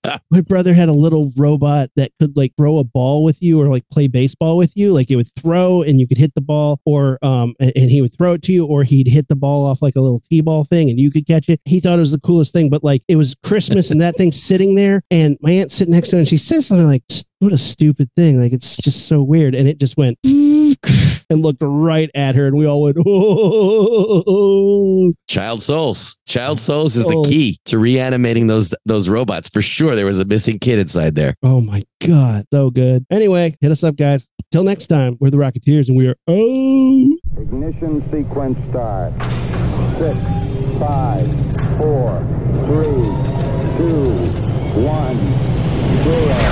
[0.30, 3.68] my brother had a little robot that could like throw a ball with you or
[3.68, 4.92] like play baseball with you.
[4.92, 8.02] Like it would throw and you could hit the ball, or um, and and he
[8.02, 10.64] would throw it to you, or he'd hit the ball off like a little t-ball
[10.64, 11.60] thing and you could catch it.
[11.64, 14.40] He thought it was the coolest thing, but like it was Christmas and that thing's
[14.40, 17.02] sitting there, and my aunt sitting next to it, and she says something like,
[17.42, 18.40] "What a stupid thing!
[18.40, 20.18] Like it's just so weird," and it just went.
[21.30, 24.32] And looked right at her, and we all went, "Oh!"
[25.28, 27.22] Child souls, child souls is the oh.
[27.22, 29.48] key to reanimating those those robots.
[29.48, 31.34] For sure, there was a missing kid inside there.
[31.42, 33.06] Oh my god, so good.
[33.10, 34.28] Anyway, hit us up, guys.
[34.50, 37.16] Till next time, we're the Rocketeers, and we are oh.
[37.38, 39.14] Ignition sequence start.
[39.96, 40.18] Six,
[40.78, 41.26] five,
[41.78, 42.18] four,
[42.66, 43.08] three,
[43.78, 44.12] two,
[44.82, 45.16] one,
[46.04, 46.51] zero.